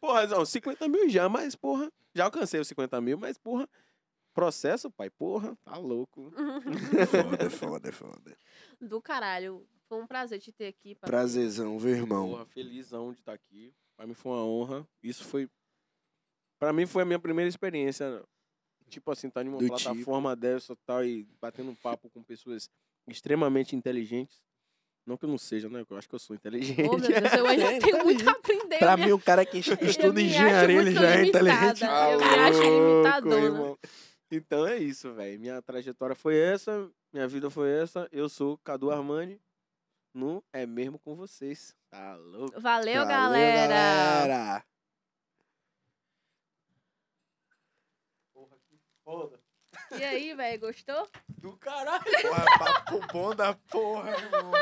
[0.00, 3.68] Porra, não, 50 mil já, mas, porra, já alcancei os 50 mil, mas, porra,
[4.32, 6.30] processo, pai, porra, tá louco.
[7.10, 8.36] Foda, foda, foda.
[8.80, 9.66] Do caralho.
[9.88, 10.94] Foi um prazer te ter aqui.
[10.94, 11.06] parceiro.
[11.10, 12.30] Prazerzão, viu, irmão?
[12.30, 13.74] Porra, felizão de estar aqui.
[13.96, 14.88] Pra mim foi uma honra.
[15.02, 15.48] Isso foi.
[16.60, 18.22] Pra mim foi a minha primeira experiência.
[18.88, 19.76] Tipo assim, tá em uma Do tipo.
[19.82, 22.70] plataforma dessa tal e batendo um papo com pessoas
[23.08, 24.40] extremamente inteligentes.
[25.06, 25.84] Não que eu não seja, né?
[25.88, 26.82] Eu acho que eu sou inteligente.
[26.82, 28.78] Ô, meu Deus, eu ainda tenho muito a aprender.
[28.78, 31.82] Pra me- mim, o cara que estuda engenharia, ele já é inteligente.
[31.84, 33.36] Eu me acho limitadona.
[33.44, 33.78] irmão.
[34.30, 35.40] Então é isso, velho.
[35.40, 38.08] Minha trajetória foi essa, minha vida foi essa.
[38.12, 39.40] Eu sou Cadu Armani.
[40.14, 41.74] No É Mesmo com vocês.
[41.90, 42.60] Tá louco?
[42.60, 43.68] Valeu, Valeu, galera.
[43.74, 44.64] galera.
[48.32, 49.39] Porra, que foda.
[49.98, 51.08] E aí, velho, gostou?
[51.38, 52.02] Do caralho!
[52.06, 54.52] O é papo bom da porra, irmão.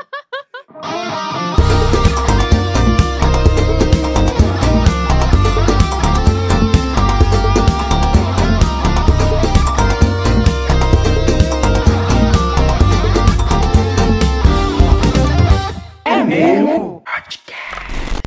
[16.07, 16.68] É mesmo?